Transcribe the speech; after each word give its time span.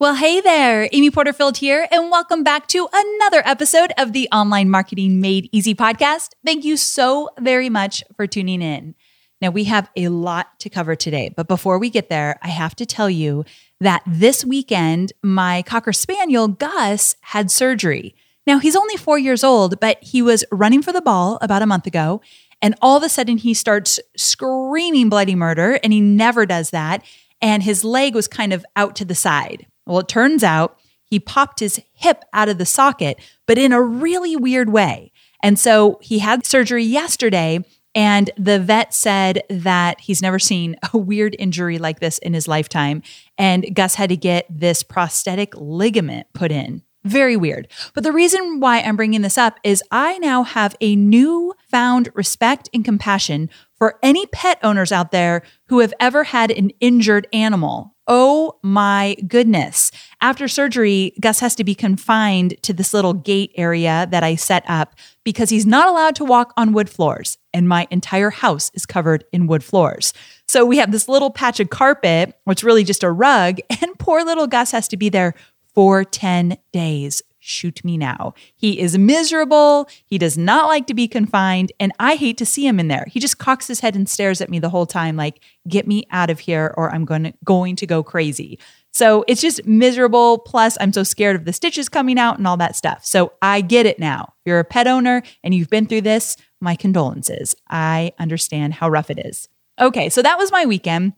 Well, 0.00 0.14
hey 0.14 0.40
there, 0.40 0.88
Amy 0.92 1.10
Porterfield 1.10 1.58
here, 1.58 1.86
and 1.90 2.10
welcome 2.10 2.42
back 2.42 2.66
to 2.68 2.88
another 2.90 3.42
episode 3.44 3.92
of 3.98 4.14
the 4.14 4.30
Online 4.32 4.70
Marketing 4.70 5.20
Made 5.20 5.50
Easy 5.52 5.74
podcast. 5.74 6.30
Thank 6.42 6.64
you 6.64 6.78
so 6.78 7.28
very 7.38 7.68
much 7.68 8.02
for 8.16 8.26
tuning 8.26 8.62
in. 8.62 8.94
Now, 9.42 9.50
we 9.50 9.64
have 9.64 9.90
a 9.94 10.08
lot 10.08 10.58
to 10.60 10.70
cover 10.70 10.96
today, 10.96 11.34
but 11.36 11.48
before 11.48 11.78
we 11.78 11.90
get 11.90 12.08
there, 12.08 12.38
I 12.40 12.48
have 12.48 12.74
to 12.76 12.86
tell 12.86 13.10
you 13.10 13.44
that 13.78 14.02
this 14.06 14.42
weekend, 14.42 15.12
my 15.22 15.60
Cocker 15.66 15.92
Spaniel, 15.92 16.48
Gus, 16.48 17.14
had 17.20 17.50
surgery. 17.50 18.14
Now, 18.46 18.58
he's 18.58 18.76
only 18.76 18.96
four 18.96 19.18
years 19.18 19.44
old, 19.44 19.80
but 19.80 20.02
he 20.02 20.22
was 20.22 20.46
running 20.50 20.80
for 20.80 20.94
the 20.94 21.02
ball 21.02 21.38
about 21.42 21.60
a 21.60 21.66
month 21.66 21.86
ago, 21.86 22.22
and 22.62 22.74
all 22.80 22.96
of 22.96 23.02
a 23.02 23.10
sudden 23.10 23.36
he 23.36 23.52
starts 23.52 24.00
screaming 24.16 25.10
bloody 25.10 25.34
murder, 25.34 25.78
and 25.84 25.92
he 25.92 26.00
never 26.00 26.46
does 26.46 26.70
that. 26.70 27.04
And 27.42 27.62
his 27.62 27.84
leg 27.84 28.14
was 28.14 28.28
kind 28.28 28.54
of 28.54 28.64
out 28.76 28.96
to 28.96 29.04
the 29.04 29.14
side. 29.14 29.66
Well, 29.86 30.00
it 30.00 30.08
turns 30.08 30.44
out 30.44 30.78
he 31.04 31.18
popped 31.18 31.60
his 31.60 31.80
hip 31.92 32.24
out 32.32 32.48
of 32.48 32.58
the 32.58 32.66
socket, 32.66 33.20
but 33.46 33.58
in 33.58 33.72
a 33.72 33.82
really 33.82 34.36
weird 34.36 34.70
way. 34.70 35.12
And 35.42 35.58
so 35.58 35.98
he 36.00 36.20
had 36.20 36.46
surgery 36.46 36.84
yesterday, 36.84 37.64
and 37.94 38.30
the 38.36 38.60
vet 38.60 38.94
said 38.94 39.42
that 39.50 40.00
he's 40.00 40.22
never 40.22 40.38
seen 40.38 40.76
a 40.92 40.98
weird 40.98 41.34
injury 41.38 41.78
like 41.78 42.00
this 42.00 42.18
in 42.18 42.34
his 42.34 42.46
lifetime. 42.46 43.02
And 43.36 43.74
Gus 43.74 43.96
had 43.96 44.10
to 44.10 44.16
get 44.16 44.46
this 44.48 44.82
prosthetic 44.82 45.54
ligament 45.56 46.28
put 46.32 46.52
in. 46.52 46.82
Very 47.02 47.36
weird. 47.36 47.66
But 47.94 48.04
the 48.04 48.12
reason 48.12 48.60
why 48.60 48.80
I'm 48.80 48.96
bringing 48.96 49.22
this 49.22 49.38
up 49.38 49.58
is 49.64 49.82
I 49.90 50.18
now 50.18 50.42
have 50.42 50.76
a 50.82 50.94
new 50.96 51.54
found 51.70 52.10
respect 52.14 52.68
and 52.74 52.84
compassion 52.84 53.48
for 53.74 53.98
any 54.02 54.26
pet 54.26 54.58
owners 54.62 54.92
out 54.92 55.10
there 55.10 55.42
who 55.68 55.78
have 55.78 55.94
ever 55.98 56.24
had 56.24 56.50
an 56.50 56.70
injured 56.78 57.26
animal 57.32 57.96
Oh 58.12 58.58
my 58.64 59.14
goodness. 59.28 59.92
After 60.20 60.48
surgery, 60.48 61.12
Gus 61.20 61.38
has 61.38 61.54
to 61.54 61.62
be 61.62 61.76
confined 61.76 62.60
to 62.62 62.72
this 62.72 62.92
little 62.92 63.14
gate 63.14 63.52
area 63.54 64.08
that 64.10 64.24
I 64.24 64.34
set 64.34 64.64
up 64.66 64.96
because 65.22 65.48
he's 65.48 65.64
not 65.64 65.88
allowed 65.88 66.16
to 66.16 66.24
walk 66.24 66.52
on 66.56 66.72
wood 66.72 66.90
floors. 66.90 67.38
And 67.54 67.68
my 67.68 67.86
entire 67.92 68.30
house 68.30 68.72
is 68.74 68.84
covered 68.84 69.22
in 69.32 69.46
wood 69.46 69.62
floors. 69.62 70.12
So 70.48 70.66
we 70.66 70.78
have 70.78 70.90
this 70.90 71.06
little 71.08 71.30
patch 71.30 71.60
of 71.60 71.70
carpet, 71.70 72.36
which 72.42 72.64
really 72.64 72.82
just 72.82 73.04
a 73.04 73.12
rug, 73.12 73.58
and 73.80 73.96
poor 74.00 74.24
little 74.24 74.48
Gus 74.48 74.72
has 74.72 74.88
to 74.88 74.96
be 74.96 75.08
there 75.08 75.34
for 75.72 76.02
10 76.02 76.58
days 76.72 77.22
shoot 77.40 77.84
me 77.84 77.96
now. 77.96 78.34
He 78.54 78.78
is 78.78 78.96
miserable. 78.96 79.88
He 80.04 80.18
does 80.18 80.38
not 80.38 80.68
like 80.68 80.86
to 80.86 80.94
be 80.94 81.08
confined. 81.08 81.72
And 81.80 81.92
I 81.98 82.14
hate 82.14 82.38
to 82.38 82.46
see 82.46 82.66
him 82.66 82.78
in 82.78 82.88
there. 82.88 83.06
He 83.08 83.18
just 83.18 83.38
cocks 83.38 83.66
his 83.66 83.80
head 83.80 83.96
and 83.96 84.08
stares 84.08 84.40
at 84.40 84.50
me 84.50 84.58
the 84.58 84.70
whole 84.70 84.86
time, 84.86 85.16
like, 85.16 85.42
get 85.66 85.86
me 85.86 86.04
out 86.10 86.30
of 86.30 86.38
here 86.38 86.72
or 86.76 86.90
I'm 86.90 87.04
going 87.04 87.24
to, 87.24 87.32
going 87.44 87.76
to 87.76 87.86
go 87.86 88.02
crazy. 88.02 88.58
So 88.92 89.24
it's 89.26 89.40
just 89.40 89.64
miserable. 89.66 90.38
Plus, 90.38 90.76
I'm 90.80 90.92
so 90.92 91.02
scared 91.02 91.36
of 91.36 91.44
the 91.44 91.52
stitches 91.52 91.88
coming 91.88 92.18
out 92.18 92.38
and 92.38 92.46
all 92.46 92.56
that 92.58 92.76
stuff. 92.76 93.04
So 93.04 93.32
I 93.40 93.60
get 93.60 93.86
it 93.86 93.98
now. 93.98 94.34
If 94.40 94.50
you're 94.50 94.58
a 94.58 94.64
pet 94.64 94.86
owner 94.86 95.22
and 95.42 95.54
you've 95.54 95.70
been 95.70 95.86
through 95.86 96.02
this, 96.02 96.36
my 96.60 96.76
condolences. 96.76 97.54
I 97.68 98.12
understand 98.18 98.74
how 98.74 98.90
rough 98.90 99.10
it 99.10 99.18
is. 99.24 99.48
Okay, 99.80 100.08
so 100.08 100.22
that 100.22 100.38
was 100.38 100.52
my 100.52 100.66
weekend. 100.66 101.14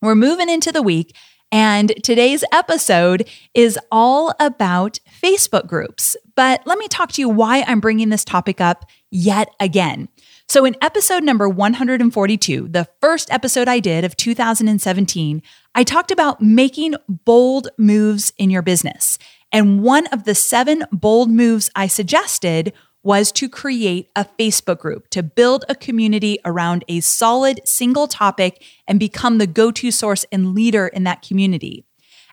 We're 0.00 0.14
moving 0.14 0.48
into 0.48 0.72
the 0.72 0.82
week. 0.82 1.14
And 1.52 1.92
today's 2.02 2.44
episode 2.52 3.28
is 3.54 3.78
all 3.92 4.34
about 4.40 4.98
Facebook 5.22 5.66
groups. 5.66 6.16
But 6.34 6.66
let 6.66 6.78
me 6.78 6.88
talk 6.88 7.12
to 7.12 7.20
you 7.20 7.28
why 7.28 7.64
I'm 7.66 7.80
bringing 7.80 8.08
this 8.08 8.24
topic 8.24 8.60
up 8.60 8.84
yet 9.10 9.48
again. 9.60 10.08
So, 10.48 10.64
in 10.64 10.76
episode 10.80 11.24
number 11.24 11.48
142, 11.48 12.68
the 12.68 12.88
first 13.00 13.32
episode 13.32 13.66
I 13.66 13.80
did 13.80 14.04
of 14.04 14.16
2017, 14.16 15.42
I 15.74 15.82
talked 15.82 16.10
about 16.10 16.40
making 16.40 16.94
bold 17.08 17.68
moves 17.78 18.32
in 18.38 18.50
your 18.50 18.62
business. 18.62 19.18
And 19.52 19.82
one 19.82 20.06
of 20.08 20.24
the 20.24 20.34
seven 20.34 20.84
bold 20.92 21.30
moves 21.30 21.70
I 21.74 21.86
suggested 21.86 22.72
was 23.06 23.30
to 23.30 23.48
create 23.48 24.10
a 24.16 24.26
Facebook 24.36 24.80
group, 24.80 25.08
to 25.10 25.22
build 25.22 25.64
a 25.68 25.76
community 25.76 26.40
around 26.44 26.84
a 26.88 26.98
solid 26.98 27.60
single 27.64 28.08
topic 28.08 28.60
and 28.88 28.98
become 28.98 29.38
the 29.38 29.46
go 29.46 29.70
to 29.70 29.92
source 29.92 30.26
and 30.32 30.56
leader 30.56 30.88
in 30.88 31.04
that 31.04 31.22
community. 31.22 31.86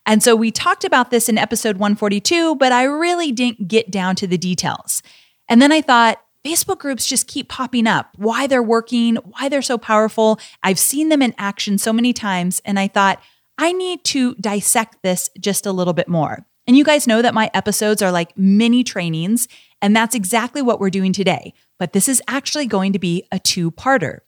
And 0.08 0.24
so 0.24 0.36
we 0.36 0.50
talked 0.50 0.84
about 0.84 1.12
this 1.12 1.30
in 1.30 1.38
episode 1.38 1.78
142, 1.78 2.56
but 2.56 2.72
I 2.72 2.86
really 2.86 3.32
didn't 3.32 3.68
get 3.68 3.92
down 3.92 4.16
to 4.16 4.26
the 4.26 4.38
details. 4.38 5.04
And 5.48 5.62
then 5.62 5.72
I 5.72 5.82
thought, 5.82 6.20
Facebook 6.44 6.80
groups 6.80 7.06
just 7.06 7.28
keep 7.28 7.50
popping 7.50 7.86
up, 7.86 8.10
why 8.16 8.48
they're 8.48 8.64
working, 8.64 9.18
why 9.18 9.50
they're 9.50 9.62
so 9.62 9.78
powerful. 9.78 10.40
I've 10.64 10.80
seen 10.80 11.10
them 11.10 11.22
in 11.22 11.36
action 11.38 11.78
so 11.78 11.94
many 11.94 12.14
times. 12.14 12.62
And 12.66 12.80
I 12.80 12.88
thought, 12.88 13.22
I 13.60 13.72
need 13.72 14.04
to 14.06 14.34
dissect 14.36 15.04
this 15.04 15.30
just 15.40 15.68
a 15.68 15.72
little 15.72 15.94
bit 15.94 16.08
more. 16.08 16.48
And 16.68 16.78
you 16.78 16.84
guys 16.84 17.08
know 17.08 17.22
that 17.22 17.34
my 17.34 17.52
episodes 17.54 18.02
are 18.02 18.12
like 18.12 18.38
mini 18.38 18.84
trainings, 18.84 19.48
and 19.82 19.96
that's 19.96 20.16
exactly 20.16 20.62
what 20.62 20.80
we're 20.80 20.90
doing 20.90 21.14
today. 21.14 21.54
But 21.78 21.94
this 21.94 22.08
is 22.08 22.22
actually 22.28 22.68
going 22.68 22.94
to 22.94 23.00
be 23.00 23.28
a 23.32 23.40
two 23.40 23.72
parter. 23.72 24.20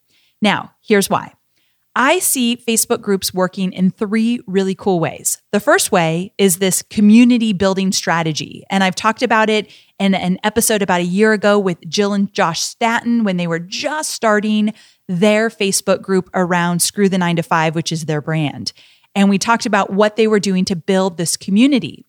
Now, 0.41 0.73
here's 0.81 1.09
why. 1.09 1.33
I 1.97 2.19
see 2.19 2.57
Facebook 2.57 2.99
groups 2.99 3.33
working 3.33 3.71
in 3.71 3.89
three 3.89 4.41
really 4.47 4.75
cool 4.75 4.99
ways. 4.99 5.41
The 5.53 5.61
first 5.61 5.93
way 5.93 6.33
is 6.37 6.57
this 6.57 6.81
community 6.81 7.53
building 7.53 7.93
strategy. 7.93 8.65
And 8.69 8.83
I've 8.83 8.95
talked 8.95 9.23
about 9.23 9.49
it 9.49 9.71
in 9.97 10.13
an 10.13 10.37
episode 10.43 10.81
about 10.81 10.99
a 10.99 11.05
year 11.05 11.31
ago 11.31 11.57
with 11.57 11.77
Jill 11.87 12.11
and 12.11 12.33
Josh 12.33 12.59
Stanton 12.59 13.23
when 13.23 13.37
they 13.37 13.47
were 13.47 13.59
just 13.59 14.11
starting 14.11 14.73
their 15.07 15.49
Facebook 15.49 16.01
group 16.01 16.29
around 16.33 16.81
Screw 16.81 17.07
the 17.07 17.17
Nine 17.17 17.37
to 17.37 17.43
Five, 17.43 17.75
which 17.75 17.93
is 17.93 18.05
their 18.05 18.21
brand. 18.21 18.73
And 19.15 19.29
we 19.29 19.37
talked 19.37 19.65
about 19.65 19.93
what 19.93 20.17
they 20.17 20.27
were 20.27 20.41
doing 20.41 20.65
to 20.65 20.75
build 20.75 21.15
this 21.15 21.37
community. 21.37 22.04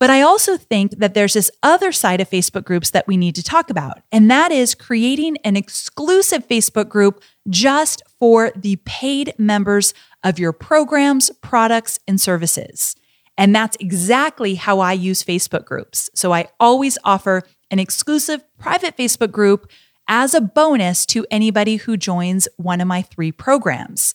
But 0.00 0.10
I 0.10 0.22
also 0.22 0.56
think 0.56 0.98
that 0.98 1.14
there's 1.14 1.32
this 1.32 1.50
other 1.62 1.90
side 1.90 2.20
of 2.20 2.30
Facebook 2.30 2.64
groups 2.64 2.90
that 2.90 3.08
we 3.08 3.16
need 3.16 3.34
to 3.34 3.42
talk 3.42 3.68
about, 3.68 4.00
and 4.12 4.30
that 4.30 4.52
is 4.52 4.74
creating 4.74 5.36
an 5.44 5.56
exclusive 5.56 6.46
Facebook 6.46 6.88
group 6.88 7.22
just 7.48 8.02
for 8.18 8.52
the 8.54 8.76
paid 8.84 9.34
members 9.38 9.94
of 10.22 10.38
your 10.38 10.52
programs, 10.52 11.30
products, 11.42 11.98
and 12.06 12.20
services. 12.20 12.94
And 13.36 13.54
that's 13.54 13.76
exactly 13.80 14.56
how 14.56 14.80
I 14.80 14.92
use 14.92 15.22
Facebook 15.22 15.64
groups. 15.64 16.10
So 16.14 16.32
I 16.32 16.48
always 16.58 16.98
offer 17.04 17.42
an 17.70 17.78
exclusive 17.78 18.42
private 18.58 18.96
Facebook 18.96 19.30
group 19.30 19.70
as 20.08 20.34
a 20.34 20.40
bonus 20.40 21.06
to 21.06 21.26
anybody 21.30 21.76
who 21.76 21.96
joins 21.96 22.48
one 22.56 22.80
of 22.80 22.88
my 22.88 23.02
three 23.02 23.30
programs. 23.30 24.14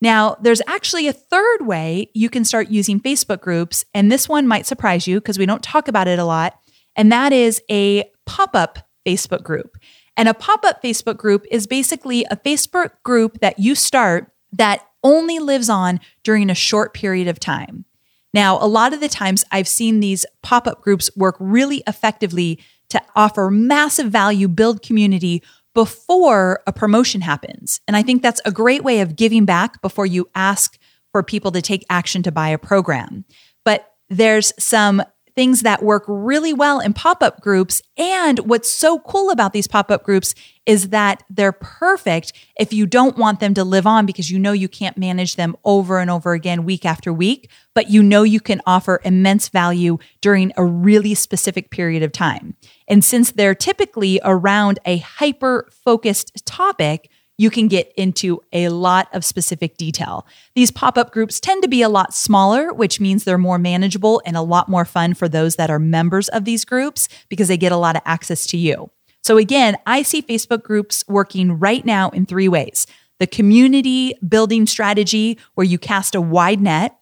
Now, 0.00 0.36
there's 0.40 0.62
actually 0.66 1.08
a 1.08 1.12
third 1.12 1.66
way 1.66 2.10
you 2.14 2.30
can 2.30 2.44
start 2.44 2.70
using 2.70 3.00
Facebook 3.00 3.40
groups, 3.40 3.84
and 3.92 4.10
this 4.10 4.28
one 4.28 4.46
might 4.46 4.66
surprise 4.66 5.06
you 5.06 5.20
because 5.20 5.38
we 5.38 5.46
don't 5.46 5.62
talk 5.62 5.88
about 5.88 6.08
it 6.08 6.18
a 6.18 6.24
lot, 6.24 6.58
and 6.96 7.12
that 7.12 7.32
is 7.32 7.62
a 7.70 8.10
pop 8.24 8.54
up 8.54 8.78
Facebook 9.06 9.42
group. 9.42 9.76
And 10.16 10.28
a 10.28 10.34
pop 10.34 10.64
up 10.64 10.82
Facebook 10.82 11.16
group 11.16 11.44
is 11.50 11.66
basically 11.66 12.24
a 12.30 12.36
Facebook 12.36 12.92
group 13.02 13.40
that 13.40 13.58
you 13.58 13.74
start 13.74 14.32
that 14.52 14.86
only 15.02 15.38
lives 15.38 15.68
on 15.68 16.00
during 16.22 16.50
a 16.50 16.54
short 16.54 16.92
period 16.94 17.28
of 17.28 17.40
time. 17.40 17.84
Now, 18.32 18.58
a 18.60 18.66
lot 18.66 18.92
of 18.92 19.00
the 19.00 19.08
times 19.08 19.44
I've 19.50 19.68
seen 19.68 20.00
these 20.00 20.24
pop 20.42 20.66
up 20.66 20.82
groups 20.82 21.10
work 21.16 21.36
really 21.40 21.82
effectively 21.86 22.58
to 22.90 23.02
offer 23.16 23.50
massive 23.50 24.10
value, 24.10 24.48
build 24.48 24.82
community 24.82 25.42
before 25.80 26.60
a 26.66 26.72
promotion 26.74 27.22
happens. 27.22 27.80
And 27.88 27.96
I 27.96 28.02
think 28.02 28.20
that's 28.20 28.42
a 28.44 28.52
great 28.52 28.84
way 28.84 29.00
of 29.00 29.16
giving 29.16 29.46
back 29.46 29.80
before 29.80 30.04
you 30.04 30.28
ask 30.34 30.78
for 31.10 31.22
people 31.22 31.50
to 31.52 31.62
take 31.62 31.86
action 31.88 32.22
to 32.24 32.30
buy 32.30 32.50
a 32.50 32.58
program. 32.58 33.24
But 33.64 33.90
there's 34.10 34.52
some 34.62 35.02
things 35.34 35.62
that 35.62 35.82
work 35.82 36.04
really 36.06 36.52
well 36.52 36.80
in 36.80 36.92
pop 36.92 37.22
up 37.22 37.40
groups. 37.40 37.82
And 37.96 38.38
what's 38.40 38.70
so 38.70 38.98
cool 39.00 39.30
about 39.30 39.52
these 39.52 39.66
pop 39.66 39.90
up 39.90 40.04
groups 40.04 40.34
is 40.66 40.90
that 40.90 41.22
they're 41.28 41.52
perfect 41.52 42.32
if 42.58 42.72
you 42.72 42.86
don't 42.86 43.16
want 43.16 43.40
them 43.40 43.54
to 43.54 43.64
live 43.64 43.86
on 43.86 44.06
because 44.06 44.30
you 44.30 44.38
know 44.38 44.52
you 44.52 44.68
can't 44.68 44.96
manage 44.96 45.36
them 45.36 45.56
over 45.64 45.98
and 45.98 46.10
over 46.10 46.32
again 46.32 46.64
week 46.64 46.84
after 46.84 47.12
week, 47.12 47.50
but 47.74 47.90
you 47.90 48.02
know 48.02 48.22
you 48.22 48.40
can 48.40 48.60
offer 48.66 49.00
immense 49.04 49.48
value 49.48 49.98
during 50.20 50.52
a 50.56 50.64
really 50.64 51.14
specific 51.14 51.70
period 51.70 52.02
of 52.02 52.12
time. 52.12 52.54
And 52.88 53.04
since 53.04 53.32
they're 53.32 53.54
typically 53.54 54.20
around 54.22 54.78
a 54.84 54.98
hyper 54.98 55.68
focused 55.84 56.44
topic, 56.46 57.09
you 57.40 57.48
can 57.48 57.68
get 57.68 57.90
into 57.96 58.38
a 58.52 58.68
lot 58.68 59.08
of 59.14 59.24
specific 59.24 59.78
detail. 59.78 60.26
These 60.54 60.70
pop 60.70 60.98
up 60.98 61.10
groups 61.10 61.40
tend 61.40 61.62
to 61.62 61.68
be 61.68 61.80
a 61.80 61.88
lot 61.88 62.12
smaller, 62.12 62.70
which 62.70 63.00
means 63.00 63.24
they're 63.24 63.38
more 63.38 63.58
manageable 63.58 64.20
and 64.26 64.36
a 64.36 64.42
lot 64.42 64.68
more 64.68 64.84
fun 64.84 65.14
for 65.14 65.26
those 65.26 65.56
that 65.56 65.70
are 65.70 65.78
members 65.78 66.28
of 66.28 66.44
these 66.44 66.66
groups 66.66 67.08
because 67.30 67.48
they 67.48 67.56
get 67.56 67.72
a 67.72 67.78
lot 67.78 67.96
of 67.96 68.02
access 68.04 68.46
to 68.48 68.58
you. 68.58 68.90
So, 69.22 69.38
again, 69.38 69.78
I 69.86 70.02
see 70.02 70.20
Facebook 70.20 70.62
groups 70.62 71.02
working 71.08 71.58
right 71.58 71.82
now 71.82 72.10
in 72.10 72.26
three 72.26 72.48
ways 72.48 72.86
the 73.20 73.26
community 73.26 74.12
building 74.26 74.66
strategy, 74.66 75.38
where 75.54 75.64
you 75.64 75.78
cast 75.78 76.14
a 76.14 76.20
wide 76.20 76.60
net. 76.60 76.99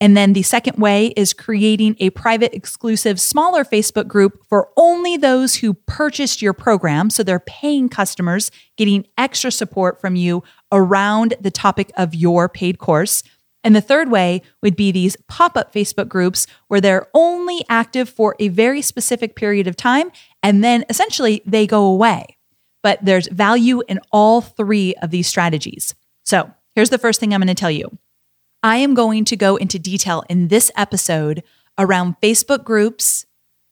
And 0.00 0.16
then 0.16 0.32
the 0.32 0.42
second 0.42 0.78
way 0.78 1.08
is 1.08 1.34
creating 1.34 1.96
a 2.00 2.10
private, 2.10 2.54
exclusive, 2.54 3.20
smaller 3.20 3.64
Facebook 3.64 4.08
group 4.08 4.42
for 4.48 4.70
only 4.76 5.18
those 5.18 5.56
who 5.56 5.74
purchased 5.74 6.40
your 6.40 6.54
program. 6.54 7.10
So 7.10 7.22
they're 7.22 7.40
paying 7.40 7.90
customers, 7.90 8.50
getting 8.78 9.06
extra 9.18 9.50
support 9.50 10.00
from 10.00 10.16
you 10.16 10.42
around 10.72 11.34
the 11.40 11.50
topic 11.50 11.92
of 11.96 12.14
your 12.14 12.48
paid 12.48 12.78
course. 12.78 13.22
And 13.62 13.76
the 13.76 13.82
third 13.82 14.10
way 14.10 14.40
would 14.62 14.74
be 14.74 14.90
these 14.90 15.16
pop 15.28 15.54
up 15.54 15.74
Facebook 15.74 16.08
groups 16.08 16.46
where 16.68 16.80
they're 16.80 17.08
only 17.12 17.62
active 17.68 18.08
for 18.08 18.34
a 18.38 18.48
very 18.48 18.80
specific 18.80 19.36
period 19.36 19.66
of 19.66 19.76
time 19.76 20.10
and 20.42 20.64
then 20.64 20.84
essentially 20.88 21.42
they 21.44 21.66
go 21.66 21.84
away. 21.84 22.38
But 22.82 23.04
there's 23.04 23.28
value 23.28 23.82
in 23.86 24.00
all 24.10 24.40
three 24.40 24.94
of 25.02 25.10
these 25.10 25.26
strategies. 25.26 25.94
So 26.24 26.50
here's 26.74 26.88
the 26.88 26.96
first 26.96 27.20
thing 27.20 27.34
I'm 27.34 27.40
going 27.40 27.48
to 27.48 27.54
tell 27.54 27.70
you 27.70 27.98
I 28.62 28.76
am 28.76 28.94
going 28.94 29.24
to 29.26 29.36
go 29.36 29.56
into 29.56 29.78
detail 29.78 30.22
in 30.28 30.48
this 30.48 30.70
episode 30.76 31.42
around 31.78 32.16
Facebook 32.20 32.62
groups 32.64 33.24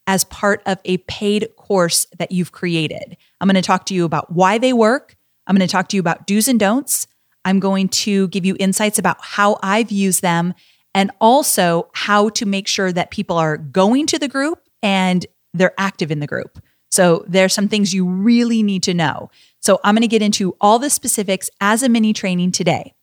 as 0.06 0.24
part 0.24 0.62
of 0.64 0.78
a 0.86 0.96
paid 0.98 1.48
course 1.56 2.06
that 2.18 2.32
you've 2.32 2.52
created. 2.52 3.18
I'm 3.40 3.46
going 3.46 3.56
to 3.56 3.62
talk 3.62 3.84
to 3.86 3.94
you 3.94 4.06
about 4.06 4.32
why 4.32 4.56
they 4.56 4.72
work. 4.72 5.16
I'm 5.46 5.54
going 5.54 5.66
to 5.66 5.70
talk 5.70 5.88
to 5.88 5.96
you 5.96 6.00
about 6.00 6.26
do's 6.26 6.48
and 6.48 6.58
don'ts. 6.58 7.06
I'm 7.44 7.60
going 7.60 7.88
to 7.90 8.28
give 8.28 8.46
you 8.46 8.56
insights 8.58 8.98
about 8.98 9.18
how 9.20 9.58
I've 9.62 9.92
used 9.92 10.22
them 10.22 10.54
and 10.94 11.10
also 11.20 11.90
how 11.92 12.30
to 12.30 12.46
make 12.46 12.66
sure 12.66 12.90
that 12.90 13.10
people 13.10 13.36
are 13.36 13.58
going 13.58 14.06
to 14.06 14.18
the 14.18 14.28
group 14.28 14.60
and 14.82 15.26
they're 15.52 15.74
active 15.78 16.10
in 16.10 16.20
the 16.20 16.26
group. 16.26 16.58
So 16.90 17.24
there's 17.28 17.52
some 17.52 17.68
things 17.68 17.92
you 17.92 18.06
really 18.06 18.62
need 18.62 18.82
to 18.84 18.94
know. 18.94 19.30
So 19.60 19.78
I'm 19.84 19.94
going 19.94 20.02
to 20.02 20.08
get 20.08 20.22
into 20.22 20.56
all 20.60 20.78
the 20.78 20.88
specifics 20.88 21.50
as 21.60 21.82
a 21.82 21.88
mini 21.90 22.14
training 22.14 22.52
today. 22.52 22.94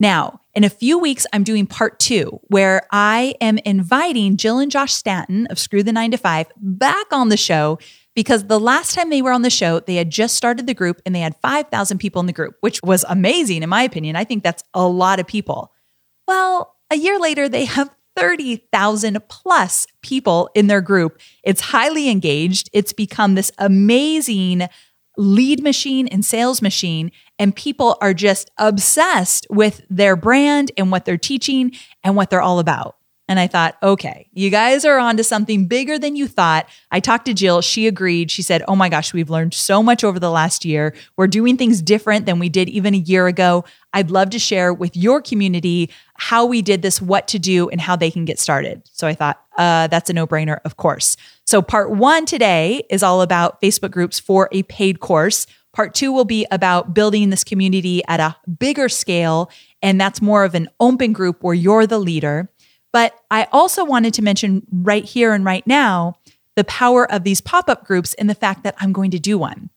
Now, 0.00 0.40
in 0.54 0.64
a 0.64 0.70
few 0.70 0.98
weeks, 0.98 1.26
I'm 1.32 1.44
doing 1.44 1.66
part 1.66 1.98
two, 1.98 2.40
where 2.48 2.82
I 2.90 3.34
am 3.40 3.58
inviting 3.58 4.36
Jill 4.36 4.58
and 4.58 4.70
Josh 4.70 4.92
Stanton 4.92 5.46
of 5.48 5.58
Screw 5.58 5.82
the 5.82 5.92
Nine 5.92 6.10
to 6.10 6.16
Five 6.16 6.46
back 6.56 7.06
on 7.12 7.28
the 7.28 7.36
show 7.36 7.78
because 8.14 8.44
the 8.44 8.60
last 8.60 8.94
time 8.94 9.10
they 9.10 9.22
were 9.22 9.32
on 9.32 9.42
the 9.42 9.50
show, 9.50 9.80
they 9.80 9.96
had 9.96 10.10
just 10.10 10.36
started 10.36 10.66
the 10.66 10.74
group 10.74 11.00
and 11.04 11.14
they 11.14 11.20
had 11.20 11.36
5,000 11.42 11.98
people 11.98 12.20
in 12.20 12.26
the 12.26 12.32
group, 12.32 12.56
which 12.60 12.80
was 12.82 13.04
amazing, 13.08 13.62
in 13.62 13.68
my 13.68 13.82
opinion. 13.82 14.14
I 14.14 14.24
think 14.24 14.42
that's 14.42 14.62
a 14.72 14.86
lot 14.86 15.18
of 15.18 15.26
people. 15.26 15.72
Well, 16.28 16.76
a 16.90 16.96
year 16.96 17.18
later, 17.18 17.48
they 17.48 17.64
have 17.64 17.90
30,000 18.16 19.18
plus 19.28 19.86
people 20.02 20.48
in 20.54 20.68
their 20.68 20.80
group. 20.80 21.20
It's 21.42 21.60
highly 21.60 22.08
engaged. 22.08 22.70
It's 22.72 22.92
become 22.92 23.34
this 23.34 23.50
amazing 23.58 24.68
lead 25.16 25.62
machine 25.62 26.08
and 26.08 26.24
sales 26.24 26.62
machine. 26.62 27.10
And 27.38 27.54
people 27.54 27.96
are 28.00 28.14
just 28.14 28.50
obsessed 28.58 29.46
with 29.50 29.82
their 29.90 30.16
brand 30.16 30.70
and 30.76 30.90
what 30.92 31.04
they're 31.04 31.18
teaching 31.18 31.72
and 32.02 32.16
what 32.16 32.30
they're 32.30 32.42
all 32.42 32.58
about. 32.58 32.96
And 33.26 33.40
I 33.40 33.46
thought, 33.46 33.76
okay, 33.82 34.28
you 34.32 34.50
guys 34.50 34.84
are 34.84 34.98
onto 34.98 35.22
something 35.22 35.66
bigger 35.66 35.98
than 35.98 36.14
you 36.14 36.28
thought. 36.28 36.68
I 36.90 37.00
talked 37.00 37.24
to 37.24 37.32
Jill. 37.32 37.62
She 37.62 37.86
agreed. 37.86 38.30
She 38.30 38.42
said, 38.42 38.62
Oh 38.68 38.76
my 38.76 38.90
gosh, 38.90 39.14
we've 39.14 39.30
learned 39.30 39.54
so 39.54 39.82
much 39.82 40.04
over 40.04 40.20
the 40.20 40.30
last 40.30 40.64
year. 40.64 40.94
We're 41.16 41.26
doing 41.26 41.56
things 41.56 41.80
different 41.80 42.26
than 42.26 42.38
we 42.38 42.50
did 42.50 42.68
even 42.68 42.92
a 42.92 42.98
year 42.98 43.26
ago. 43.26 43.64
I'd 43.94 44.10
love 44.10 44.28
to 44.30 44.38
share 44.38 44.74
with 44.74 44.94
your 44.94 45.22
community 45.22 45.90
how 46.16 46.44
we 46.44 46.60
did 46.60 46.82
this, 46.82 47.00
what 47.00 47.26
to 47.28 47.38
do, 47.38 47.70
and 47.70 47.80
how 47.80 47.96
they 47.96 48.10
can 48.10 48.26
get 48.26 48.38
started. 48.38 48.82
So 48.92 49.06
I 49.06 49.14
thought, 49.14 49.40
uh, 49.56 49.86
that's 49.86 50.10
a 50.10 50.12
no 50.12 50.26
brainer, 50.26 50.58
of 50.64 50.76
course. 50.76 51.16
So 51.46 51.62
part 51.62 51.90
one 51.90 52.26
today 52.26 52.84
is 52.90 53.02
all 53.02 53.22
about 53.22 53.60
Facebook 53.62 53.90
groups 53.90 54.20
for 54.20 54.48
a 54.52 54.64
paid 54.64 55.00
course. 55.00 55.46
Part 55.74 55.92
two 55.92 56.12
will 56.12 56.24
be 56.24 56.46
about 56.50 56.94
building 56.94 57.30
this 57.30 57.44
community 57.44 58.02
at 58.08 58.20
a 58.20 58.36
bigger 58.58 58.88
scale. 58.88 59.50
And 59.82 60.00
that's 60.00 60.22
more 60.22 60.44
of 60.44 60.54
an 60.54 60.68
open 60.80 61.12
group 61.12 61.42
where 61.42 61.54
you're 61.54 61.86
the 61.86 61.98
leader. 61.98 62.48
But 62.92 63.12
I 63.30 63.48
also 63.50 63.84
wanted 63.84 64.14
to 64.14 64.22
mention 64.22 64.64
right 64.72 65.04
here 65.04 65.32
and 65.34 65.44
right 65.44 65.66
now 65.66 66.14
the 66.54 66.64
power 66.64 67.10
of 67.10 67.24
these 67.24 67.40
pop 67.40 67.68
up 67.68 67.84
groups 67.84 68.14
and 68.14 68.30
the 68.30 68.36
fact 68.36 68.62
that 68.62 68.76
I'm 68.78 68.92
going 68.92 69.10
to 69.10 69.18
do 69.18 69.36
one. 69.36 69.70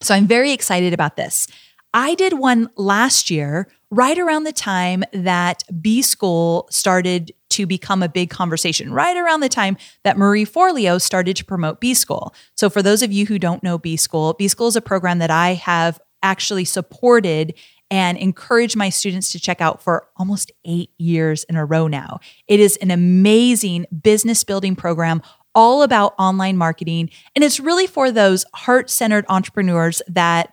So 0.00 0.12
I'm 0.12 0.26
very 0.26 0.50
excited 0.52 0.92
about 0.92 1.16
this. 1.16 1.46
I 1.94 2.16
did 2.16 2.32
one 2.32 2.68
last 2.76 3.30
year, 3.30 3.68
right 3.90 4.18
around 4.18 4.42
the 4.42 4.52
time 4.52 5.04
that 5.12 5.62
B 5.80 6.02
School 6.02 6.66
started 6.68 7.30
to 7.54 7.66
become 7.66 8.02
a 8.02 8.08
big 8.08 8.30
conversation, 8.30 8.92
right 8.92 9.16
around 9.16 9.40
the 9.40 9.48
time 9.48 9.76
that 10.04 10.16
Marie 10.16 10.46
Forleo 10.46 11.00
started 11.00 11.36
to 11.36 11.44
promote 11.44 11.80
B 11.80 11.94
School. 11.94 12.34
So, 12.56 12.70
for 12.70 12.82
those 12.82 13.02
of 13.02 13.12
you 13.12 13.26
who 13.26 13.38
don't 13.38 13.62
know 13.62 13.78
B 13.78 13.96
School, 13.96 14.34
B 14.34 14.48
School 14.48 14.68
is 14.68 14.76
a 14.76 14.80
program 14.80 15.18
that 15.18 15.30
I 15.30 15.54
have 15.54 16.00
actually 16.22 16.64
supported 16.64 17.54
and 17.90 18.18
encourage 18.18 18.76
my 18.76 18.88
students 18.88 19.30
to 19.32 19.38
check 19.38 19.60
out 19.60 19.82
for 19.82 20.08
almost 20.16 20.50
eight 20.64 20.90
years 20.98 21.44
in 21.44 21.56
a 21.56 21.64
row 21.64 21.86
now. 21.86 22.18
It 22.48 22.58
is 22.58 22.76
an 22.78 22.90
amazing 22.90 23.86
business 24.02 24.42
building 24.42 24.74
program 24.74 25.22
all 25.54 25.82
about 25.82 26.14
online 26.18 26.56
marketing. 26.56 27.10
And 27.36 27.44
it's 27.44 27.60
really 27.60 27.86
for 27.86 28.10
those 28.10 28.44
heart 28.54 28.90
centered 28.90 29.24
entrepreneurs 29.28 30.02
that 30.08 30.52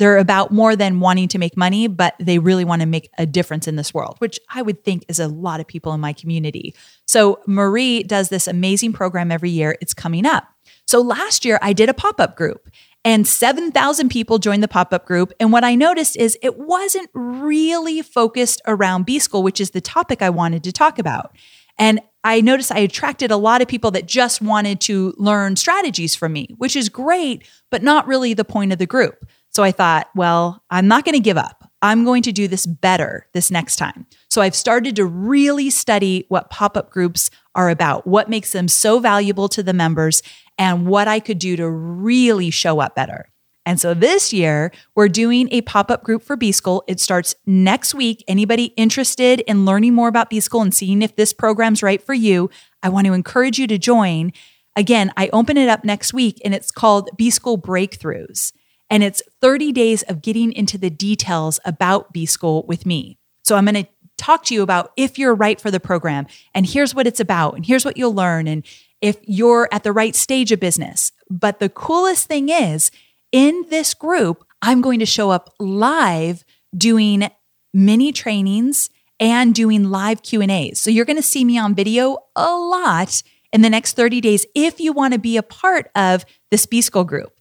they're 0.00 0.16
about 0.16 0.50
more 0.50 0.74
than 0.76 0.98
wanting 0.98 1.28
to 1.28 1.38
make 1.38 1.58
money, 1.58 1.86
but 1.86 2.14
they 2.18 2.38
really 2.38 2.64
want 2.64 2.80
to 2.80 2.86
make 2.86 3.10
a 3.18 3.26
difference 3.26 3.68
in 3.68 3.76
this 3.76 3.92
world, 3.92 4.16
which 4.18 4.40
I 4.48 4.62
would 4.62 4.82
think 4.82 5.04
is 5.08 5.20
a 5.20 5.28
lot 5.28 5.60
of 5.60 5.66
people 5.66 5.92
in 5.92 6.00
my 6.00 6.14
community. 6.14 6.74
So 7.06 7.40
Marie 7.46 8.02
does 8.02 8.30
this 8.30 8.48
amazing 8.48 8.94
program 8.94 9.30
every 9.30 9.50
year. 9.50 9.76
It's 9.82 9.92
coming 9.92 10.24
up. 10.24 10.48
So 10.86 11.02
last 11.02 11.44
year 11.44 11.58
I 11.60 11.74
did 11.74 11.90
a 11.90 11.94
pop 11.94 12.18
up 12.18 12.34
group 12.34 12.70
and 13.04 13.28
7,000 13.28 14.08
people 14.08 14.38
joined 14.38 14.62
the 14.62 14.68
pop 14.68 14.94
up 14.94 15.04
group. 15.04 15.34
And 15.38 15.52
what 15.52 15.64
I 15.64 15.74
noticed 15.74 16.16
is 16.16 16.38
it 16.40 16.58
wasn't 16.58 17.10
really 17.12 18.00
focused 18.00 18.62
around 18.66 19.04
B 19.04 19.18
School, 19.18 19.42
which 19.42 19.60
is 19.60 19.72
the 19.72 19.82
topic 19.82 20.22
I 20.22 20.30
wanted 20.30 20.64
to 20.64 20.72
talk 20.72 20.98
about. 20.98 21.36
And 21.78 22.00
I 22.22 22.40
noticed 22.40 22.72
I 22.72 22.80
attracted 22.80 23.30
a 23.30 23.36
lot 23.36 23.62
of 23.62 23.68
people 23.68 23.90
that 23.92 24.06
just 24.06 24.42
wanted 24.42 24.80
to 24.82 25.14
learn 25.16 25.56
strategies 25.56 26.14
from 26.14 26.32
me, 26.32 26.54
which 26.58 26.76
is 26.76 26.88
great, 26.88 27.46
but 27.70 27.82
not 27.82 28.06
really 28.06 28.34
the 28.34 28.44
point 28.44 28.72
of 28.72 28.78
the 28.78 28.86
group. 28.86 29.24
So 29.50 29.62
I 29.62 29.72
thought, 29.72 30.08
well, 30.14 30.62
I'm 30.70 30.86
not 30.86 31.04
going 31.04 31.14
to 31.14 31.20
give 31.20 31.38
up. 31.38 31.70
I'm 31.82 32.04
going 32.04 32.22
to 32.24 32.32
do 32.32 32.46
this 32.46 32.66
better 32.66 33.26
this 33.32 33.50
next 33.50 33.76
time. 33.76 34.06
So 34.28 34.42
I've 34.42 34.54
started 34.54 34.96
to 34.96 35.06
really 35.06 35.70
study 35.70 36.26
what 36.28 36.50
pop 36.50 36.76
up 36.76 36.90
groups 36.90 37.30
are 37.54 37.70
about, 37.70 38.06
what 38.06 38.28
makes 38.28 38.52
them 38.52 38.68
so 38.68 38.98
valuable 38.98 39.48
to 39.48 39.62
the 39.62 39.72
members, 39.72 40.22
and 40.58 40.86
what 40.86 41.08
I 41.08 41.20
could 41.20 41.38
do 41.38 41.56
to 41.56 41.68
really 41.68 42.50
show 42.50 42.80
up 42.80 42.94
better. 42.94 43.29
And 43.66 43.80
so 43.80 43.94
this 43.94 44.32
year, 44.32 44.72
we're 44.94 45.08
doing 45.08 45.48
a 45.52 45.60
pop 45.62 45.90
up 45.90 46.02
group 46.02 46.22
for 46.22 46.36
B 46.36 46.50
School. 46.50 46.82
It 46.86 46.98
starts 46.98 47.34
next 47.46 47.94
week. 47.94 48.24
Anybody 48.26 48.66
interested 48.76 49.40
in 49.40 49.64
learning 49.64 49.94
more 49.94 50.08
about 50.08 50.30
B 50.30 50.40
School 50.40 50.62
and 50.62 50.74
seeing 50.74 51.02
if 51.02 51.16
this 51.16 51.32
program's 51.32 51.82
right 51.82 52.02
for 52.02 52.14
you, 52.14 52.50
I 52.82 52.88
want 52.88 53.06
to 53.06 53.12
encourage 53.12 53.58
you 53.58 53.66
to 53.66 53.78
join. 53.78 54.32
Again, 54.76 55.12
I 55.16 55.28
open 55.32 55.56
it 55.56 55.68
up 55.68 55.84
next 55.84 56.14
week 56.14 56.40
and 56.44 56.54
it's 56.54 56.70
called 56.70 57.10
B 57.16 57.30
School 57.30 57.58
Breakthroughs. 57.58 58.52
And 58.88 59.04
it's 59.04 59.22
30 59.40 59.72
days 59.72 60.02
of 60.02 60.22
getting 60.22 60.52
into 60.52 60.76
the 60.78 60.90
details 60.90 61.60
about 61.64 62.12
B 62.12 62.26
School 62.26 62.64
with 62.66 62.86
me. 62.86 63.18
So 63.44 63.56
I'm 63.56 63.66
going 63.66 63.84
to 63.84 63.90
talk 64.16 64.44
to 64.44 64.54
you 64.54 64.62
about 64.62 64.92
if 64.96 65.18
you're 65.18 65.34
right 65.34 65.60
for 65.60 65.70
the 65.70 65.80
program 65.80 66.26
and 66.54 66.66
here's 66.66 66.94
what 66.94 67.06
it's 67.06 67.20
about 67.20 67.54
and 67.54 67.64
here's 67.64 67.84
what 67.84 67.96
you'll 67.96 68.14
learn 68.14 68.46
and 68.46 68.66
if 69.00 69.16
you're 69.22 69.68
at 69.72 69.82
the 69.82 69.92
right 69.92 70.14
stage 70.14 70.52
of 70.52 70.60
business. 70.60 71.12
But 71.30 71.58
the 71.58 71.68
coolest 71.68 72.26
thing 72.26 72.48
is, 72.48 72.90
in 73.32 73.66
this 73.70 73.94
group, 73.94 74.44
I'm 74.62 74.80
going 74.80 75.00
to 75.00 75.06
show 75.06 75.30
up 75.30 75.54
live 75.58 76.44
doing 76.76 77.28
mini 77.72 78.12
trainings 78.12 78.90
and 79.18 79.54
doing 79.54 79.90
live 79.90 80.22
Q&As. 80.22 80.80
So 80.80 80.90
you're 80.90 81.04
going 81.04 81.16
to 81.16 81.22
see 81.22 81.44
me 81.44 81.58
on 81.58 81.74
video 81.74 82.18
a 82.34 82.56
lot 82.56 83.22
in 83.52 83.62
the 83.62 83.70
next 83.70 83.94
30 83.94 84.20
days 84.20 84.46
if 84.54 84.80
you 84.80 84.92
want 84.92 85.12
to 85.14 85.20
be 85.20 85.36
a 85.36 85.42
part 85.42 85.90
of 85.94 86.24
this 86.50 86.66
B 86.66 86.80
School 86.80 87.04
group. 87.04 87.32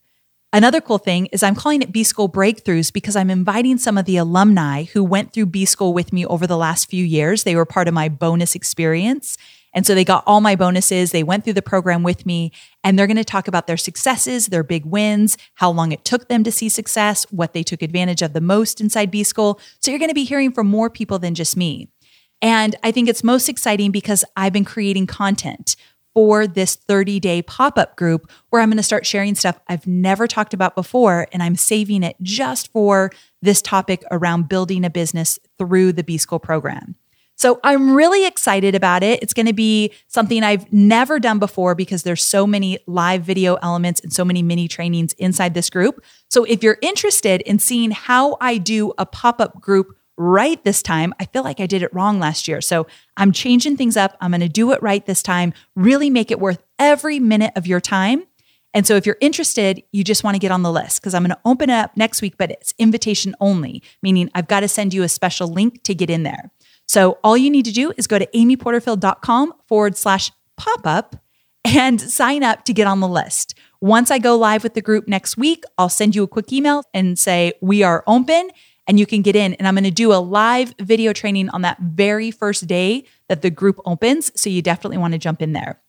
Another 0.52 0.82
cool 0.82 0.98
thing 0.98 1.28
is 1.28 1.44
I'm 1.44 1.54
calling 1.54 1.84
it 1.84 1.92
B 1.92 2.04
School 2.04 2.28
Breakthroughs 2.28 2.92
because 2.92 3.16
I'm 3.16 3.30
inviting 3.30 3.78
some 3.78 4.00
of 4.00 4.06
the 4.06 4.18
alumni 4.18 4.84
who 4.84 5.04
went 5.04 5.32
through 5.32 5.46
B 5.48 5.64
School 5.64 5.94
with 5.94 6.12
me 6.12 6.26
over 6.26 6.48
the 6.48 6.58
last 6.58 6.90
few 6.90 7.06
years. 7.06 7.44
They 7.44 7.56
were 7.56 7.66
part 7.66 7.88
of 7.88 7.94
my 7.94 8.10
bonus 8.10 8.56
experience. 8.56 9.38
And 9.74 9.86
so 9.86 9.94
they 9.94 10.06
got 10.06 10.24
all 10.26 10.42
my 10.42 10.56
bonuses. 10.56 11.12
They 11.12 11.24
went 11.24 11.44
through 11.44 11.54
the 11.54 11.62
program 11.62 12.04
with 12.04 12.26
me 12.26 12.52
and 12.84 12.98
they're 12.98 13.08
going 13.08 13.18
to 13.18 13.24
talk 13.24 13.48
about 13.48 13.68
their 13.68 13.78
successes, 13.78 14.48
their 14.48 14.64
big 14.64 14.86
wins, 14.86 15.38
how 15.56 15.70
long 15.70 15.92
it 15.92 16.06
took 16.06 16.28
them 16.28 16.44
to 16.44 16.52
see 16.52 16.70
success, 16.70 17.26
what 17.32 17.54
they 17.54 17.64
took 17.64 17.82
advantage 17.82 18.22
of 18.22 18.34
the 18.34 18.42
most 18.42 18.82
inside 18.82 19.12
B 19.12 19.24
School. 19.24 19.60
So 19.80 19.92
you're 19.92 20.00
going 20.00 20.10
to 20.10 20.16
be 20.16 20.24
hearing 20.24 20.52
from 20.52 20.68
more 20.68 20.90
people 20.90 21.20
than 21.20 21.36
just 21.36 21.56
me. 21.56 21.90
And 22.42 22.76
I 22.84 22.92
think 22.92 23.10
it's 23.10 23.24
most 23.24 23.50
exciting 23.50 23.92
because 23.92 24.24
I've 24.36 24.54
been 24.54 24.66
creating 24.66 25.08
content 25.08 25.76
for 26.14 26.48
this 26.48 26.76
30 26.76 27.20
day 27.20 27.42
pop 27.42 27.78
up 27.78 27.96
group 27.96 28.32
where 28.50 28.62
I'm 28.62 28.70
going 28.70 28.78
to 28.78 28.84
start 28.84 29.06
sharing 29.06 29.36
stuff 29.36 29.60
I've 29.68 29.86
never 29.86 30.28
talked 30.28 30.54
about 30.54 30.76
before. 30.76 31.28
And 31.32 31.44
I'm 31.44 31.56
saving 31.56 32.04
it 32.04 32.16
just 32.22 32.72
for 32.72 33.12
this 33.42 33.62
topic 33.62 34.04
around 34.10 34.50
building 34.50 34.84
a 34.84 34.90
business 34.90 35.38
through 35.58 35.94
the 35.94 36.04
B 36.04 36.18
School 36.18 36.40
program. 36.40 36.96
So 37.40 37.62
I'm 37.64 37.96
really 37.96 38.28
excited 38.28 38.76
about 38.76 39.02
it. 39.02 39.24
It's 39.24 39.34
going 39.34 39.46
to 39.46 39.54
be 39.54 39.94
something 40.08 40.44
I've 40.44 40.72
never 40.74 41.20
done 41.20 41.40
before 41.40 41.74
because 41.74 42.04
there's 42.04 42.24
so 42.24 42.46
many 42.46 42.80
live 42.86 43.24
video 43.24 43.56
elements 43.62 44.02
and 44.02 44.12
so 44.12 44.26
many 44.26 44.44
mini 44.44 44.68
trainings 44.68 45.14
inside 45.14 45.54
this 45.54 45.70
group. 45.70 46.04
So 46.30 46.44
if 46.44 46.62
you're 46.62 46.78
interested 46.82 47.40
in 47.42 47.58
seeing 47.58 47.92
how 47.92 48.36
I 48.42 48.58
do 48.58 48.92
a 48.98 49.06
pop-up 49.06 49.62
group 49.62 49.96
right 50.20 50.62
this 50.66 50.84
time. 50.84 51.14
I 51.18 51.26
feel 51.28 51.44
like 51.44 51.62
I 51.62 51.66
did 51.66 51.82
it 51.82 51.94
wrong 51.94 52.20
last 52.20 52.46
year. 52.46 52.60
So 52.60 52.88
I'm 53.16 53.32
changing 53.32 53.78
things 53.78 53.96
up. 53.96 54.18
I'm 54.20 54.32
going 54.32 54.42
to 54.42 54.50
do 54.50 54.74
it 54.74 54.84
right 54.84 55.06
this 55.06 55.24
time, 55.24 55.54
really 55.78 56.10
make 56.10 56.30
it 56.30 56.42
worth 56.42 56.62
every 56.78 57.22
minute 57.22 57.54
of 57.56 57.66
your 57.66 57.80
time. 57.80 58.26
And 58.74 58.86
so 58.86 58.96
if 58.96 59.06
you're 59.06 59.18
interested, 59.22 59.82
you 59.92 60.04
just 60.04 60.24
want 60.24 60.36
to 60.36 60.40
get 60.40 60.52
on 60.52 60.62
the 60.62 60.72
list 60.72 61.02
because 61.02 61.14
I'm 61.14 61.24
going 61.24 61.32
to 61.32 61.40
open 61.46 61.70
it 61.70 61.74
up 61.74 61.96
next 61.96 62.22
week, 62.22 62.36
but 62.38 62.52
it's 62.52 62.74
invitation 62.78 63.34
only, 63.40 63.82
meaning 64.04 64.30
I've 64.36 64.48
got 64.48 64.60
to 64.60 64.68
send 64.68 64.94
you 64.94 65.04
a 65.04 65.10
special 65.10 65.48
link 65.48 65.84
to 65.84 65.96
get 65.96 66.10
in 66.10 66.24
there. 66.24 66.52
So 66.90 67.20
all 67.24 67.38
you 67.38 67.52
need 67.52 67.66
to 67.66 67.72
do 67.72 67.94
is 67.98 68.08
go 68.08 68.18
to 68.18 68.26
amyporterfield.com 68.26 69.54
forward 69.68 69.96
slash 69.96 70.32
pop 70.58 70.88
up 70.88 71.16
and 71.64 72.02
sign 72.02 72.42
up 72.42 72.66
to 72.66 72.74
get 72.74 72.88
on 72.88 73.00
the 73.00 73.08
list. 73.08 73.54
Once 73.80 74.10
I 74.10 74.18
go 74.18 74.36
live 74.36 74.64
with 74.64 74.74
the 74.74 74.82
group 74.82 75.08
next 75.08 75.38
week, 75.38 75.64
I'll 75.78 75.88
send 75.88 76.16
you 76.16 76.24
a 76.24 76.28
quick 76.28 76.52
email 76.52 76.82
and 76.92 77.20
say, 77.20 77.54
we 77.62 77.84
are 77.84 78.04
open 78.08 78.50
and 78.88 79.00
you 79.00 79.06
can 79.06 79.22
get 79.22 79.36
in. 79.36 79.54
And 79.54 79.68
I'm 79.68 79.76
going 79.76 79.84
to 79.84 79.92
do 79.92 80.12
a 80.12 80.16
live 80.16 80.74
video 80.80 81.14
training 81.14 81.50
on 81.50 81.62
that 81.62 81.78
very 81.80 82.32
first 82.32 82.66
day 82.66 83.04
that 83.28 83.44
the 83.44 83.52
group 83.52 83.80
opens. 83.86 84.32
So 84.34 84.50
you 84.50 84.64
definitely 84.64 84.98
want 84.98 85.14
to 85.14 85.20
jump 85.20 85.44
in 85.44 85.54
there. 85.54 85.80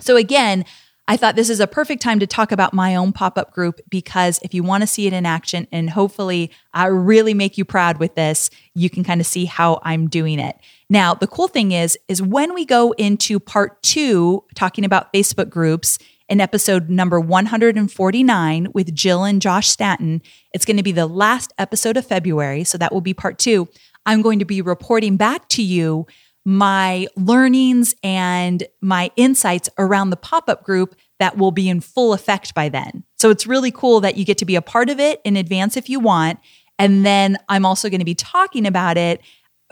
So, 0.00 0.16
again, 0.16 0.64
I 1.08 1.16
thought 1.16 1.36
this 1.36 1.50
is 1.50 1.60
a 1.60 1.68
perfect 1.68 2.02
time 2.02 2.18
to 2.18 2.26
talk 2.26 2.50
about 2.50 2.74
my 2.74 2.96
own 2.96 3.12
pop 3.12 3.38
up 3.38 3.52
group 3.52 3.80
because 3.88 4.40
if 4.42 4.52
you 4.52 4.64
want 4.64 4.82
to 4.82 4.88
see 4.88 5.06
it 5.06 5.12
in 5.12 5.24
action 5.24 5.68
and 5.70 5.88
hopefully 5.90 6.50
I 6.74 6.86
really 6.86 7.32
make 7.32 7.56
you 7.56 7.64
proud 7.64 7.98
with 7.98 8.16
this, 8.16 8.50
you 8.74 8.90
can 8.90 9.04
kind 9.04 9.20
of 9.20 9.26
see 9.26 9.44
how 9.44 9.80
I'm 9.84 10.08
doing 10.08 10.40
it. 10.40 10.56
Now, 10.90 11.14
the 11.14 11.28
cool 11.28 11.46
thing 11.46 11.70
is, 11.70 11.96
is 12.08 12.20
when 12.20 12.54
we 12.54 12.64
go 12.64 12.92
into 12.92 13.38
part 13.38 13.80
two, 13.82 14.42
talking 14.54 14.84
about 14.84 15.12
Facebook 15.12 15.48
groups, 15.48 15.98
in 16.28 16.40
episode 16.40 16.90
number 16.90 17.20
149 17.20 18.68
with 18.72 18.92
Jill 18.94 19.22
and 19.24 19.40
Josh 19.40 19.68
Stanton. 19.68 20.22
It's 20.52 20.64
going 20.64 20.76
to 20.76 20.82
be 20.82 20.92
the 20.92 21.06
last 21.06 21.52
episode 21.56 21.96
of 21.96 22.04
February. 22.04 22.64
So 22.64 22.76
that 22.78 22.92
will 22.92 23.00
be 23.00 23.14
part 23.14 23.38
two. 23.38 23.68
I'm 24.04 24.22
going 24.22 24.38
to 24.38 24.44
be 24.44 24.62
reporting 24.62 25.16
back 25.16 25.48
to 25.50 25.62
you 25.62 26.06
my 26.46 27.08
learnings 27.16 27.92
and 28.04 28.62
my 28.80 29.10
insights 29.16 29.68
around 29.78 30.10
the 30.10 30.16
pop 30.16 30.48
up 30.48 30.62
group 30.62 30.94
that 31.18 31.36
will 31.36 31.50
be 31.50 31.68
in 31.68 31.80
full 31.80 32.12
effect 32.12 32.54
by 32.54 32.68
then. 32.68 33.02
So 33.18 33.30
it's 33.30 33.48
really 33.48 33.72
cool 33.72 34.00
that 34.02 34.16
you 34.16 34.24
get 34.24 34.38
to 34.38 34.44
be 34.44 34.54
a 34.54 34.62
part 34.62 34.88
of 34.88 35.00
it 35.00 35.20
in 35.24 35.36
advance 35.36 35.76
if 35.76 35.90
you 35.90 35.98
want. 35.98 36.38
And 36.78 37.04
then 37.04 37.36
I'm 37.48 37.66
also 37.66 37.90
going 37.90 37.98
to 37.98 38.04
be 38.04 38.14
talking 38.14 38.64
about 38.64 38.96
it 38.96 39.20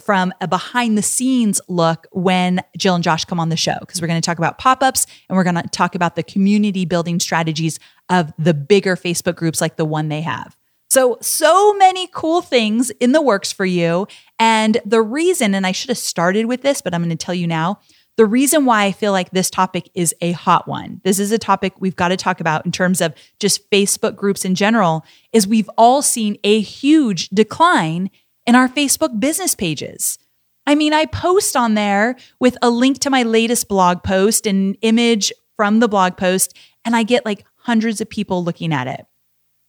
from 0.03 0.33
a 0.41 0.49
behind 0.49 0.99
the 0.99 1.03
scenes 1.03 1.61
look 1.69 2.09
when 2.11 2.61
Jill 2.77 2.97
and 2.97 3.05
Josh 3.05 3.25
come 3.25 3.39
on 3.39 3.51
the 3.51 3.57
show 3.57 3.77
because 3.79 4.01
we're 4.01 4.09
going 4.09 4.21
to 4.21 4.27
talk 4.27 4.39
about 4.39 4.59
pop 4.59 4.83
ups 4.83 5.07
and 5.29 5.37
we're 5.37 5.45
going 5.45 5.55
to 5.55 5.69
talk 5.69 5.95
about 5.95 6.17
the 6.17 6.25
community 6.25 6.85
building 6.85 7.21
strategies 7.21 7.79
of 8.09 8.33
the 8.37 8.53
bigger 8.53 8.97
Facebook 8.97 9.37
groups 9.37 9.61
like 9.61 9.77
the 9.77 9.85
one 9.85 10.09
they 10.09 10.23
have. 10.23 10.57
So, 10.91 11.19
so 11.21 11.75
many 11.75 12.09
cool 12.13 12.41
things 12.41 12.91
in 12.91 13.13
the 13.13 13.23
works 13.23 13.53
for 13.53 13.65
you. 13.65 14.07
And 14.39 14.81
the 14.85 15.03
reason, 15.03 15.55
and 15.55 15.67
I 15.67 15.73
should 15.73 15.89
have 15.89 15.99
started 15.99 16.47
with 16.47 16.63
this, 16.63 16.81
but 16.81 16.95
I'm 16.95 17.01
going 17.03 17.11
to 17.11 17.17
tell 17.17 17.35
you 17.35 17.47
now 17.47 17.81
the 18.17 18.27
reason 18.27 18.65
why 18.65 18.85
I 18.85 18.93
feel 18.93 19.11
like 19.11 19.31
this 19.31 19.51
topic 19.51 19.91
is 19.95 20.15
a 20.21 20.33
hot 20.33 20.69
one, 20.69 21.01
this 21.03 21.19
is 21.19 21.33
a 21.33 21.39
topic 21.39 21.75
we've 21.81 21.97
got 21.97 22.09
to 22.09 22.17
talk 22.17 22.41
about 22.41 22.65
in 22.65 22.71
terms 22.71 23.01
of 23.01 23.13
just 23.41 23.69
Facebook 23.71 24.15
groups 24.15 24.45
in 24.45 24.55
general, 24.55 25.05
is 25.33 25.49
we've 25.49 25.71
all 25.77 26.01
seen 26.01 26.37
a 26.45 26.61
huge 26.61 27.29
decline 27.31 28.11
in 28.47 28.55
our 28.55 28.69
Facebook 28.69 29.19
business 29.19 29.55
pages. 29.55 30.19
I 30.67 30.75
mean, 30.77 30.93
I 30.93 31.07
post 31.07 31.57
on 31.57 31.75
there 31.75 32.17
with 32.39 32.57
a 32.63 32.71
link 32.71 33.01
to 33.01 33.11
my 33.11 33.23
latest 33.25 33.69
blog 33.69 34.03
post, 34.03 34.47
an 34.47 34.75
image 34.75 35.33
from 35.57 35.81
the 35.81 35.89
blog 35.89 36.17
post, 36.17 36.57
and 36.85 36.95
I 36.95 37.03
get 37.03 37.25
like 37.25 37.45
hundreds 37.57 38.01
of 38.01 38.09
people 38.09 38.45
looking 38.45 38.73
at 38.73 38.87
it. 38.87 39.07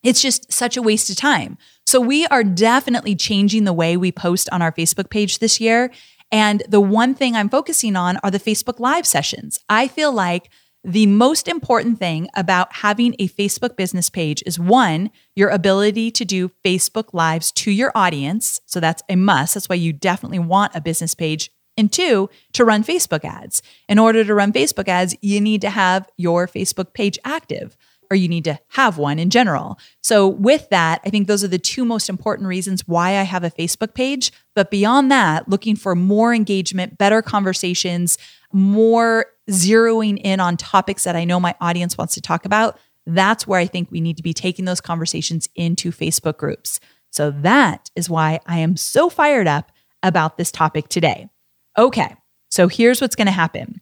It's 0.06 0.22
just 0.22 0.54
such 0.54 0.78
a 0.78 0.82
waste 0.82 1.10
of 1.10 1.16
time. 1.16 1.58
So, 1.86 2.00
we 2.00 2.26
are 2.28 2.44
definitely 2.44 3.16
changing 3.16 3.64
the 3.64 3.74
way 3.74 3.98
we 3.98 4.12
post 4.12 4.48
on 4.52 4.62
our 4.62 4.72
Facebook 4.72 5.10
page 5.10 5.40
this 5.40 5.60
year. 5.60 5.92
And 6.32 6.64
the 6.68 6.82
one 6.82 7.16
thing 7.16 7.36
I'm 7.36 7.50
focusing 7.50 7.96
on 7.96 8.18
are 8.18 8.32
the 8.32 8.40
Facebook 8.40 8.80
Live 8.80 9.06
sessions. 9.06 9.60
I 9.70 9.88
feel 9.88 10.12
like 10.12 10.50
the 10.84 11.08
most 11.08 11.48
important 11.48 11.98
thing 11.98 12.30
about 12.36 12.76
having 12.76 13.16
a 13.18 13.28
Facebook 13.28 13.76
business 13.76 14.10
page 14.10 14.44
is 14.46 14.60
one, 14.60 15.10
your 15.36 15.50
ability 15.50 16.12
to 16.12 16.26
do 16.26 16.52
Facebook 16.64 17.14
Lives 17.14 17.52
to 17.54 17.72
your 17.72 17.92
audience. 17.96 18.60
So 18.68 18.80
that's 18.80 19.02
a 19.10 19.16
must. 19.16 19.56
That's 19.56 19.68
why 19.68 19.76
you 19.76 19.94
definitely 19.94 20.40
want 20.40 20.76
a 20.76 20.82
business 20.82 21.16
page. 21.16 21.50
And 21.76 21.92
two, 21.92 22.30
to 22.54 22.64
run 22.64 22.84
Facebook 22.84 23.26
ads. 23.26 23.64
In 23.90 23.98
order 23.98 24.24
to 24.24 24.36
run 24.36 24.54
Facebook 24.54 24.88
ads, 24.88 25.16
you 25.22 25.42
need 25.42 25.62
to 25.62 25.72
have 25.72 26.08
your 26.18 26.48
Facebook 26.48 26.94
page 26.94 27.18
active 27.26 27.76
or 28.10 28.16
you 28.16 28.28
need 28.28 28.44
to 28.46 28.60
have 28.70 28.98
one 28.98 29.20
in 29.20 29.30
general. 29.30 29.80
So, 30.02 30.28
with 30.28 30.70
that, 30.70 31.02
I 31.06 31.10
think 31.10 31.28
those 31.28 31.44
are 31.44 31.48
the 31.48 31.60
two 31.60 31.86
most 31.86 32.10
important 32.10 32.48
reasons 32.48 32.88
why 32.88 33.18
I 33.18 33.24
have 33.24 33.44
a 33.44 33.52
Facebook 33.52 33.94
page. 33.94 34.32
But 34.54 34.72
beyond 34.72 35.12
that, 35.12 35.50
looking 35.50 35.76
for 35.76 35.96
more 35.96 36.34
engagement, 36.34 36.98
better 36.98 37.22
conversations, 37.22 38.18
more 38.54 39.28
zeroing 39.50 40.20
in 40.24 40.40
on 40.40 40.58
topics 40.58 41.04
that 41.04 41.16
I 41.16 41.26
know 41.26 41.40
my 41.40 41.56
audience 41.62 41.98
wants 41.98 42.14
to 42.16 42.22
talk 42.22 42.46
about, 42.46 42.80
that's 43.06 43.46
where 43.46 43.60
I 43.60 43.68
think 43.68 43.92
we 43.92 44.02
need 44.02 44.18
to 44.18 44.24
be 44.24 44.34
taking 44.34 44.66
those 44.66 44.82
conversations 44.82 45.50
into 45.56 45.92
Facebook 45.92 46.38
groups. 46.38 46.80
So 47.12 47.32
that 47.32 47.90
is 47.96 48.10
why 48.10 48.40
I 48.46 48.60
am 48.60 48.76
so 48.76 49.10
fired 49.10 49.48
up 49.48 49.72
about 50.04 50.38
this 50.38 50.52
topic 50.52 50.90
today. 50.90 51.30
Okay, 51.78 52.16
so 52.50 52.68
here's 52.68 53.02
what's 53.02 53.16
to 53.16 53.32
happen. 53.32 53.82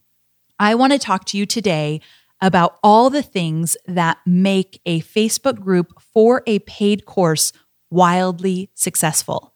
I 0.59 0.75
want 0.75 0.93
to 0.93 0.99
talk 0.99 1.25
to 1.25 1.37
you 1.37 1.45
today 1.45 2.01
about 2.43 2.77
all 2.83 3.09
the 3.09 3.23
things 3.23 3.77
that 3.87 4.17
make 4.25 4.81
a 4.85 5.01
Facebook 5.01 5.61
group 5.61 5.99
for 6.13 6.43
a 6.45 6.59
paid 6.59 7.05
course 7.05 7.53
wildly 7.89 8.69
successful. 8.75 9.55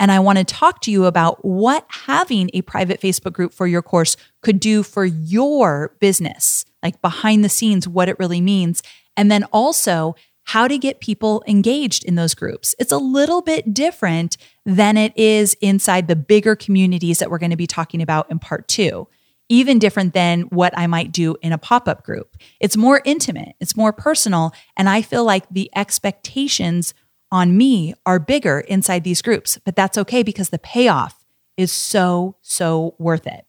And 0.00 0.10
I 0.10 0.18
want 0.18 0.38
to 0.38 0.44
talk 0.44 0.80
to 0.80 0.90
you 0.90 1.04
about 1.04 1.44
what 1.44 1.84
having 1.88 2.50
a 2.54 2.62
private 2.62 3.00
Facebook 3.00 3.34
group 3.34 3.52
for 3.52 3.66
your 3.66 3.82
course 3.82 4.16
could 4.40 4.58
do 4.58 4.82
for 4.82 5.04
your 5.04 5.94
business, 6.00 6.64
like 6.82 7.00
behind 7.02 7.44
the 7.44 7.50
scenes, 7.50 7.86
what 7.86 8.08
it 8.08 8.18
really 8.18 8.40
means. 8.40 8.82
And 9.14 9.30
then 9.30 9.44
also 9.52 10.16
how 10.44 10.66
to 10.66 10.78
get 10.78 11.00
people 11.00 11.44
engaged 11.46 12.02
in 12.02 12.14
those 12.14 12.34
groups. 12.34 12.74
It's 12.78 12.90
a 12.92 12.98
little 12.98 13.42
bit 13.42 13.74
different 13.74 14.38
than 14.64 14.96
it 14.96 15.16
is 15.16 15.54
inside 15.60 16.08
the 16.08 16.16
bigger 16.16 16.56
communities 16.56 17.18
that 17.18 17.30
we're 17.30 17.38
going 17.38 17.50
to 17.50 17.56
be 17.56 17.66
talking 17.66 18.00
about 18.00 18.30
in 18.30 18.38
part 18.38 18.68
two. 18.68 19.06
Even 19.52 19.78
different 19.78 20.14
than 20.14 20.44
what 20.44 20.72
I 20.78 20.86
might 20.86 21.12
do 21.12 21.36
in 21.42 21.52
a 21.52 21.58
pop 21.58 21.86
up 21.86 22.04
group. 22.04 22.38
It's 22.58 22.74
more 22.74 23.02
intimate, 23.04 23.54
it's 23.60 23.76
more 23.76 23.92
personal. 23.92 24.54
And 24.78 24.88
I 24.88 25.02
feel 25.02 25.24
like 25.24 25.46
the 25.50 25.70
expectations 25.76 26.94
on 27.30 27.54
me 27.54 27.92
are 28.06 28.18
bigger 28.18 28.60
inside 28.60 29.04
these 29.04 29.20
groups, 29.20 29.58
but 29.62 29.76
that's 29.76 29.98
okay 29.98 30.22
because 30.22 30.48
the 30.48 30.58
payoff 30.58 31.26
is 31.58 31.70
so, 31.70 32.36
so 32.40 32.94
worth 32.98 33.26
it. 33.26 33.44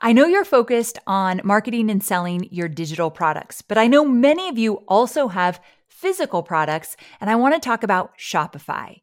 I 0.00 0.12
know 0.12 0.26
you're 0.26 0.44
focused 0.44 0.98
on 1.06 1.40
marketing 1.44 1.88
and 1.88 2.02
selling 2.02 2.48
your 2.50 2.66
digital 2.66 3.12
products, 3.12 3.62
but 3.62 3.78
I 3.78 3.86
know 3.86 4.04
many 4.04 4.48
of 4.48 4.58
you 4.58 4.82
also 4.88 5.28
have 5.28 5.60
physical 5.86 6.42
products, 6.42 6.96
and 7.20 7.30
I 7.30 7.36
want 7.36 7.54
to 7.54 7.60
talk 7.60 7.84
about 7.84 8.18
Shopify. 8.18 9.02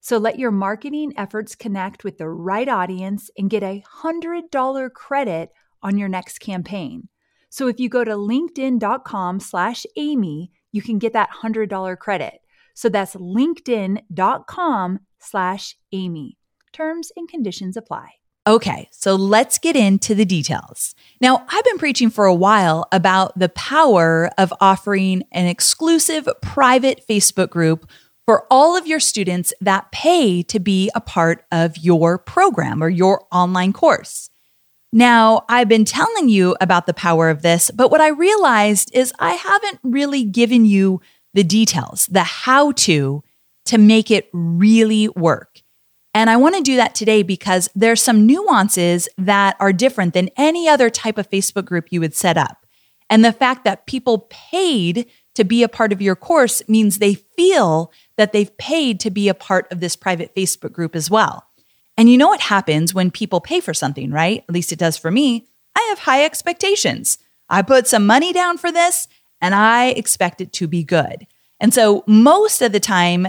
So 0.00 0.16
let 0.16 0.38
your 0.38 0.50
marketing 0.50 1.12
efforts 1.16 1.54
connect 1.54 2.04
with 2.04 2.18
the 2.18 2.28
right 2.28 2.68
audience 2.68 3.30
and 3.36 3.50
get 3.50 3.62
a 3.62 3.82
$100 4.02 4.92
credit 4.92 5.50
on 5.82 5.98
your 5.98 6.08
next 6.08 6.38
campaign. 6.38 7.08
So 7.50 7.66
if 7.66 7.80
you 7.80 7.88
go 7.88 8.04
to 8.04 8.12
linkedin.com 8.12 9.40
slash 9.40 9.84
Amy, 9.96 10.52
you 10.72 10.82
can 10.82 10.98
get 10.98 11.12
that 11.12 11.30
$100 11.42 11.98
credit. 11.98 12.40
So 12.74 12.88
that's 12.88 13.14
linkedin.com 13.16 15.00
slash 15.18 15.76
Amy. 15.92 16.38
Terms 16.72 17.12
and 17.16 17.28
conditions 17.28 17.76
apply. 17.76 18.12
Okay, 18.46 18.88
so 18.90 19.16
let's 19.16 19.58
get 19.58 19.76
into 19.76 20.14
the 20.14 20.24
details. 20.24 20.94
Now, 21.20 21.44
I've 21.48 21.64
been 21.64 21.78
preaching 21.78 22.08
for 22.08 22.24
a 22.24 22.34
while 22.34 22.88
about 22.90 23.38
the 23.38 23.50
power 23.50 24.30
of 24.38 24.52
offering 24.62 25.24
an 25.30 25.46
exclusive 25.46 26.26
private 26.40 27.02
Facebook 27.08 27.50
group 27.50 27.90
for 28.26 28.46
all 28.50 28.76
of 28.76 28.86
your 28.86 29.00
students 29.00 29.52
that 29.60 29.90
pay 29.92 30.42
to 30.44 30.60
be 30.60 30.90
a 30.94 31.00
part 31.00 31.44
of 31.50 31.76
your 31.78 32.18
program 32.18 32.82
or 32.82 32.88
your 32.88 33.26
online 33.32 33.72
course. 33.72 34.30
Now, 34.92 35.44
I've 35.48 35.68
been 35.68 35.84
telling 35.84 36.28
you 36.28 36.56
about 36.60 36.86
the 36.86 36.94
power 36.94 37.30
of 37.30 37.42
this, 37.42 37.70
but 37.70 37.90
what 37.90 38.00
I 38.00 38.08
realized 38.08 38.90
is 38.92 39.12
I 39.18 39.34
haven't 39.34 39.78
really 39.84 40.24
given 40.24 40.64
you 40.64 41.00
the 41.32 41.44
details, 41.44 42.06
the 42.06 42.24
how 42.24 42.72
to, 42.72 43.22
to 43.66 43.78
make 43.78 44.10
it 44.10 44.28
really 44.32 45.08
work. 45.10 45.62
And 46.12 46.28
I 46.28 46.36
want 46.36 46.56
to 46.56 46.62
do 46.62 46.76
that 46.76 46.96
today 46.96 47.22
because 47.22 47.68
there's 47.76 48.02
some 48.02 48.26
nuances 48.26 49.08
that 49.16 49.56
are 49.60 49.72
different 49.72 50.12
than 50.12 50.30
any 50.36 50.68
other 50.68 50.90
type 50.90 51.18
of 51.18 51.30
Facebook 51.30 51.66
group 51.66 51.86
you 51.90 52.00
would 52.00 52.14
set 52.14 52.36
up. 52.36 52.66
And 53.08 53.24
the 53.24 53.32
fact 53.32 53.64
that 53.64 53.86
people 53.86 54.26
paid 54.30 55.06
to 55.34 55.44
be 55.44 55.62
a 55.62 55.68
part 55.68 55.92
of 55.92 56.02
your 56.02 56.16
course 56.16 56.62
means 56.68 56.98
they 56.98 57.14
feel 57.14 57.92
that 58.16 58.32
they've 58.32 58.56
paid 58.58 59.00
to 59.00 59.10
be 59.10 59.28
a 59.28 59.34
part 59.34 59.70
of 59.72 59.80
this 59.80 59.96
private 59.96 60.34
Facebook 60.34 60.72
group 60.72 60.96
as 60.96 61.10
well. 61.10 61.46
And 61.96 62.10
you 62.10 62.18
know 62.18 62.28
what 62.28 62.40
happens 62.40 62.94
when 62.94 63.10
people 63.10 63.40
pay 63.40 63.60
for 63.60 63.74
something, 63.74 64.10
right? 64.10 64.44
At 64.48 64.54
least 64.54 64.72
it 64.72 64.78
does 64.78 64.96
for 64.96 65.10
me. 65.10 65.46
I 65.76 65.86
have 65.90 66.00
high 66.00 66.24
expectations. 66.24 67.18
I 67.48 67.62
put 67.62 67.86
some 67.86 68.06
money 68.06 68.32
down 68.32 68.58
for 68.58 68.72
this 68.72 69.08
and 69.40 69.54
I 69.54 69.88
expect 69.88 70.40
it 70.40 70.52
to 70.54 70.66
be 70.66 70.82
good. 70.82 71.26
And 71.60 71.74
so 71.74 72.04
most 72.06 72.62
of 72.62 72.72
the 72.72 72.80
time, 72.80 73.28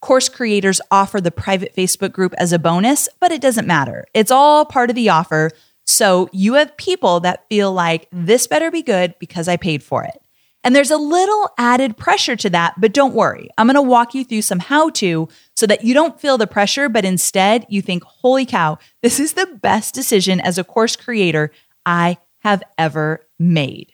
Course 0.00 0.28
creators 0.28 0.80
offer 0.92 1.20
the 1.20 1.32
private 1.32 1.74
Facebook 1.74 2.12
group 2.12 2.32
as 2.38 2.52
a 2.52 2.58
bonus, 2.58 3.08
but 3.18 3.32
it 3.32 3.40
doesn't 3.40 3.66
matter. 3.66 4.04
It's 4.14 4.30
all 4.30 4.64
part 4.64 4.90
of 4.90 4.96
the 4.96 5.08
offer. 5.08 5.50
So 5.86 6.28
you 6.32 6.54
have 6.54 6.76
people 6.76 7.18
that 7.20 7.48
feel 7.48 7.72
like 7.72 8.06
this 8.12 8.46
better 8.46 8.70
be 8.70 8.82
good 8.82 9.16
because 9.18 9.48
I 9.48 9.56
paid 9.56 9.82
for 9.82 10.04
it. 10.04 10.22
And 10.64 10.74
there's 10.74 10.90
a 10.90 10.96
little 10.96 11.50
added 11.56 11.96
pressure 11.96 12.36
to 12.36 12.50
that, 12.50 12.74
but 12.80 12.92
don't 12.92 13.14
worry. 13.14 13.48
I'm 13.56 13.66
going 13.66 13.76
to 13.76 13.82
walk 13.82 14.14
you 14.14 14.24
through 14.24 14.42
some 14.42 14.58
how 14.58 14.90
to 14.90 15.28
so 15.56 15.66
that 15.66 15.84
you 15.84 15.94
don't 15.94 16.20
feel 16.20 16.36
the 16.36 16.46
pressure, 16.46 16.88
but 16.88 17.04
instead 17.04 17.64
you 17.68 17.80
think, 17.80 18.02
holy 18.02 18.44
cow, 18.44 18.78
this 19.02 19.20
is 19.20 19.34
the 19.34 19.46
best 19.62 19.94
decision 19.94 20.40
as 20.40 20.58
a 20.58 20.64
course 20.64 20.96
creator 20.96 21.52
I 21.86 22.18
have 22.40 22.62
ever 22.76 23.26
made. 23.38 23.92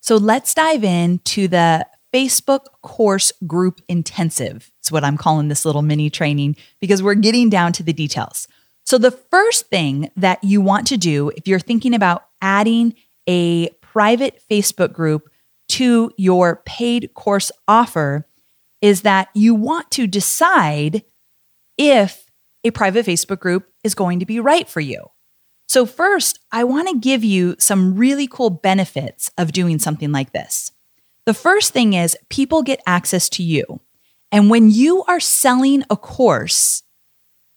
So 0.00 0.16
let's 0.16 0.54
dive 0.54 0.84
into 0.84 1.48
the 1.48 1.86
Facebook 2.14 2.66
course 2.82 3.32
group 3.46 3.80
intensive. 3.88 4.70
It's 4.78 4.92
what 4.92 5.04
I'm 5.04 5.16
calling 5.16 5.48
this 5.48 5.64
little 5.64 5.82
mini 5.82 6.08
training 6.10 6.56
because 6.80 7.02
we're 7.02 7.14
getting 7.14 7.50
down 7.50 7.72
to 7.74 7.82
the 7.82 7.92
details. 7.92 8.48
So, 8.84 8.98
the 8.98 9.10
first 9.10 9.66
thing 9.66 10.10
that 10.16 10.42
you 10.44 10.60
want 10.60 10.86
to 10.86 10.96
do 10.96 11.30
if 11.30 11.48
you're 11.48 11.58
thinking 11.58 11.92
about 11.92 12.24
adding 12.40 12.94
a 13.28 13.68
private 13.80 14.40
Facebook 14.48 14.92
group 14.92 15.28
to 15.68 16.10
your 16.16 16.62
paid 16.64 17.12
course 17.14 17.50
offer 17.66 18.26
is 18.80 19.02
that 19.02 19.28
you 19.34 19.54
want 19.54 19.90
to 19.92 20.06
decide 20.06 21.02
if 21.78 22.26
a 22.64 22.70
private 22.70 23.06
Facebook 23.06 23.40
group 23.40 23.68
is 23.84 23.94
going 23.94 24.20
to 24.20 24.26
be 24.26 24.40
right 24.40 24.68
for 24.68 24.80
you. 24.80 25.06
So, 25.68 25.84
first, 25.84 26.38
I 26.52 26.64
want 26.64 26.88
to 26.88 26.98
give 26.98 27.24
you 27.24 27.56
some 27.58 27.96
really 27.96 28.26
cool 28.26 28.50
benefits 28.50 29.30
of 29.36 29.52
doing 29.52 29.78
something 29.78 30.12
like 30.12 30.32
this. 30.32 30.70
The 31.24 31.34
first 31.34 31.72
thing 31.72 31.92
is 31.94 32.16
people 32.28 32.62
get 32.62 32.80
access 32.86 33.28
to 33.30 33.42
you. 33.42 33.80
And 34.30 34.48
when 34.48 34.70
you 34.70 35.02
are 35.04 35.20
selling 35.20 35.82
a 35.90 35.96
course, 35.96 36.82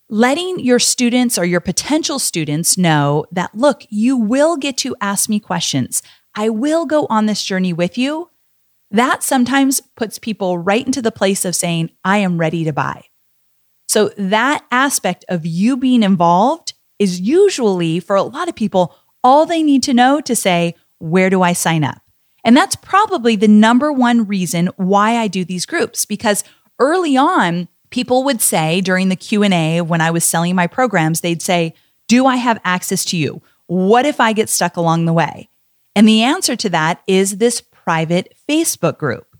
letting 0.09 0.59
your 0.59 0.79
students 0.79 1.37
or 1.37 1.45
your 1.45 1.59
potential 1.59 2.17
students 2.17 2.77
know 2.77 3.25
that, 3.31 3.55
look, 3.55 3.83
you 3.89 4.17
will 4.17 4.57
get 4.57 4.77
to 4.77 4.95
ask 5.01 5.29
me 5.29 5.39
questions. 5.39 6.01
I 6.39 6.47
will 6.47 6.85
go 6.85 7.05
on 7.09 7.25
this 7.25 7.43
journey 7.43 7.73
with 7.73 7.97
you. 7.97 8.29
That 8.91 9.23
sometimes 9.23 9.81
puts 9.97 10.17
people 10.17 10.57
right 10.57 10.85
into 10.85 11.01
the 11.01 11.11
place 11.11 11.43
of 11.43 11.53
saying, 11.53 11.89
I 12.05 12.19
am 12.19 12.37
ready 12.37 12.63
to 12.63 12.71
buy. 12.71 13.03
So, 13.89 14.11
that 14.17 14.63
aspect 14.71 15.25
of 15.27 15.45
you 15.45 15.75
being 15.75 16.01
involved 16.01 16.75
is 16.97 17.19
usually 17.19 17.99
for 17.99 18.15
a 18.15 18.23
lot 18.23 18.47
of 18.47 18.55
people 18.55 18.95
all 19.21 19.45
they 19.45 19.61
need 19.61 19.83
to 19.83 19.93
know 19.93 20.21
to 20.21 20.33
say, 20.33 20.75
Where 20.99 21.29
do 21.29 21.41
I 21.41 21.51
sign 21.51 21.83
up? 21.83 22.01
And 22.45 22.55
that's 22.55 22.77
probably 22.77 23.35
the 23.35 23.49
number 23.49 23.91
one 23.91 24.25
reason 24.25 24.67
why 24.77 25.17
I 25.17 25.27
do 25.27 25.43
these 25.43 25.65
groups 25.65 26.05
because 26.05 26.45
early 26.79 27.17
on 27.17 27.67
people 27.89 28.23
would 28.23 28.39
say 28.39 28.79
during 28.79 29.09
the 29.09 29.17
Q&A 29.17 29.81
when 29.81 29.99
I 29.99 30.11
was 30.11 30.23
selling 30.23 30.55
my 30.55 30.67
programs 30.67 31.19
they'd 31.19 31.41
say, 31.41 31.73
"Do 32.07 32.25
I 32.25 32.37
have 32.37 32.61
access 32.63 33.03
to 33.05 33.17
you? 33.17 33.41
What 33.65 34.05
if 34.05 34.21
I 34.21 34.31
get 34.31 34.47
stuck 34.47 34.77
along 34.77 35.03
the 35.03 35.11
way?" 35.11 35.49
And 35.99 36.07
the 36.07 36.23
answer 36.23 36.55
to 36.55 36.69
that 36.69 37.01
is 37.07 37.39
this 37.39 37.59
private 37.59 38.33
Facebook 38.47 38.97
group. 38.97 39.35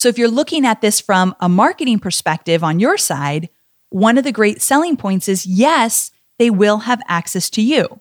So 0.00 0.08
if 0.08 0.18
you're 0.18 0.26
looking 0.26 0.66
at 0.66 0.80
this 0.80 1.00
from 1.00 1.36
a 1.38 1.48
marketing 1.48 2.00
perspective 2.00 2.64
on 2.64 2.80
your 2.80 2.98
side, 2.98 3.48
one 3.90 4.18
of 4.18 4.24
the 4.24 4.32
great 4.32 4.60
selling 4.60 4.96
points 4.96 5.28
is 5.28 5.46
yes, 5.46 6.10
they 6.40 6.50
will 6.50 6.78
have 6.78 7.00
access 7.06 7.48
to 7.50 7.62
you. 7.62 8.00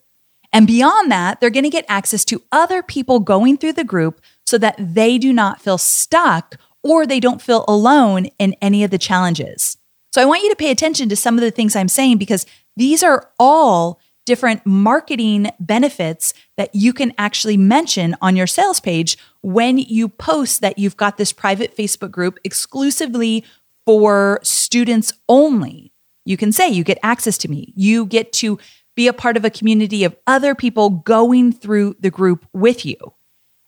And 0.51 0.65
beyond 0.65 1.11
that, 1.11 1.39
they're 1.39 1.51
going 1.51 1.65
to 1.65 1.69
get 1.69 1.85
access 1.87 2.25
to 2.25 2.41
other 2.51 2.81
people 2.81 3.19
going 3.19 3.57
through 3.57 3.73
the 3.73 3.83
group 3.83 4.21
so 4.43 4.57
that 4.57 4.73
they 4.79 5.19
do 5.19 5.31
not 5.31 5.61
feel 5.61 5.77
stuck 5.77 6.55
or 6.81 7.05
they 7.05 7.19
don't 7.19 7.43
feel 7.43 7.63
alone 7.67 8.25
in 8.39 8.55
any 8.59 8.83
of 8.83 8.89
the 8.89 8.97
challenges. 8.97 9.77
So 10.15 10.19
I 10.19 10.25
want 10.25 10.41
you 10.41 10.49
to 10.49 10.55
pay 10.55 10.71
attention 10.71 11.09
to 11.09 11.15
some 11.15 11.35
of 11.35 11.41
the 11.41 11.51
things 11.51 11.75
I'm 11.75 11.87
saying 11.87 12.17
because 12.17 12.47
these 12.75 13.03
are 13.03 13.29
all 13.37 13.99
different 14.25 14.65
marketing 14.65 15.49
benefits 15.59 16.33
that 16.57 16.73
you 16.73 16.93
can 16.93 17.13
actually 17.17 17.57
mention 17.57 18.15
on 18.21 18.35
your 18.35 18.47
sales 18.47 18.79
page 18.79 19.17
when 19.41 19.77
you 19.77 20.07
post 20.07 20.61
that 20.61 20.77
you've 20.77 20.97
got 20.97 21.17
this 21.17 21.33
private 21.33 21.75
Facebook 21.75 22.11
group 22.11 22.39
exclusively 22.43 23.43
for 23.85 24.39
students 24.43 25.13
only. 25.27 25.91
you 26.25 26.37
can 26.37 26.53
say 26.53 26.69
you 26.69 26.85
get 26.85 26.97
access 27.03 27.37
to 27.37 27.49
me. 27.49 27.73
You 27.75 28.05
get 28.05 28.31
to 28.33 28.57
be 28.95 29.07
a 29.07 29.13
part 29.13 29.35
of 29.35 29.43
a 29.43 29.49
community 29.49 30.05
of 30.05 30.15
other 30.25 30.55
people 30.55 30.89
going 30.89 31.51
through 31.51 31.97
the 31.99 32.09
group 32.09 32.47
with 32.53 32.85
you. 32.85 32.95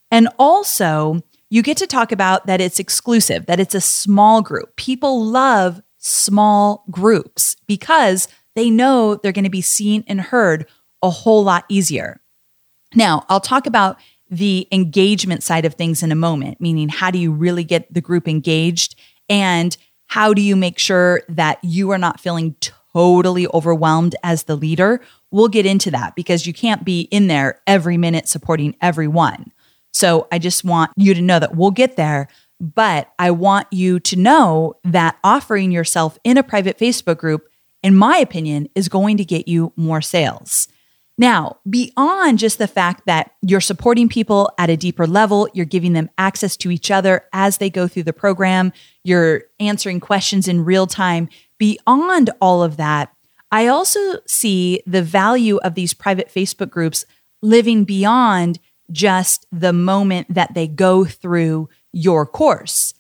And 0.09 0.29
also, 0.39 1.21
you 1.49 1.61
get 1.61 1.77
to 1.77 1.87
talk 1.87 2.11
about 2.11 2.45
that 2.47 2.61
it's 2.61 2.79
exclusive, 2.79 3.47
that 3.47 3.59
it's 3.59 3.75
a 3.75 3.81
small 3.81 4.41
group. 4.41 4.75
People 4.77 5.25
love 5.25 5.81
small 5.97 6.85
groups 6.89 7.55
because 7.67 8.27
they 8.55 8.69
know 8.69 9.15
they're 9.15 9.31
going 9.31 9.43
to 9.43 9.49
be 9.49 9.61
seen 9.61 10.03
and 10.07 10.19
heard 10.19 10.67
a 11.01 11.09
whole 11.09 11.43
lot 11.43 11.65
easier. 11.69 12.21
Now, 12.93 13.25
I'll 13.29 13.39
talk 13.39 13.67
about 13.67 13.99
the 14.29 14.67
engagement 14.71 15.43
side 15.43 15.65
of 15.65 15.75
things 15.75 16.01
in 16.01 16.11
a 16.11 16.15
moment, 16.15 16.59
meaning 16.59 16.89
how 16.89 17.11
do 17.11 17.19
you 17.19 17.31
really 17.31 17.63
get 17.63 17.93
the 17.93 18.01
group 18.01 18.27
engaged 18.27 18.95
and 19.29 19.75
how 20.07 20.33
do 20.33 20.41
you 20.41 20.55
make 20.55 20.79
sure 20.79 21.21
that 21.29 21.59
you 21.63 21.91
are 21.91 21.97
not 21.97 22.19
feeling 22.19 22.55
totally 22.93 23.47
overwhelmed 23.53 24.15
as 24.23 24.43
the 24.43 24.55
leader? 24.55 25.01
We'll 25.31 25.47
get 25.47 25.65
into 25.65 25.91
that 25.91 26.15
because 26.15 26.47
you 26.47 26.53
can't 26.53 26.85
be 26.85 27.01
in 27.01 27.27
there 27.27 27.61
every 27.67 27.97
minute 27.97 28.27
supporting 28.27 28.75
everyone. 28.81 29.51
So 29.93 30.27
I 30.31 30.39
just 30.39 30.63
want 30.63 30.91
you 30.95 31.13
to 31.13 31.21
know 31.21 31.39
that 31.39 31.55
we'll 31.55 31.71
get 31.71 31.95
there. 31.95 32.27
But 32.59 33.11
I 33.19 33.31
want 33.31 33.67
you 33.71 33.99
to 33.99 34.15
know 34.15 34.75
that 34.85 35.17
offering 35.23 35.71
yourself 35.71 36.17
in 36.23 36.37
a 36.37 36.43
private 36.43 36.77
Facebook 36.77 37.17
group, 37.17 37.49
in 37.85 37.95
my 37.95 38.17
opinion, 38.17 38.67
is 38.73 38.89
going 38.89 39.15
to 39.15 39.23
get 39.23 39.47
you 39.47 39.71
more 39.75 40.01
sales. 40.01 40.67
Now, 41.19 41.57
beyond 41.69 42.39
just 42.39 42.57
the 42.57 42.67
fact 42.67 43.05
that 43.05 43.29
you're 43.43 43.61
supporting 43.61 44.09
people 44.09 44.51
at 44.57 44.71
a 44.71 44.75
deeper 44.75 45.05
level, 45.05 45.47
you're 45.53 45.67
giving 45.67 45.93
them 45.93 46.09
access 46.17 46.57
to 46.57 46.71
each 46.71 46.89
other 46.89 47.25
as 47.31 47.59
they 47.59 47.69
go 47.69 47.87
through 47.87 48.03
the 48.03 48.11
program, 48.11 48.73
you're 49.03 49.43
answering 49.59 49.99
questions 49.99 50.47
in 50.47 50.65
real 50.65 50.87
time. 50.87 51.29
Beyond 51.59 52.31
all 52.41 52.63
of 52.63 52.77
that, 52.77 53.13
I 53.51 53.67
also 53.67 53.99
see 54.25 54.81
the 54.87 55.03
value 55.03 55.57
of 55.57 55.75
these 55.75 55.93
private 55.93 56.29
Facebook 56.33 56.71
groups 56.71 57.05
living 57.43 57.83
beyond 57.83 58.57
just 58.91 59.45
the 59.51 59.73
moment 59.73 60.33
that 60.33 60.55
they 60.55 60.67
go 60.67 61.05
through 61.05 61.69
your 61.93 62.25
course. 62.25 62.95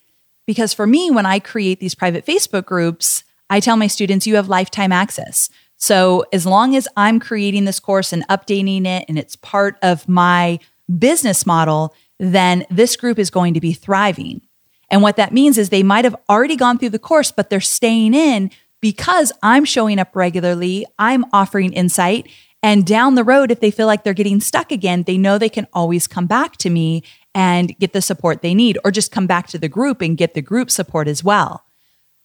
Because 0.45 0.75
for 0.75 0.85
me, 0.85 1.09
when 1.09 1.25
I 1.25 1.39
create 1.39 1.79
these 1.79 1.95
private 1.95 2.23
Facebook 2.23 2.65
groups, 2.65 3.23
I 3.49 3.59
tell 3.59 3.77
my 3.77 3.87
students, 3.87 4.25
you 4.25 4.35
have 4.35 4.49
lifetime 4.49 4.91
access. 4.91 5.49
So 5.77 6.25
as 6.31 6.45
long 6.45 6.75
as 6.75 6.87
I'm 6.95 7.19
creating 7.19 7.65
this 7.65 7.79
course 7.79 8.13
and 8.13 8.27
updating 8.27 8.85
it 8.85 9.05
and 9.07 9.19
it's 9.19 9.35
part 9.35 9.77
of 9.81 10.07
my 10.07 10.59
business 10.97 11.45
model, 11.45 11.93
then 12.19 12.65
this 12.69 12.95
group 12.95 13.19
is 13.19 13.29
going 13.29 13.53
to 13.53 13.59
be 13.59 13.73
thriving. 13.73 14.41
And 14.89 15.01
what 15.01 15.17
that 15.17 15.33
means 15.33 15.57
is 15.57 15.69
they 15.69 15.83
might 15.83 16.05
have 16.05 16.15
already 16.29 16.55
gone 16.55 16.77
through 16.77 16.91
the 16.91 16.99
course, 16.99 17.31
but 17.31 17.49
they're 17.49 17.59
staying 17.59 18.13
in 18.13 18.51
because 18.81 19.31
I'm 19.41 19.65
showing 19.65 19.99
up 19.99 20.15
regularly, 20.15 20.85
I'm 20.97 21.25
offering 21.33 21.73
insight. 21.73 22.29
And 22.61 22.85
down 22.85 23.15
the 23.15 23.23
road, 23.23 23.51
if 23.51 23.59
they 23.59 23.71
feel 23.71 23.87
like 23.87 24.03
they're 24.03 24.13
getting 24.13 24.39
stuck 24.39 24.71
again, 24.71 25.03
they 25.03 25.17
know 25.17 25.37
they 25.37 25.49
can 25.49 25.67
always 25.73 26.07
come 26.07 26.25
back 26.25 26.57
to 26.57 26.69
me 26.69 27.03
and 27.33 27.77
get 27.79 27.93
the 27.93 28.01
support 28.01 28.41
they 28.41 28.53
need, 28.53 28.77
or 28.83 28.91
just 28.91 29.11
come 29.11 29.27
back 29.27 29.47
to 29.47 29.57
the 29.57 29.67
group 29.67 30.01
and 30.01 30.17
get 30.17 30.35
the 30.35 30.41
group 30.41 30.71
support 30.71 31.07
as 31.07 31.23
well. 31.23 31.64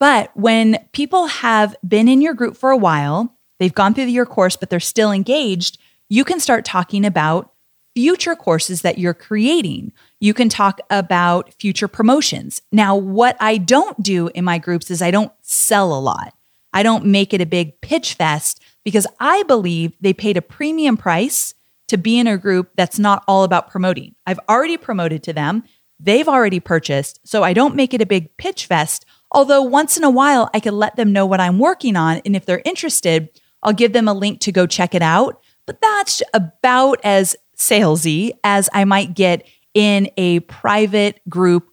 But 0.01 0.35
when 0.35 0.79
people 0.93 1.27
have 1.27 1.77
been 1.87 2.09
in 2.09 2.21
your 2.21 2.35
group 2.35 2.57
for 2.57 2.71
a 2.71 2.77
while, 2.77 3.37
they've 3.61 3.73
gone 3.73 3.95
through 3.95 4.07
your 4.07 4.27
course, 4.27 4.57
but 4.57 4.71
they're 4.71 4.81
still 4.81 5.13
engaged, 5.13 5.79
you 6.09 6.25
can 6.25 6.41
start 6.41 6.65
talking 6.65 7.05
about 7.05 7.53
future 7.95 8.35
courses 8.35 8.83
that 8.83 8.99
you're 8.99 9.15
creating. 9.15 9.93
You 10.19 10.33
can 10.33 10.49
talk 10.49 10.81
about 10.91 11.53
future 11.55 11.89
promotions. 11.89 12.63
Now, 12.73 12.97
what 12.97 13.37
I 13.41 13.59
don't 13.59 14.03
do 14.03 14.29
in 14.29 14.45
my 14.45 14.59
groups 14.59 14.91
is 14.91 15.03
I 15.03 15.11
don't 15.11 15.33
sell 15.43 15.93
a 15.93 16.01
lot. 16.01 16.35
I 16.73 16.83
don't 16.83 17.07
make 17.07 17.35
it 17.35 17.41
a 17.41 17.47
big 17.47 17.81
pitch 17.81 18.15
fest 18.15 18.63
because 18.85 19.07
I 19.19 19.43
believe 19.45 19.93
they 20.01 20.13
paid 20.13 20.37
a 20.37 20.43
premium 20.43 20.97
price 20.97 21.55
to 21.89 21.97
be 21.97 22.19
in 22.19 22.29
a 22.29 22.39
group 22.39 22.71
that's 22.77 22.99
not 22.99 23.25
all 23.27 23.43
about 23.43 23.71
promoting. 23.71 24.15
I've 24.25 24.41
already 24.49 24.77
promoted 24.77 25.25
to 25.25 25.33
them, 25.33 25.65
they've 25.99 26.29
already 26.29 26.61
purchased, 26.61 27.21
so 27.25 27.43
I 27.43 27.53
don't 27.53 27.75
make 27.75 27.93
it 27.93 28.01
a 28.01 28.07
big 28.07 28.37
pitch 28.37 28.67
fest. 28.67 29.05
Although 29.33 29.63
once 29.63 29.97
in 29.97 30.05
a 30.05 30.11
while, 30.11 30.51
I 30.53 30.61
can 30.61 30.77
let 30.77 30.97
them 30.97 31.13
know 31.13 31.27
what 31.27 31.41
I'm 31.41 31.59
working 31.59 31.97
on. 31.97 32.21
And 32.25 32.35
if 32.35 32.47
they're 32.47 32.63
interested, 32.65 33.29
I'll 33.63 33.73
give 33.73 33.93
them 33.93 34.09
a 34.09 34.15
link 34.15 34.41
to 34.41 34.53
go 34.53 34.67
check 34.67 34.95
it 34.95 35.03
out. 35.03 35.41
But 35.67 35.81
that's 35.81 36.23
about 36.35 37.01
as 37.05 37.37
salesy 37.57 38.33
as 38.43 38.69
I 38.73 38.85
might 38.85 39.15
get 39.15 39.47
in 39.75 40.11
a 40.17 40.41
private 40.41 41.21
group 41.29 41.69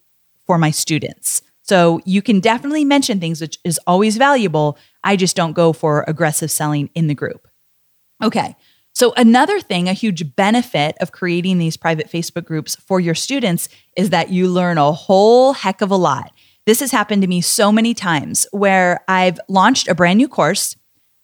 for 0.45 0.57
my 0.57 0.71
students. 0.71 1.41
So 1.63 1.99
you 2.05 2.21
can 2.21 2.39
definitely 2.39 2.85
mention 2.85 3.19
things, 3.19 3.41
which 3.41 3.57
is 3.63 3.79
always 3.87 4.17
valuable. 4.17 4.77
I 5.03 5.15
just 5.15 5.35
don't 5.35 5.53
go 5.53 5.73
for 5.73 6.05
aggressive 6.07 6.51
selling 6.51 6.89
in 6.95 7.07
the 7.07 7.15
group. 7.15 7.47
Okay. 8.23 8.55
So, 8.93 9.13
another 9.15 9.59
thing, 9.59 9.87
a 9.87 9.93
huge 9.93 10.35
benefit 10.35 10.95
of 11.01 11.11
creating 11.11 11.59
these 11.59 11.77
private 11.77 12.09
Facebook 12.09 12.45
groups 12.45 12.75
for 12.75 12.99
your 12.99 13.13
students 13.13 13.69
is 13.95 14.09
that 14.09 14.31
you 14.31 14.47
learn 14.47 14.79
a 14.79 14.91
whole 14.91 15.53
heck 15.53 15.81
of 15.81 15.91
a 15.91 15.95
lot. 15.95 16.31
This 16.67 16.81
has 16.81 16.91
happened 16.91 17.23
to 17.23 17.27
me 17.27 17.41
so 17.41 17.71
many 17.71 17.95
times 17.95 18.45
where 18.51 19.03
I've 19.07 19.39
launched 19.49 19.87
a 19.87 19.95
brand 19.95 20.17
new 20.17 20.27
course 20.27 20.75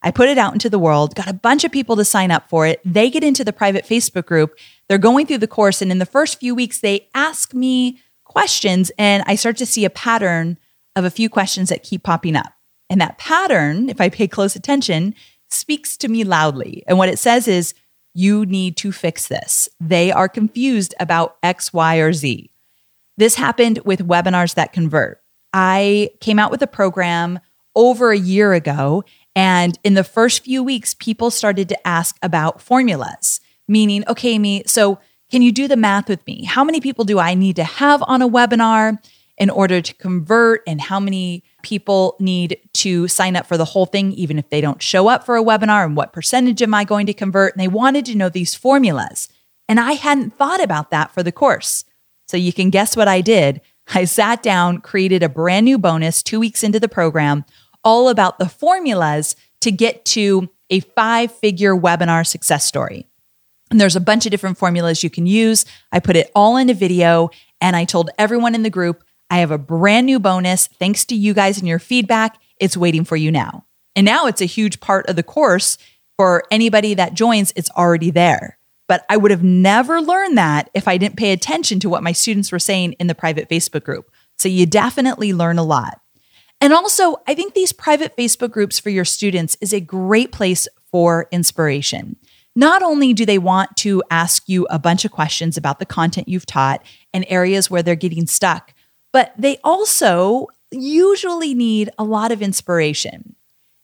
I 0.04 0.10
put 0.10 0.28
it 0.28 0.36
out 0.36 0.52
into 0.52 0.68
the 0.68 0.78
world, 0.78 1.14
got 1.14 1.30
a 1.30 1.32
bunch 1.32 1.64
of 1.64 1.72
people 1.72 1.96
to 1.96 2.04
sign 2.04 2.30
up 2.30 2.50
for 2.50 2.66
it. 2.66 2.78
They 2.84 3.08
get 3.08 3.24
into 3.24 3.42
the 3.42 3.54
private 3.54 3.86
Facebook 3.86 4.26
group. 4.26 4.54
They're 4.86 4.98
going 4.98 5.26
through 5.26 5.38
the 5.38 5.48
course. 5.48 5.80
And 5.80 5.90
in 5.90 5.98
the 5.98 6.04
first 6.04 6.38
few 6.38 6.54
weeks, 6.54 6.80
they 6.80 7.08
ask 7.14 7.54
me 7.54 7.98
questions. 8.24 8.92
And 8.98 9.24
I 9.26 9.34
start 9.34 9.56
to 9.56 9.66
see 9.66 9.86
a 9.86 9.90
pattern 9.90 10.58
of 10.94 11.06
a 11.06 11.10
few 11.10 11.30
questions 11.30 11.70
that 11.70 11.82
keep 11.82 12.02
popping 12.02 12.36
up. 12.36 12.52
And 12.90 13.00
that 13.00 13.16
pattern, 13.16 13.88
if 13.88 13.98
I 13.98 14.10
pay 14.10 14.28
close 14.28 14.54
attention, 14.54 15.14
speaks 15.48 15.96
to 15.96 16.08
me 16.08 16.22
loudly. 16.22 16.84
And 16.86 16.98
what 16.98 17.08
it 17.08 17.18
says 17.18 17.48
is, 17.48 17.72
you 18.12 18.44
need 18.44 18.76
to 18.76 18.92
fix 18.92 19.26
this. 19.26 19.70
They 19.80 20.12
are 20.12 20.28
confused 20.28 20.94
about 21.00 21.38
X, 21.42 21.72
Y, 21.72 21.96
or 21.96 22.12
Z. 22.12 22.50
This 23.16 23.36
happened 23.36 23.80
with 23.86 24.06
webinars 24.06 24.54
that 24.54 24.74
convert. 24.74 25.23
I 25.54 26.10
came 26.20 26.38
out 26.38 26.50
with 26.50 26.60
a 26.60 26.66
program 26.66 27.38
over 27.74 28.10
a 28.10 28.18
year 28.18 28.52
ago 28.52 29.04
and 29.36 29.78
in 29.82 29.94
the 29.94 30.04
first 30.04 30.44
few 30.44 30.62
weeks, 30.62 30.94
people 30.94 31.30
started 31.30 31.68
to 31.68 31.86
ask 31.86 32.16
about 32.22 32.60
formulas, 32.60 33.40
meaning, 33.66 34.04
okay, 34.08 34.30
Amy, 34.30 34.62
so 34.66 34.98
can 35.30 35.42
you 35.42 35.50
do 35.50 35.66
the 35.66 35.76
math 35.76 36.08
with 36.08 36.24
me? 36.26 36.44
How 36.44 36.62
many 36.62 36.80
people 36.80 37.04
do 37.04 37.18
I 37.18 37.34
need 37.34 37.56
to 37.56 37.64
have 37.64 38.02
on 38.06 38.22
a 38.22 38.28
webinar 38.28 38.98
in 39.36 39.50
order 39.50 39.80
to 39.80 39.94
convert? 39.94 40.62
And 40.66 40.80
how 40.80 41.00
many 41.00 41.42
people 41.62 42.16
need 42.20 42.58
to 42.74 43.08
sign 43.08 43.34
up 43.34 43.46
for 43.46 43.56
the 43.56 43.64
whole 43.64 43.86
thing, 43.86 44.12
even 44.12 44.38
if 44.38 44.48
they 44.50 44.60
don't 44.60 44.82
show 44.82 45.08
up 45.08 45.26
for 45.26 45.36
a 45.36 45.42
webinar? 45.42 45.84
And 45.84 45.96
what 45.96 46.12
percentage 46.12 46.62
am 46.62 46.74
I 46.74 46.84
going 46.84 47.06
to 47.06 47.14
convert? 47.14 47.54
And 47.54 47.60
they 47.60 47.68
wanted 47.68 48.04
to 48.06 48.14
know 48.14 48.28
these 48.28 48.54
formulas. 48.54 49.28
And 49.68 49.80
I 49.80 49.92
hadn't 49.92 50.36
thought 50.36 50.62
about 50.62 50.90
that 50.90 51.12
for 51.12 51.24
the 51.24 51.32
course. 51.32 51.84
So 52.28 52.36
you 52.36 52.52
can 52.52 52.70
guess 52.70 52.96
what 52.96 53.08
I 53.08 53.20
did. 53.20 53.60
I 53.92 54.04
sat 54.04 54.42
down, 54.42 54.80
created 54.80 55.22
a 55.22 55.28
brand 55.28 55.64
new 55.64 55.78
bonus 55.78 56.22
two 56.22 56.40
weeks 56.40 56.62
into 56.62 56.80
the 56.80 56.88
program 56.88 57.44
all 57.84 58.08
about 58.08 58.38
the 58.38 58.48
formulas 58.48 59.36
to 59.60 59.70
get 59.70 60.04
to 60.06 60.48
a 60.70 60.80
five 60.80 61.30
figure 61.32 61.76
webinar 61.76 62.26
success 62.26 62.64
story. 62.64 63.06
And 63.70 63.80
there's 63.80 63.96
a 63.96 64.00
bunch 64.00 64.26
of 64.26 64.30
different 64.30 64.58
formulas 64.58 65.02
you 65.02 65.10
can 65.10 65.26
use. 65.26 65.66
I 65.92 66.00
put 66.00 66.16
it 66.16 66.30
all 66.34 66.56
in 66.56 66.70
a 66.70 66.74
video 66.74 67.30
and 67.60 67.76
I 67.76 67.84
told 67.84 68.10
everyone 68.18 68.54
in 68.54 68.62
the 68.62 68.70
group, 68.70 69.04
I 69.30 69.38
have 69.38 69.50
a 69.50 69.58
brand 69.58 70.06
new 70.06 70.18
bonus. 70.18 70.66
Thanks 70.66 71.04
to 71.06 71.14
you 71.14 71.34
guys 71.34 71.58
and 71.58 71.68
your 71.68 71.78
feedback, 71.78 72.38
it's 72.60 72.76
waiting 72.76 73.04
for 73.04 73.16
you 73.16 73.30
now. 73.30 73.64
And 73.96 74.04
now 74.04 74.26
it's 74.26 74.40
a 74.40 74.46
huge 74.46 74.80
part 74.80 75.06
of 75.08 75.16
the 75.16 75.22
course. 75.22 75.78
For 76.16 76.44
anybody 76.50 76.94
that 76.94 77.14
joins, 77.14 77.52
it's 77.56 77.70
already 77.70 78.10
there. 78.10 78.58
But 78.86 79.04
I 79.08 79.16
would 79.16 79.30
have 79.30 79.42
never 79.42 80.00
learned 80.00 80.36
that 80.36 80.68
if 80.74 80.86
I 80.86 80.98
didn't 80.98 81.16
pay 81.16 81.32
attention 81.32 81.80
to 81.80 81.88
what 81.88 82.02
my 82.02 82.12
students 82.12 82.52
were 82.52 82.58
saying 82.58 82.92
in 82.94 83.06
the 83.06 83.14
private 83.14 83.48
Facebook 83.48 83.84
group. 83.84 84.10
So 84.38 84.48
you 84.48 84.66
definitely 84.66 85.32
learn 85.32 85.58
a 85.58 85.64
lot. 85.64 86.00
And 86.60 86.72
also, 86.72 87.16
I 87.26 87.34
think 87.34 87.54
these 87.54 87.72
private 87.72 88.16
Facebook 88.16 88.50
groups 88.50 88.78
for 88.78 88.90
your 88.90 89.04
students 89.04 89.56
is 89.60 89.72
a 89.72 89.80
great 89.80 90.32
place 90.32 90.68
for 90.90 91.28
inspiration. 91.30 92.16
Not 92.56 92.82
only 92.82 93.12
do 93.12 93.26
they 93.26 93.38
want 93.38 93.76
to 93.78 94.02
ask 94.10 94.48
you 94.48 94.66
a 94.70 94.78
bunch 94.78 95.04
of 95.04 95.10
questions 95.10 95.56
about 95.56 95.78
the 95.78 95.86
content 95.86 96.28
you've 96.28 96.46
taught 96.46 96.84
and 97.12 97.24
areas 97.28 97.70
where 97.70 97.82
they're 97.82 97.96
getting 97.96 98.26
stuck, 98.26 98.74
but 99.12 99.32
they 99.36 99.58
also 99.64 100.46
usually 100.70 101.54
need 101.54 101.90
a 101.98 102.04
lot 102.04 102.32
of 102.32 102.42
inspiration. 102.42 103.34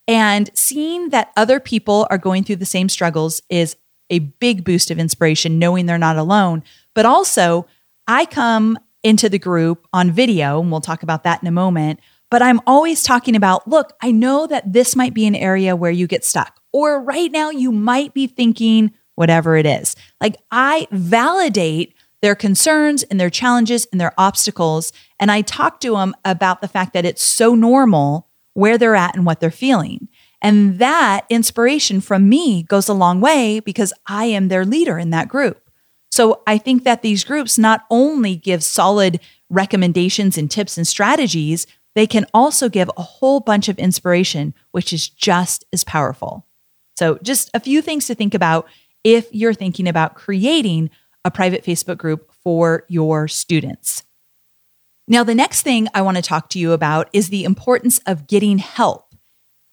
And 0.06 0.50
seeing 0.54 1.10
that 1.10 1.32
other 1.36 1.60
people 1.60 2.06
are 2.10 2.18
going 2.18 2.44
through 2.44 2.56
the 2.56 2.66
same 2.66 2.88
struggles 2.88 3.42
is 3.48 3.76
a 4.10 4.18
big 4.18 4.64
boost 4.64 4.90
of 4.90 4.98
inspiration, 4.98 5.58
knowing 5.58 5.86
they're 5.86 5.98
not 5.98 6.16
alone. 6.16 6.62
But 6.94 7.06
also, 7.06 7.66
I 8.06 8.26
come 8.26 8.78
into 9.02 9.28
the 9.28 9.38
group 9.38 9.86
on 9.92 10.10
video, 10.10 10.60
and 10.60 10.70
we'll 10.70 10.80
talk 10.80 11.02
about 11.02 11.24
that 11.24 11.40
in 11.40 11.48
a 11.48 11.52
moment, 11.52 12.00
but 12.30 12.42
I'm 12.42 12.60
always 12.66 13.02
talking 13.02 13.34
about 13.34 13.66
look, 13.66 13.92
I 14.00 14.10
know 14.10 14.46
that 14.46 14.72
this 14.72 14.94
might 14.94 15.14
be 15.14 15.26
an 15.26 15.34
area 15.34 15.74
where 15.74 15.90
you 15.90 16.06
get 16.06 16.24
stuck, 16.24 16.60
or 16.72 17.02
right 17.02 17.30
now 17.30 17.50
you 17.50 17.72
might 17.72 18.14
be 18.14 18.26
thinking 18.26 18.92
whatever 19.14 19.56
it 19.56 19.66
is. 19.66 19.96
Like 20.20 20.36
I 20.50 20.86
validate 20.90 21.94
their 22.22 22.34
concerns 22.34 23.02
and 23.04 23.18
their 23.18 23.30
challenges 23.30 23.86
and 23.90 24.00
their 24.00 24.14
obstacles. 24.18 24.92
And 25.18 25.30
I 25.30 25.42
talk 25.42 25.80
to 25.80 25.92
them 25.92 26.14
about 26.24 26.60
the 26.60 26.68
fact 26.68 26.92
that 26.92 27.04
it's 27.04 27.22
so 27.22 27.54
normal 27.54 28.28
where 28.54 28.78
they're 28.78 28.96
at 28.96 29.14
and 29.14 29.24
what 29.24 29.40
they're 29.40 29.50
feeling. 29.50 30.08
And 30.42 30.78
that 30.78 31.26
inspiration 31.28 32.00
from 32.00 32.28
me 32.28 32.62
goes 32.62 32.88
a 32.88 32.94
long 32.94 33.20
way 33.20 33.60
because 33.60 33.92
I 34.06 34.26
am 34.26 34.48
their 34.48 34.64
leader 34.64 34.98
in 34.98 35.10
that 35.10 35.28
group. 35.28 35.68
So 36.10 36.42
I 36.46 36.58
think 36.58 36.84
that 36.84 37.02
these 37.02 37.24
groups 37.24 37.58
not 37.58 37.84
only 37.90 38.36
give 38.36 38.64
solid 38.64 39.20
recommendations 39.48 40.38
and 40.38 40.50
tips 40.50 40.76
and 40.76 40.86
strategies, 40.86 41.66
they 41.94 42.06
can 42.06 42.26
also 42.32 42.68
give 42.68 42.90
a 42.96 43.02
whole 43.02 43.40
bunch 43.40 43.68
of 43.68 43.78
inspiration, 43.78 44.54
which 44.70 44.92
is 44.92 45.08
just 45.08 45.64
as 45.72 45.84
powerful. 45.84 46.46
So, 46.96 47.18
just 47.22 47.50
a 47.54 47.60
few 47.60 47.82
things 47.82 48.06
to 48.06 48.14
think 48.14 48.34
about 48.34 48.68
if 49.04 49.26
you're 49.32 49.54
thinking 49.54 49.88
about 49.88 50.14
creating 50.14 50.90
a 51.24 51.30
private 51.30 51.64
Facebook 51.64 51.98
group 51.98 52.30
for 52.44 52.84
your 52.88 53.26
students. 53.26 54.04
Now, 55.08 55.24
the 55.24 55.34
next 55.34 55.62
thing 55.62 55.88
I 55.94 56.02
want 56.02 56.18
to 56.18 56.22
talk 56.22 56.48
to 56.50 56.58
you 56.58 56.72
about 56.72 57.08
is 57.12 57.28
the 57.28 57.44
importance 57.44 57.98
of 58.06 58.26
getting 58.26 58.58
help. 58.58 59.14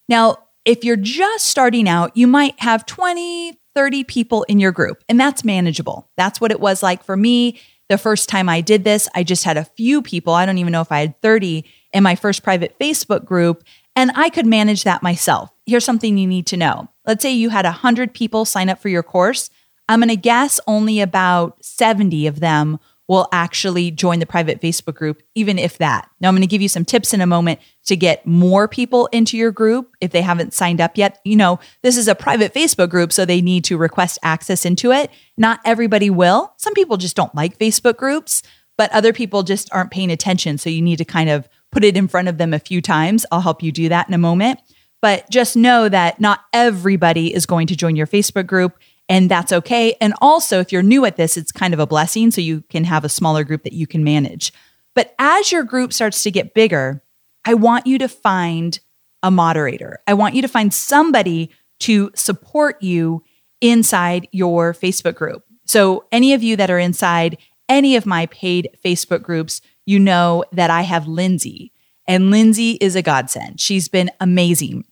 Now, 0.08 0.38
if 0.64 0.84
you're 0.84 0.96
just 0.96 1.46
starting 1.46 1.88
out, 1.88 2.16
you 2.16 2.26
might 2.26 2.58
have 2.60 2.86
20, 2.86 3.58
30 3.74 4.04
people 4.04 4.42
in 4.44 4.58
your 4.58 4.72
group, 4.72 5.02
and 5.08 5.18
that's 5.18 5.44
manageable. 5.44 6.10
That's 6.16 6.40
what 6.40 6.50
it 6.50 6.60
was 6.60 6.82
like 6.82 7.04
for 7.04 7.16
me. 7.16 7.60
The 7.88 7.98
first 7.98 8.28
time 8.28 8.48
I 8.48 8.60
did 8.60 8.84
this, 8.84 9.08
I 9.14 9.22
just 9.22 9.44
had 9.44 9.56
a 9.56 9.64
few 9.64 10.02
people. 10.02 10.34
I 10.34 10.44
don't 10.44 10.58
even 10.58 10.72
know 10.72 10.82
if 10.82 10.92
I 10.92 11.00
had 11.00 11.20
30 11.22 11.64
in 11.94 12.02
my 12.02 12.16
first 12.16 12.42
private 12.42 12.78
Facebook 12.78 13.24
group, 13.24 13.64
and 13.96 14.12
I 14.14 14.28
could 14.28 14.46
manage 14.46 14.84
that 14.84 15.02
myself. 15.02 15.50
Here's 15.64 15.84
something 15.84 16.18
you 16.18 16.26
need 16.26 16.46
to 16.48 16.56
know. 16.56 16.88
Let's 17.06 17.22
say 17.22 17.32
you 17.32 17.48
had 17.48 17.64
100 17.64 18.12
people 18.12 18.44
sign 18.44 18.68
up 18.68 18.78
for 18.78 18.88
your 18.88 19.02
course. 19.02 19.50
I'm 19.88 20.00
going 20.00 20.10
to 20.10 20.16
guess 20.16 20.60
only 20.66 21.00
about 21.00 21.64
70 21.64 22.26
of 22.26 22.40
them 22.40 22.78
will 23.08 23.26
actually 23.32 23.90
join 23.90 24.18
the 24.18 24.26
private 24.26 24.60
Facebook 24.60 24.94
group, 24.94 25.22
even 25.34 25.58
if 25.58 25.78
that. 25.78 26.08
Now, 26.20 26.28
I'm 26.28 26.34
going 26.34 26.42
to 26.42 26.46
give 26.46 26.60
you 26.60 26.68
some 26.68 26.84
tips 26.84 27.14
in 27.14 27.22
a 27.22 27.26
moment 27.26 27.58
to 27.86 27.96
get 27.96 28.26
more 28.26 28.68
people 28.68 29.06
into 29.06 29.36
your 29.36 29.50
group 29.50 29.96
if 30.00 30.12
they 30.12 30.20
haven't 30.20 30.52
signed 30.52 30.80
up 30.80 30.98
yet. 30.98 31.18
You 31.24 31.36
know, 31.36 31.58
this 31.82 31.96
is 31.96 32.06
a 32.06 32.14
private 32.14 32.52
Facebook 32.52 32.90
group, 32.90 33.12
so 33.12 33.24
they 33.24 33.40
need 33.40 33.64
to 33.64 33.78
request 33.78 34.18
access 34.22 34.66
into 34.66 34.92
it. 34.92 35.10
Not 35.38 35.60
everybody 35.64 36.10
will. 36.10 36.52
Some 36.58 36.74
people 36.74 36.98
just 36.98 37.16
don't 37.16 37.34
like 37.34 37.58
Facebook 37.58 37.96
groups, 37.96 38.42
but 38.76 38.92
other 38.92 39.14
people 39.14 39.42
just 39.42 39.72
aren't 39.72 39.90
paying 39.90 40.10
attention. 40.10 40.58
So 40.58 40.68
you 40.68 40.82
need 40.82 40.98
to 40.98 41.04
kind 41.06 41.30
of 41.30 41.48
put 41.72 41.84
it 41.84 41.96
in 41.96 42.08
front 42.08 42.28
of 42.28 42.36
them 42.36 42.52
a 42.52 42.58
few 42.58 42.82
times. 42.82 43.24
I'll 43.32 43.40
help 43.40 43.62
you 43.62 43.72
do 43.72 43.88
that 43.88 44.06
in 44.06 44.14
a 44.14 44.18
moment. 44.18 44.60
But 45.00 45.30
just 45.30 45.56
know 45.56 45.88
that 45.88 46.20
not 46.20 46.40
everybody 46.52 47.32
is 47.32 47.46
going 47.46 47.68
to 47.68 47.76
join 47.76 47.94
your 47.94 48.06
Facebook 48.06 48.46
group 48.46 48.76
and 49.08 49.30
that's 49.30 49.52
okay. 49.52 49.96
And 50.00 50.14
also, 50.20 50.60
if 50.60 50.70
you're 50.70 50.82
new 50.82 51.04
at 51.04 51.16
this, 51.16 51.36
it's 51.36 51.52
kind 51.52 51.72
of 51.72 51.80
a 51.80 51.86
blessing. 51.86 52.30
So 52.30 52.40
you 52.40 52.62
can 52.68 52.84
have 52.84 53.04
a 53.04 53.08
smaller 53.08 53.44
group 53.44 53.64
that 53.64 53.72
you 53.72 53.86
can 53.86 54.04
manage. 54.04 54.52
But 54.94 55.14
as 55.18 55.50
your 55.50 55.64
group 55.64 55.92
starts 55.92 56.22
to 56.24 56.30
get 56.30 56.54
bigger, 56.54 57.02
I 57.44 57.54
want 57.54 57.86
you 57.86 57.98
to 57.98 58.08
find 58.08 58.78
a 59.22 59.30
moderator. 59.30 60.00
I 60.06 60.14
want 60.14 60.34
you 60.34 60.42
to 60.42 60.48
find 60.48 60.72
somebody 60.72 61.50
to 61.80 62.10
support 62.14 62.82
you 62.82 63.24
inside 63.60 64.28
your 64.32 64.74
Facebook 64.74 65.14
group. 65.14 65.44
So, 65.64 66.06
any 66.12 66.32
of 66.34 66.42
you 66.42 66.56
that 66.56 66.70
are 66.70 66.78
inside 66.78 67.38
any 67.68 67.96
of 67.96 68.06
my 68.06 68.26
paid 68.26 68.70
Facebook 68.84 69.22
groups, 69.22 69.60
you 69.86 69.98
know 69.98 70.44
that 70.52 70.70
I 70.70 70.82
have 70.82 71.06
Lindsay, 71.06 71.72
and 72.06 72.30
Lindsay 72.30 72.72
is 72.80 72.96
a 72.96 73.02
godsend. 73.02 73.60
She's 73.60 73.88
been 73.88 74.10
amazing. 74.20 74.84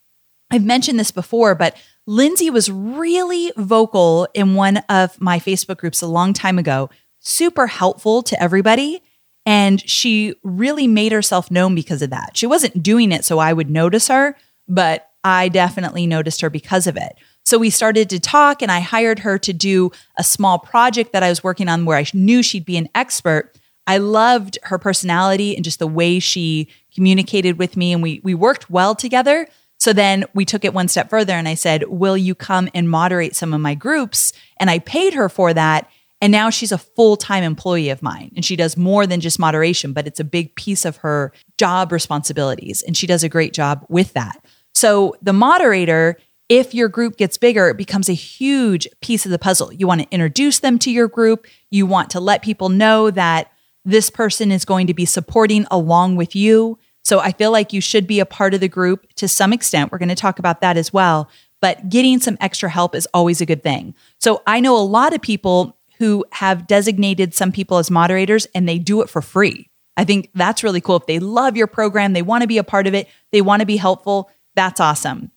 I've 0.51 0.65
mentioned 0.65 0.99
this 0.99 1.11
before, 1.11 1.55
but 1.55 1.77
Lindsay 2.07 2.51
was 2.51 2.71
really 2.71 3.53
vocal 3.57 4.29
in 4.35 4.55
one 4.55 4.79
of 4.89 5.21
my 5.21 5.39
Facebook 5.39 5.79
groups 5.79 6.03
a 6.03 6.07
long 6.07 6.33
time 6.33 6.59
ago, 6.59 6.89
super 7.19 7.67
helpful 7.67 8.23
to 8.23 8.41
everybody. 8.41 9.03
And 9.45 9.81
she 9.89 10.35
really 10.43 10.87
made 10.87 11.13
herself 11.13 11.51
known 11.51 11.75
because 11.75 12.03
of 12.03 12.11
that. 12.11 12.37
She 12.37 12.47
wasn't 12.47 12.83
doing 12.83 13.13
it 13.13 13.25
so 13.25 13.39
I 13.39 13.53
would 13.53 13.71
notice 13.71 14.09
her, 14.09 14.37
but 14.67 15.09
I 15.23 15.49
definitely 15.49 16.07
noticed 16.07 16.41
her 16.41 16.51
because 16.51 16.87
of 16.87 16.97
it. 16.97 17.17
So 17.45 17.59
we 17.59 17.71
started 17.71 18.11
to 18.11 18.19
talk, 18.19 18.61
and 18.61 18.73
I 18.73 18.81
hired 18.81 19.21
her 19.21 19.39
to 19.39 19.53
do 19.53 19.93
a 20.19 20.25
small 20.25 20.59
project 20.59 21.13
that 21.13 21.23
I 21.23 21.29
was 21.29 21.45
working 21.45 21.69
on 21.69 21.85
where 21.85 21.97
I 21.97 22.05
knew 22.13 22.43
she'd 22.43 22.65
be 22.65 22.77
an 22.77 22.89
expert. 22.95 23.53
I 23.87 23.99
loved 23.99 24.59
her 24.65 24.79
personality 24.79 25.55
and 25.55 25.65
just 25.65 25.79
the 25.79 25.87
way 25.87 26.19
she 26.19 26.69
communicated 26.93 27.57
with 27.57 27.77
me, 27.77 27.93
and 27.93 28.03
we 28.03 28.21
we 28.25 28.35
worked 28.35 28.69
well 28.69 28.97
together. 28.97 29.49
So 29.87 29.93
then 29.93 30.25
we 30.35 30.45
took 30.45 30.65
it 30.65 30.75
one 30.75 30.89
step 30.89 31.09
further 31.09 31.35
and 31.35 31.47
I 31.47 31.55
said, 31.55 31.85
Will 31.87 32.17
you 32.17 32.35
come 32.35 32.69
and 32.75 32.91
moderate 32.91 33.37
some 33.37 33.55
of 33.55 33.61
my 33.61 33.77
groups? 33.77 34.33
And 34.59 34.69
I 34.69 34.81
paid 34.81 35.15
her 35.15 35.29
for 35.29 35.55
that. 35.55 35.89
And 36.21 36.33
now 36.33 36.51
she's 36.51 36.73
a 36.73 36.79
full 36.79 37.17
time 37.17 37.45
employee 37.45 37.91
of 37.91 38.03
mine. 38.03 38.33
And 38.35 38.45
she 38.45 38.57
does 38.57 38.77
more 38.77 39.07
than 39.07 39.21
just 39.21 39.39
moderation, 39.39 39.93
but 39.93 40.09
it's 40.09 40.19
a 40.19 40.25
big 40.25 40.57
piece 40.57 40.85
of 40.85 40.97
her 40.97 41.33
job 41.57 41.93
responsibilities. 41.93 42.83
And 42.83 42.97
she 42.97 43.07
does 43.07 43.23
a 43.23 43.29
great 43.29 43.53
job 43.53 43.87
with 43.89 44.13
that. 44.15 44.45
So 44.75 45.15
the 45.23 45.33
moderator, 45.33 46.17
if 46.49 46.75
your 46.75 46.89
group 46.89 47.17
gets 47.17 47.39
bigger, 47.39 47.69
it 47.69 47.77
becomes 47.77 48.09
a 48.09 48.13
huge 48.13 48.89
piece 49.03 49.25
of 49.25 49.31
the 49.31 49.39
puzzle. 49.39 49.73
You 49.73 49.87
want 49.87 50.01
to 50.01 50.09
introduce 50.11 50.59
them 50.59 50.81
to 50.81 50.91
your 50.91 51.07
group. 51.07 51.47
You 51.71 51.87
want 51.87 52.11
to 52.11 52.19
let 52.19 52.43
people 52.43 52.71
know 52.71 53.13
that 53.13 53.53
this 53.85 54.11
person 54.11 54.51
is 54.51 54.65
going 54.65 54.89
to 54.89 54.95
be 54.95 55.05
supporting 55.05 55.65
along 55.71 56.17
with 56.17 56.35
you. 56.35 56.77
So 57.07 57.21
I 57.21 57.31
feel 57.31 57.53
like 57.53 57.73
you 57.73 57.81
should 57.81 58.09
be 58.09 58.19
a 58.19 58.27
part 58.27 58.53
of 58.53 58.59
the 58.59 58.67
group 58.67 59.07
to 59.15 59.29
some 59.29 59.53
extent. 59.53 59.93
We're 59.93 59.99
going 59.99 60.09
to 60.09 60.17
talk 60.17 60.41
about 60.41 60.61
that 60.61 60.77
as 60.77 60.93
well. 60.93 61.31
But 61.61 61.89
getting 61.89 62.19
some 62.19 62.37
extra 62.41 62.69
help 62.69 62.97
is 62.97 63.07
always 63.15 63.41
a 63.41 63.47
good 63.47 63.63
thing. 63.63 63.95
So 64.19 64.43
I 64.45 64.59
know 64.59 64.77
a 64.77 64.83
lot 64.83 65.15
of 65.15 65.23
people 65.23 65.79
who 65.99 66.25
have 66.33 66.67
designated 66.67 67.33
some 67.33 67.53
people 67.53 67.79
as 67.79 67.93
moderators 67.93 68.47
and 68.57 68.69
they 68.69 68.81
do 68.81 69.03
it 69.03 69.09
for 69.09 69.23
free. 69.23 69.71
I 69.97 70.03
think 70.03 70.31
that's 70.35 70.65
really 70.65 70.81
cool. 70.81 70.97
If 70.97 71.07
they 71.07 71.21
love 71.21 71.57
your 71.57 71.69
program, 71.69 72.13
they 72.13 72.23
want 72.23 72.43
to 72.43 72.49
be 72.49 72.59
a 72.59 72.65
part 72.65 72.89
of 72.89 72.95
it, 72.95 73.07
they 73.31 73.41
want 73.41 73.61
to 73.61 73.67
be 73.67 73.77
helpful, 73.77 74.29
that's 74.57 74.81
awesome. 74.81 75.31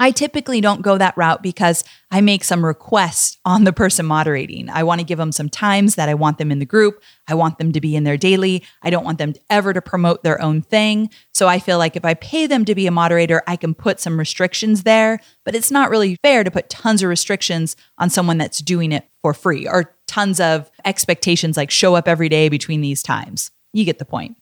I 0.00 0.12
typically 0.12 0.62
don't 0.62 0.80
go 0.80 0.96
that 0.96 1.14
route 1.18 1.42
because 1.42 1.84
I 2.10 2.22
make 2.22 2.42
some 2.42 2.64
requests 2.64 3.36
on 3.44 3.64
the 3.64 3.72
person 3.72 4.06
moderating. 4.06 4.70
I 4.70 4.82
want 4.82 5.00
to 5.00 5.04
give 5.04 5.18
them 5.18 5.30
some 5.30 5.50
times 5.50 5.96
that 5.96 6.08
I 6.08 6.14
want 6.14 6.38
them 6.38 6.50
in 6.50 6.58
the 6.58 6.64
group. 6.64 7.02
I 7.28 7.34
want 7.34 7.58
them 7.58 7.70
to 7.72 7.82
be 7.82 7.94
in 7.94 8.04
there 8.04 8.16
daily. 8.16 8.64
I 8.82 8.88
don't 8.88 9.04
want 9.04 9.18
them 9.18 9.34
ever 9.50 9.74
to 9.74 9.82
promote 9.82 10.22
their 10.22 10.40
own 10.40 10.62
thing. 10.62 11.10
So 11.34 11.48
I 11.48 11.58
feel 11.58 11.76
like 11.76 11.96
if 11.96 12.04
I 12.06 12.14
pay 12.14 12.46
them 12.46 12.64
to 12.64 12.74
be 12.74 12.86
a 12.86 12.90
moderator, 12.90 13.42
I 13.46 13.56
can 13.56 13.74
put 13.74 14.00
some 14.00 14.18
restrictions 14.18 14.84
there, 14.84 15.20
but 15.44 15.54
it's 15.54 15.70
not 15.70 15.90
really 15.90 16.16
fair 16.22 16.44
to 16.44 16.50
put 16.50 16.70
tons 16.70 17.02
of 17.02 17.10
restrictions 17.10 17.76
on 17.98 18.08
someone 18.08 18.38
that's 18.38 18.60
doing 18.60 18.92
it 18.92 19.06
for 19.20 19.34
free 19.34 19.68
or 19.68 19.94
tons 20.06 20.40
of 20.40 20.70
expectations 20.86 21.58
like 21.58 21.70
show 21.70 21.94
up 21.94 22.08
every 22.08 22.30
day 22.30 22.48
between 22.48 22.80
these 22.80 23.02
times. 23.02 23.50
You 23.74 23.84
get 23.84 23.98
the 23.98 24.06
point. 24.06 24.38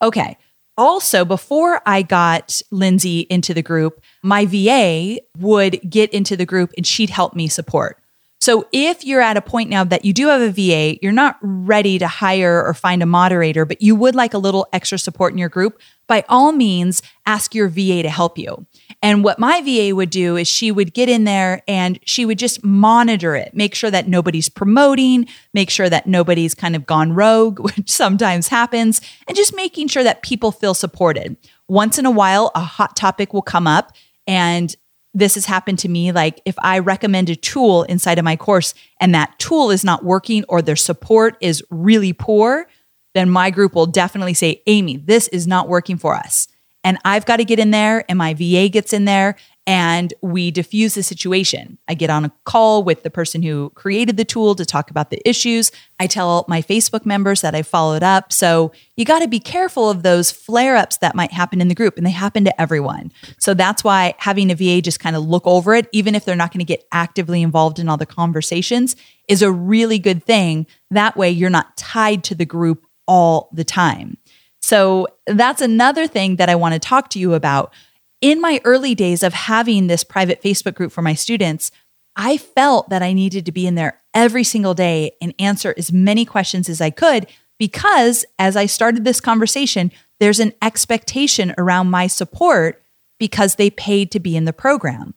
Okay 0.00 0.36
also, 0.80 1.26
before 1.26 1.82
I 1.84 2.00
got 2.00 2.62
Lindsay 2.70 3.20
into 3.28 3.52
the 3.52 3.60
group, 3.60 4.00
my 4.22 4.46
VA 4.46 5.18
would 5.36 5.78
get 5.88 6.10
into 6.14 6.38
the 6.38 6.46
group 6.46 6.72
and 6.74 6.86
she'd 6.86 7.10
help 7.10 7.34
me 7.36 7.48
support. 7.48 7.99
So 8.40 8.66
if 8.72 9.04
you're 9.04 9.20
at 9.20 9.36
a 9.36 9.42
point 9.42 9.68
now 9.68 9.84
that 9.84 10.06
you 10.06 10.14
do 10.14 10.28
have 10.28 10.40
a 10.40 10.50
VA, 10.50 10.98
you're 11.02 11.12
not 11.12 11.36
ready 11.42 11.98
to 11.98 12.08
hire 12.08 12.64
or 12.64 12.72
find 12.72 13.02
a 13.02 13.06
moderator, 13.06 13.66
but 13.66 13.82
you 13.82 13.94
would 13.94 14.14
like 14.14 14.32
a 14.32 14.38
little 14.38 14.66
extra 14.72 14.98
support 14.98 15.32
in 15.32 15.38
your 15.38 15.50
group, 15.50 15.78
by 16.06 16.24
all 16.26 16.50
means, 16.50 17.02
ask 17.26 17.54
your 17.54 17.68
VA 17.68 18.02
to 18.02 18.08
help 18.08 18.38
you. 18.38 18.66
And 19.02 19.22
what 19.22 19.38
my 19.38 19.60
VA 19.60 19.94
would 19.94 20.08
do 20.08 20.36
is 20.36 20.48
she 20.48 20.72
would 20.72 20.94
get 20.94 21.10
in 21.10 21.24
there 21.24 21.62
and 21.68 22.00
she 22.04 22.24
would 22.24 22.38
just 22.38 22.64
monitor 22.64 23.36
it, 23.36 23.54
make 23.54 23.74
sure 23.74 23.90
that 23.90 24.08
nobody's 24.08 24.48
promoting, 24.48 25.28
make 25.52 25.68
sure 25.68 25.90
that 25.90 26.06
nobody's 26.06 26.54
kind 26.54 26.74
of 26.74 26.86
gone 26.86 27.12
rogue, 27.12 27.60
which 27.64 27.90
sometimes 27.90 28.48
happens, 28.48 29.02
and 29.28 29.36
just 29.36 29.54
making 29.54 29.88
sure 29.88 30.02
that 30.02 30.22
people 30.22 30.50
feel 30.50 30.72
supported. 30.72 31.36
Once 31.68 31.98
in 31.98 32.06
a 32.06 32.10
while, 32.10 32.50
a 32.54 32.60
hot 32.60 32.96
topic 32.96 33.34
will 33.34 33.42
come 33.42 33.66
up 33.66 33.92
and 34.26 34.74
this 35.12 35.34
has 35.34 35.46
happened 35.46 35.78
to 35.80 35.88
me. 35.88 36.12
Like 36.12 36.40
if 36.44 36.54
I 36.58 36.78
recommend 36.78 37.30
a 37.30 37.36
tool 37.36 37.82
inside 37.84 38.18
of 38.18 38.24
my 38.24 38.36
course 38.36 38.74
and 39.00 39.14
that 39.14 39.38
tool 39.38 39.70
is 39.70 39.84
not 39.84 40.04
working 40.04 40.44
or 40.48 40.62
their 40.62 40.76
support 40.76 41.36
is 41.40 41.64
really 41.70 42.12
poor, 42.12 42.66
then 43.14 43.28
my 43.28 43.50
group 43.50 43.74
will 43.74 43.86
definitely 43.86 44.34
say, 44.34 44.62
Amy, 44.66 44.96
this 44.96 45.26
is 45.28 45.46
not 45.46 45.68
working 45.68 45.96
for 45.96 46.14
us. 46.14 46.46
And 46.84 46.98
I've 47.04 47.26
got 47.26 47.36
to 47.36 47.44
get 47.44 47.58
in 47.58 47.72
there, 47.72 48.04
and 48.08 48.16
my 48.16 48.32
VA 48.32 48.70
gets 48.70 48.94
in 48.94 49.04
there, 49.04 49.36
and 49.66 50.14
we 50.22 50.50
diffuse 50.50 50.94
the 50.94 51.02
situation. 51.02 51.78
I 51.86 51.94
get 51.94 52.10
on 52.10 52.24
a 52.24 52.32
call 52.44 52.82
with 52.82 53.02
the 53.02 53.10
person 53.10 53.42
who 53.42 53.70
created 53.70 54.16
the 54.16 54.24
tool 54.24 54.54
to 54.54 54.64
talk 54.64 54.90
about 54.90 55.10
the 55.10 55.20
issues. 55.28 55.70
I 55.98 56.06
tell 56.06 56.44
my 56.48 56.62
Facebook 56.62 57.04
members 57.04 57.42
that 57.42 57.54
I 57.54 57.62
followed 57.62 58.02
up. 58.02 58.32
So 58.32 58.72
you 58.96 59.04
got 59.04 59.20
to 59.20 59.28
be 59.28 59.38
careful 59.38 59.90
of 59.90 60.02
those 60.02 60.30
flare 60.30 60.76
ups 60.76 60.96
that 60.98 61.14
might 61.14 61.32
happen 61.32 61.60
in 61.60 61.68
the 61.68 61.74
group, 61.74 61.96
and 61.96 62.06
they 62.06 62.10
happen 62.10 62.44
to 62.44 62.60
everyone. 62.60 63.12
So 63.38 63.54
that's 63.54 63.84
why 63.84 64.14
having 64.18 64.50
a 64.50 64.54
VA 64.54 64.80
just 64.80 64.98
kind 64.98 65.14
of 65.14 65.24
look 65.24 65.46
over 65.46 65.74
it, 65.74 65.88
even 65.92 66.14
if 66.14 66.24
they're 66.24 66.34
not 66.34 66.52
going 66.52 66.60
to 66.60 66.64
get 66.64 66.86
actively 66.90 67.42
involved 67.42 67.78
in 67.78 67.88
all 67.88 67.96
the 67.98 68.06
conversations, 68.06 68.96
is 69.28 69.42
a 69.42 69.52
really 69.52 69.98
good 69.98 70.24
thing. 70.24 70.66
That 70.90 71.16
way, 71.16 71.30
you're 71.30 71.50
not 71.50 71.76
tied 71.76 72.24
to 72.24 72.34
the 72.34 72.46
group 72.46 72.86
all 73.06 73.50
the 73.52 73.64
time. 73.64 74.16
So 74.62 75.08
that's 75.26 75.62
another 75.62 76.06
thing 76.06 76.36
that 76.36 76.48
I 76.48 76.54
want 76.54 76.74
to 76.74 76.78
talk 76.78 77.10
to 77.10 77.18
you 77.18 77.34
about. 77.34 77.72
In 78.20 78.40
my 78.40 78.60
early 78.64 78.94
days 78.94 79.22
of 79.22 79.32
having 79.32 79.86
this 79.86 80.04
private 80.04 80.42
Facebook 80.42 80.74
group 80.74 80.92
for 80.92 81.00
my 81.00 81.14
students, 81.14 81.70
I 82.16 82.36
felt 82.36 82.90
that 82.90 83.02
I 83.02 83.14
needed 83.14 83.46
to 83.46 83.52
be 83.52 83.66
in 83.66 83.76
there 83.76 84.02
every 84.12 84.44
single 84.44 84.74
day 84.74 85.12
and 85.22 85.32
answer 85.38 85.74
as 85.78 85.90
many 85.90 86.26
questions 86.26 86.68
as 86.68 86.82
I 86.82 86.90
could 86.90 87.26
because 87.58 88.26
as 88.38 88.56
I 88.56 88.66
started 88.66 89.04
this 89.04 89.22
conversation, 89.22 89.90
there's 90.18 90.40
an 90.40 90.52
expectation 90.60 91.54
around 91.56 91.90
my 91.90 92.08
support 92.08 92.82
because 93.18 93.54
they 93.54 93.70
paid 93.70 94.10
to 94.12 94.20
be 94.20 94.36
in 94.36 94.44
the 94.44 94.52
program. 94.52 95.14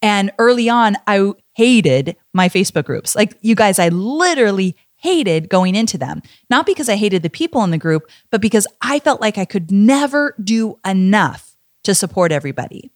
And 0.00 0.32
early 0.38 0.68
on, 0.68 0.96
I 1.06 1.32
hated 1.54 2.16
my 2.34 2.48
Facebook 2.48 2.84
groups. 2.84 3.14
Like 3.14 3.36
you 3.40 3.54
guys, 3.54 3.78
I 3.78 3.88
literally 3.90 4.74
hated 4.96 5.48
going 5.48 5.76
into 5.76 5.96
them. 5.96 6.22
Not 6.50 6.66
because 6.66 6.88
I 6.88 6.96
hated 6.96 7.22
the 7.22 7.30
people 7.30 7.62
in 7.62 7.70
the 7.70 7.78
group, 7.78 8.08
but 8.30 8.40
because 8.40 8.66
I 8.80 8.98
felt 8.98 9.20
like 9.20 9.38
I 9.38 9.44
could 9.44 9.70
never 9.70 10.34
do 10.42 10.78
enough 10.84 11.51
to 11.84 11.94
support 11.94 12.32
everybody. 12.32 12.90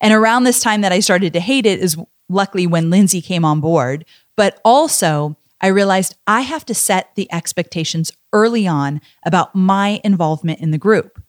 And 0.00 0.12
around 0.12 0.44
this 0.44 0.60
time 0.60 0.80
that 0.82 0.92
I 0.92 1.00
started 1.00 1.32
to 1.32 1.40
hate 1.40 1.66
it 1.66 1.80
is 1.80 1.96
luckily 2.28 2.66
when 2.66 2.90
Lindsay 2.90 3.20
came 3.20 3.44
on 3.44 3.60
board. 3.60 4.04
But 4.36 4.60
also, 4.64 5.36
I 5.60 5.68
realized 5.68 6.16
I 6.26 6.42
have 6.42 6.64
to 6.66 6.74
set 6.74 7.14
the 7.14 7.30
expectations 7.32 8.12
early 8.32 8.66
on 8.66 9.00
about 9.24 9.54
my 9.54 10.00
involvement 10.04 10.60
in 10.60 10.70
the 10.70 10.78
group. 10.78 11.22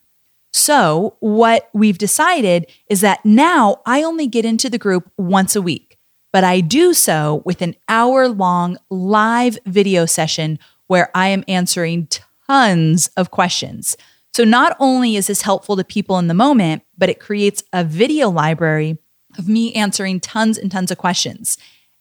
So, 0.51 1.15
what 1.19 1.69
we've 1.73 1.97
decided 1.97 2.67
is 2.89 3.01
that 3.01 3.23
now 3.23 3.81
I 3.85 4.03
only 4.03 4.27
get 4.27 4.45
into 4.45 4.69
the 4.69 4.79
group 4.79 5.09
once 5.17 5.55
a 5.55 5.62
week, 5.62 5.97
but 6.33 6.43
I 6.43 6.62
do 6.62 6.93
so 6.93 7.43
with 7.45 7.62
an 7.62 7.75
hour 7.88 8.27
long 8.27 8.77
live 8.89 9.57
video 9.65 10.05
session 10.05 10.59
where 10.88 11.12
I 11.13 11.27
am 11.27 11.43
answering 11.47 12.07
tons 12.47 13.09
of 13.15 13.29
questions. 13.29 13.95
So, 14.33 14.43
not 14.43 14.75
only 14.79 15.15
is 15.15 15.27
this 15.27 15.41
helpful 15.41 15.75
to 15.77 15.83
people 15.83 16.17
in 16.19 16.27
the 16.27 16.33
moment, 16.33 16.83
but 16.97 17.09
it 17.09 17.19
creates 17.19 17.63
a 17.73 17.83
video 17.83 18.29
library 18.29 18.97
of 19.37 19.47
me 19.47 19.73
answering 19.73 20.19
tons 20.19 20.57
and 20.57 20.71
tons 20.71 20.91
of 20.91 20.97
questions. 20.97 21.57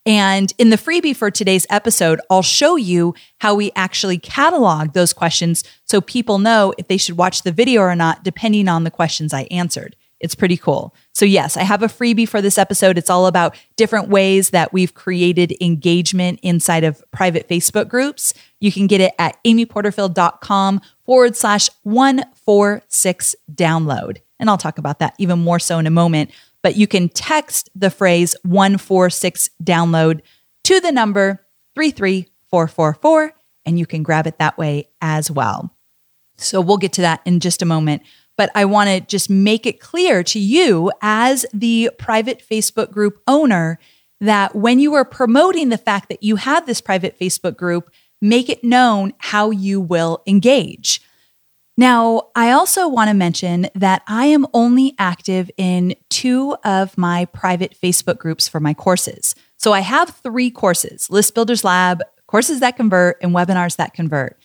And 0.07 0.55
in 0.57 0.71
the 0.71 0.77
freebie 0.77 1.15
for 1.15 1.31
today's 1.31 1.67
episode, 1.69 2.21
I'll 2.31 2.41
show 2.43 2.77
you 2.77 3.15
how 3.41 3.55
we 3.55 3.73
actually 3.77 4.19
catalog 4.19 4.95
those 4.95 5.13
questions 5.13 5.65
so 5.85 6.01
people 6.01 6.39
know 6.39 6.73
if 6.79 6.89
they 6.89 6.97
should 6.97 7.19
watch 7.19 7.43
the 7.43 7.53
video 7.53 7.83
or 7.83 7.95
not, 7.95 8.25
depending 8.25 8.69
on 8.69 8.85
the 8.85 8.91
questions 8.91 9.35
I 9.35 9.43
answered. 9.51 9.97
It's 10.21 10.35
pretty 10.35 10.57
cool. 10.57 10.95
So, 11.15 11.25
yes, 11.25 11.57
I 11.57 11.63
have 11.63 11.83
a 11.83 11.89
freebie 11.89 12.29
for 12.29 12.41
this 12.41 12.59
episode. 12.59 12.99
It's 12.99 13.11
all 13.11 13.27
about 13.27 13.57
different 13.77 14.09
ways 14.09 14.51
that 14.51 14.73
we've 14.73 14.95
created 14.95 15.55
engagement 15.61 16.41
inside 16.43 16.85
of 16.85 17.05
private 17.13 17.49
Facebook 17.49 17.89
groups. 17.89 18.35
You 18.61 18.73
can 18.73 18.87
get 18.87 19.01
it 19.01 19.15
at 19.19 19.43
amyporterfield.com 19.45 20.81
forward 21.05 21.37
slash 21.37 21.71
146 21.83 23.37
download. 23.53 24.19
And 24.41 24.49
I'll 24.51 24.59
talk 24.59 24.79
about 24.79 24.99
that 24.99 25.15
even 25.19 25.39
more 25.39 25.59
so 25.59 25.79
in 25.79 25.87
a 25.87 25.91
moment. 25.91 26.31
But 26.63 26.77
you 26.77 26.87
can 26.87 27.09
text 27.09 27.71
the 27.75 27.91
phrase 27.91 28.35
146 28.43 29.51
download 29.63 30.21
to 30.65 30.81
the 30.81 30.93
number 30.93 31.47
33444, 31.77 33.33
and 33.65 33.79
you 33.79 33.87
can 33.87 34.03
grab 34.03 34.27
it 34.27 34.39
that 34.39 34.59
way 34.59 34.89
as 35.01 35.31
well. 35.31 35.75
So 36.37 36.61
we'll 36.61 36.77
get 36.77 36.93
to 36.95 37.03
that 37.03 37.21
in 37.25 37.41
just 37.41 37.63
a 37.63 37.67
moment 37.67 38.03
but 38.39 38.51
I 38.55 38.65
want 38.65 38.89
to 38.89 39.01
just 39.01 39.29
make 39.29 39.67
it 39.67 39.81
clear 39.81 40.23
to 40.23 40.39
you 40.39 40.91
as 41.03 41.45
the 41.53 41.91
private 41.99 42.43
Facebook 42.49 42.91
group 42.91 43.21
owner 43.27 43.79
that 44.21 44.55
when 44.55 44.79
you 44.79 44.95
are 44.95 45.05
promoting 45.05 45.69
the 45.69 45.77
fact 45.77 46.09
that 46.09 46.23
you 46.23 46.37
have 46.37 46.65
this 46.65 46.81
private 46.81 47.19
Facebook 47.19 47.57
group, 47.57 47.91
make 48.21 48.49
it 48.49 48.65
known 48.65 49.13
how 49.19 49.51
you 49.51 49.81
will 49.81 50.23
engage. 50.27 51.01
Now, 51.77 52.31
I 52.35 52.51
also 52.51 52.89
want 52.89 53.09
to 53.09 53.15
mention 53.15 53.69
that 53.77 54.03
I 54.09 54.27
am 54.27 54.47
only 54.53 54.97
active 54.99 55.49
in 55.57 55.95
two 56.11 56.57
of 56.65 56.99
my 56.99 57.27
private 57.27 57.77
Facebook 57.81 58.19
groups 58.19 58.49
for 58.49 58.59
my 58.59 58.75
courses. 58.75 59.37
So 59.59 59.73
I 59.73 59.81
have 59.81 60.11
three 60.11 60.51
courses 60.51 61.09
List 61.09 61.35
Builders 61.35 61.63
Lab, 61.63 62.03
courses 62.27 62.59
that 62.61 62.77
convert, 62.77 63.19
and 63.23 63.33
webinars 63.33 63.77
that 63.77 63.95
convert. 63.95 64.41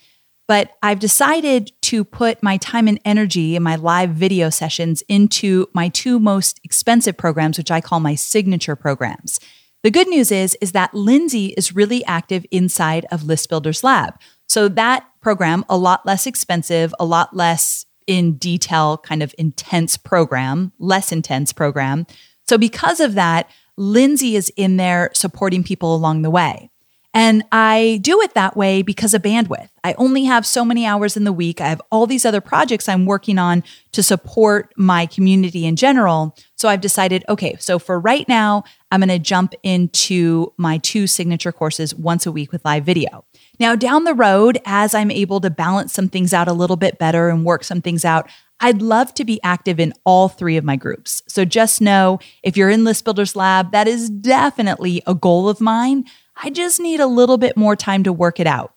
But 0.48 0.74
I've 0.84 1.00
decided 1.00 1.72
to 1.84 2.04
put 2.04 2.44
my 2.44 2.58
time 2.58 2.88
and 2.88 3.00
energy 3.06 3.56
in 3.56 3.64
my 3.64 3.78
live 3.78 4.12
video 4.12 4.52
sessions 4.52 5.02
into 5.08 5.68
my 5.74 5.90
two 5.90 6.20
most 6.20 6.60
expensive 6.64 7.18
programs, 7.18 7.58
which 7.58 7.72
I 7.72 7.82
call 7.82 8.00
my 8.00 8.14
signature 8.14 8.76
programs. 8.76 9.40
The 9.84 9.92
good 9.92 10.08
news 10.08 10.32
is, 10.32 10.58
is 10.62 10.72
that 10.72 10.94
Lindsay 10.94 11.48
is 11.58 11.76
really 11.76 12.06
active 12.06 12.46
inside 12.52 13.06
of 13.12 13.26
List 13.26 13.50
Builders 13.50 13.84
Lab. 13.84 14.18
So 14.48 14.70
that 14.70 15.06
program, 15.20 15.66
a 15.68 15.78
lot 15.78 16.06
less 16.06 16.26
expensive, 16.26 16.96
a 17.02 17.06
lot 17.06 17.36
less 17.36 17.86
in 18.08 18.38
detail, 18.38 18.98
kind 18.98 19.22
of 19.22 19.36
intense 19.38 19.98
program, 19.98 20.72
less 20.80 21.12
intense 21.12 21.52
program. 21.52 22.06
So 22.48 22.58
because 22.58 23.02
of 23.02 23.14
that, 23.16 23.50
Lindsay 23.76 24.38
is 24.38 24.52
in 24.56 24.78
there 24.78 25.10
supporting 25.14 25.64
people 25.64 25.94
along 25.96 26.22
the 26.22 26.30
way. 26.30 26.70
And 27.14 27.44
I 27.52 28.00
do 28.02 28.22
it 28.22 28.34
that 28.34 28.58
way 28.58 28.82
because 28.82 29.14
of 29.14 29.22
bandwidth. 29.22 29.70
I 29.84 29.94
only 29.94 30.24
have 30.24 30.46
so 30.48 30.66
many 30.66 30.86
hours 30.86 31.16
in 31.16 31.26
the 31.26 31.34
week. 31.34 31.62
I 31.62 31.68
have 31.68 31.82
all 31.92 32.08
these 32.08 32.26
other 32.26 32.42
projects 32.42 32.90
I'm 32.90 33.06
working 33.06 33.38
on 33.38 33.64
to 33.92 34.02
support 34.02 34.74
my 34.78 35.06
community 35.06 35.66
in 35.66 35.76
general. 35.76 36.36
So 36.56 36.70
I've 36.70 36.82
decided, 36.82 37.24
okay, 37.30 37.56
so 37.60 37.78
for 37.78 38.00
right 38.00 38.28
now, 38.28 38.64
I'm 38.92 39.02
going 39.02 39.10
to 39.10 39.20
jump 39.20 39.54
into 39.62 40.54
my 40.58 40.80
two 40.80 41.06
signature 41.06 41.52
courses 41.52 41.94
once 41.94 42.26
a 42.26 42.32
week 42.32 42.52
with 42.52 42.66
live 42.66 42.84
video. 42.84 43.26
Now, 43.60 43.76
down 43.76 44.06
the 44.06 44.16
road, 44.16 44.60
as 44.66 44.96
I'm 44.96 45.12
able 45.12 45.40
to 45.42 45.52
balance 45.52 45.94
some 45.94 46.10
things 46.10 46.34
out 46.34 46.48
a 46.48 46.54
little 46.54 46.78
bit 46.78 46.98
better 46.98 47.30
and 47.30 47.46
work 47.46 47.64
some 47.64 47.82
things 47.82 48.04
out, 48.04 48.28
I'd 48.60 48.82
love 48.82 49.14
to 49.16 49.26
be 49.26 49.42
active 49.44 49.80
in 49.80 49.94
all 50.06 50.30
three 50.30 50.58
of 50.58 50.64
my 50.64 50.78
groups. 50.78 51.22
So 51.28 51.44
just 51.44 51.82
know 51.82 52.20
if 52.44 52.56
you're 52.56 52.70
in 52.70 52.84
List 52.84 53.04
Builders 53.04 53.36
Lab, 53.36 53.72
that 53.72 53.88
is 53.88 54.10
definitely 54.10 55.04
a 55.06 55.14
goal 55.14 55.50
of 55.50 55.60
mine. 55.60 56.06
I 56.42 56.50
just 56.50 56.80
need 56.80 57.00
a 57.00 57.08
little 57.08 57.38
bit 57.38 57.58
more 57.58 57.76
time 57.76 58.04
to 58.04 58.14
work 58.14 58.40
it 58.40 58.48
out. 58.48 58.74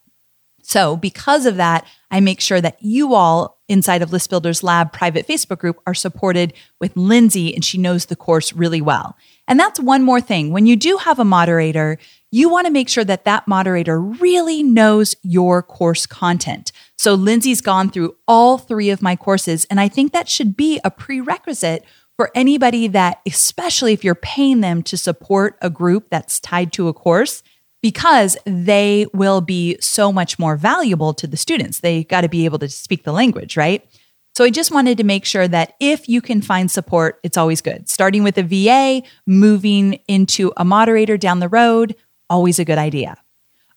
So, 0.63 0.97
because 0.97 1.47
of 1.47 1.57
that, 1.57 1.87
I 2.11 2.19
make 2.19 2.41
sure 2.41 2.61
that 2.61 2.83
you 2.83 3.15
all 3.15 3.61
inside 3.69 4.03
of 4.03 4.11
List 4.11 4.31
Builders 4.31 4.65
Lab 4.65 4.93
private 4.93 5.27
Facebook 5.27 5.59
group 5.59 5.81
are 5.87 5.95
supported 5.95 6.53
with 6.81 6.97
Lindsay, 6.97 7.55
and 7.55 7.65
she 7.65 7.79
knows 7.79 8.07
the 8.07 8.17
course 8.17 8.53
really 8.53 8.81
well. 8.81 9.17
And 9.47 9.61
that's 9.61 9.79
one 9.79 10.03
more 10.03 10.21
thing. 10.21 10.51
When 10.51 10.67
you 10.67 10.75
do 10.75 10.97
have 10.97 11.21
a 11.21 11.25
moderator, 11.25 11.99
you 12.33 12.49
want 12.49 12.67
to 12.67 12.73
make 12.73 12.89
sure 12.89 13.05
that 13.05 13.25
that 13.27 13.47
moderator 13.47 14.01
really 14.01 14.65
knows 14.65 15.15
your 15.23 15.63
course 15.63 16.05
content. 16.05 16.73
So, 16.99 17.15
Lindsay's 17.15 17.61
gone 17.61 17.89
through 17.89 18.17
all 18.27 18.59
three 18.59 18.91
of 18.91 19.03
my 19.03 19.15
courses, 19.15 19.67
and 19.67 19.79
I 19.79 19.87
think 19.87 20.13
that 20.13 20.29
should 20.29 20.57
be 20.57 20.81
a 20.83 20.91
prerequisite 20.91 21.85
for 22.17 22.31
anybody 22.35 22.89
that, 22.89 23.21
especially 23.27 23.93
if 23.93 24.03
you're 24.03 24.15
paying 24.15 24.61
them 24.61 24.83
to 24.85 24.97
support 24.97 25.59
a 25.61 25.71
group 25.71 26.09
that's 26.11 26.41
tied 26.41 26.73
to 26.73 26.89
a 26.89 26.93
course, 26.95 27.43
because 27.83 28.37
they 28.47 29.07
will 29.13 29.41
be 29.41 29.77
so 29.81 30.13
much 30.13 30.39
more 30.39 30.57
valuable 30.57 31.13
to 31.15 31.27
the 31.27 31.37
students. 31.37 31.81
They 31.81 32.05
got 32.05 32.23
to 32.23 32.29
be 32.29 32.45
able 32.45 32.59
to 32.61 32.69
speak 32.69 33.05
the 33.05 33.13
language, 33.13 33.57
right? 33.57 33.87
So 34.35 34.45
I 34.45 34.51
just 34.51 34.71
wanted 34.71 34.99
to 34.99 35.05
make 35.05 35.25
sure 35.25 35.47
that 35.49 35.75
if 35.81 36.09
you 36.09 36.21
can 36.21 36.43
find 36.43 36.71
support, 36.71 37.21
it's 37.23 37.37
always 37.37 37.61
good. 37.61 37.89
Starting 37.89 38.23
with 38.23 38.37
a 38.39 38.43
VA, 38.43 39.07
moving 39.27 40.01
into 40.09 40.53
a 40.57 40.65
moderator 40.65 41.17
down 41.17 41.41
the 41.41 41.49
road, 41.49 41.97
always 42.29 42.59
a 42.59 42.65
good 42.65 42.79
idea. 42.79 43.17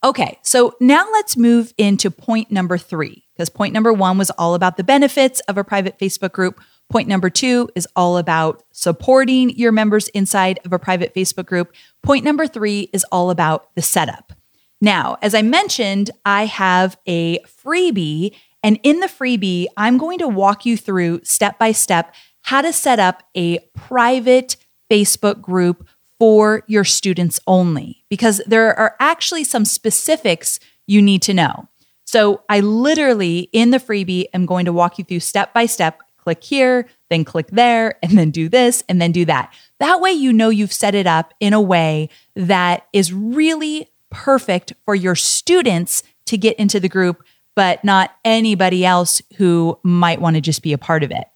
Okay, 0.03 0.39
so 0.41 0.75
now 0.79 1.05
let's 1.11 1.37
move 1.37 1.73
into 1.77 2.09
point 2.09 2.51
number 2.51 2.77
three, 2.77 3.25
because 3.33 3.49
point 3.49 3.73
number 3.73 3.91
one 3.93 4.17
was 4.17 4.31
all 4.31 4.55
about 4.55 4.77
the 4.77 4.83
benefits 4.83 5.39
of 5.41 5.57
a 5.57 5.63
private 5.63 5.99
Facebook 5.99 6.31
group. 6.31 6.61
Point 6.89 7.07
number 7.07 7.29
two 7.29 7.69
is 7.75 7.87
all 7.95 8.17
about 8.17 8.63
supporting 8.71 9.51
your 9.51 9.71
members 9.71 10.07
inside 10.09 10.59
of 10.65 10.73
a 10.73 10.79
private 10.79 11.13
Facebook 11.13 11.45
group. 11.45 11.73
Point 12.01 12.25
number 12.25 12.47
three 12.47 12.89
is 12.91 13.05
all 13.11 13.29
about 13.29 13.73
the 13.75 13.81
setup. 13.81 14.33
Now, 14.81 15.17
as 15.21 15.35
I 15.35 15.43
mentioned, 15.43 16.09
I 16.25 16.45
have 16.45 16.97
a 17.05 17.39
freebie, 17.41 18.33
and 18.63 18.79
in 18.81 19.01
the 19.01 19.07
freebie, 19.07 19.67
I'm 19.77 19.97
going 19.97 20.17
to 20.19 20.27
walk 20.27 20.65
you 20.65 20.77
through 20.77 21.21
step 21.23 21.59
by 21.59 21.73
step 21.73 22.13
how 22.43 22.61
to 22.61 22.73
set 22.73 22.99
up 22.99 23.23
a 23.35 23.59
private 23.75 24.55
Facebook 24.89 25.41
group 25.41 25.87
for 26.17 26.63
your 26.67 26.83
students 26.83 27.39
only, 27.45 28.03
because 28.09 28.41
there 28.47 28.77
are 28.79 28.95
actually 28.99 29.43
some 29.43 29.65
specifics 29.65 30.59
you 30.87 31.01
need 31.01 31.21
to 31.21 31.33
know. 31.33 31.67
So, 32.05 32.41
I 32.49 32.61
literally 32.61 33.49
in 33.51 33.69
the 33.69 33.77
freebie 33.77 34.25
am 34.33 34.47
going 34.47 34.65
to 34.65 34.73
walk 34.73 34.97
you 34.97 35.05
through 35.05 35.19
step 35.19 35.53
by 35.53 35.67
step 35.67 36.01
click 36.29 36.43
here, 36.43 36.85
then 37.09 37.25
click 37.25 37.47
there, 37.47 37.97
and 38.03 38.15
then 38.15 38.29
do 38.29 38.47
this, 38.47 38.83
and 38.87 39.01
then 39.01 39.11
do 39.11 39.25
that. 39.25 39.51
That 39.79 39.99
way, 39.99 40.11
you 40.11 40.31
know 40.31 40.49
you've 40.49 40.71
set 40.71 40.93
it 40.93 41.07
up 41.07 41.33
in 41.39 41.53
a 41.53 41.61
way 41.61 42.09
that 42.35 42.85
is 42.93 43.11
really 43.11 43.89
perfect 44.11 44.73
for 44.85 44.93
your 44.93 45.15
students 45.15 46.03
to 46.25 46.37
get 46.37 46.55
into 46.57 46.79
the 46.79 46.87
group, 46.87 47.23
but 47.55 47.83
not 47.83 48.11
anybody 48.23 48.85
else 48.85 49.23
who 49.37 49.79
might 49.81 50.21
want 50.21 50.35
to 50.35 50.41
just 50.41 50.61
be 50.61 50.71
a 50.71 50.77
part 50.77 51.01
of 51.01 51.09
it. 51.09 51.27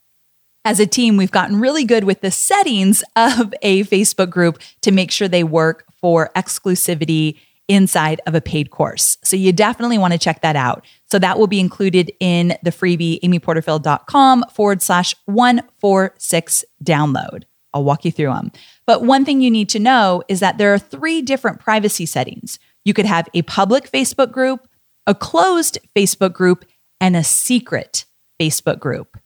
As 0.63 0.79
a 0.79 0.85
team, 0.85 1.17
we've 1.17 1.31
gotten 1.31 1.59
really 1.59 1.85
good 1.85 2.03
with 2.03 2.21
the 2.21 2.29
settings 2.29 3.03
of 3.15 3.51
a 3.63 3.83
Facebook 3.85 4.29
group 4.29 4.61
to 4.81 4.91
make 4.91 5.09
sure 5.09 5.27
they 5.27 5.43
work 5.43 5.85
for 5.99 6.29
exclusivity 6.35 7.39
inside 7.73 8.21
of 8.25 8.35
a 8.35 8.41
paid 8.41 8.71
course. 8.71 9.17
So 9.23 9.35
you 9.35 9.51
definitely 9.51 9.97
want 9.97 10.13
to 10.13 10.19
check 10.19 10.41
that 10.41 10.55
out. 10.55 10.85
So 11.09 11.19
that 11.19 11.37
will 11.37 11.47
be 11.47 11.59
included 11.59 12.11
in 12.19 12.57
the 12.63 12.71
freebie, 12.71 13.19
amyporterfield.com 13.21 14.45
forward 14.53 14.81
slash 14.81 15.15
146 15.25 16.65
download. 16.83 17.43
I'll 17.73 17.83
walk 17.83 18.05
you 18.05 18.11
through 18.11 18.33
them. 18.33 18.51
But 18.85 19.03
one 19.03 19.25
thing 19.25 19.41
you 19.41 19.51
need 19.51 19.69
to 19.69 19.79
know 19.79 20.23
is 20.27 20.39
that 20.39 20.57
there 20.57 20.73
are 20.73 20.79
three 20.79 21.21
different 21.21 21.59
privacy 21.59 22.05
settings. 22.05 22.59
You 22.85 22.93
could 22.93 23.05
have 23.05 23.27
a 23.33 23.41
public 23.43 23.89
Facebook 23.91 24.31
group, 24.31 24.67
a 25.07 25.15
closed 25.15 25.79
Facebook 25.95 26.33
group, 26.33 26.65
and 27.01 27.15
a 27.15 27.23
secret 27.23 28.05
Facebook 28.39 28.79
group. 28.79 29.17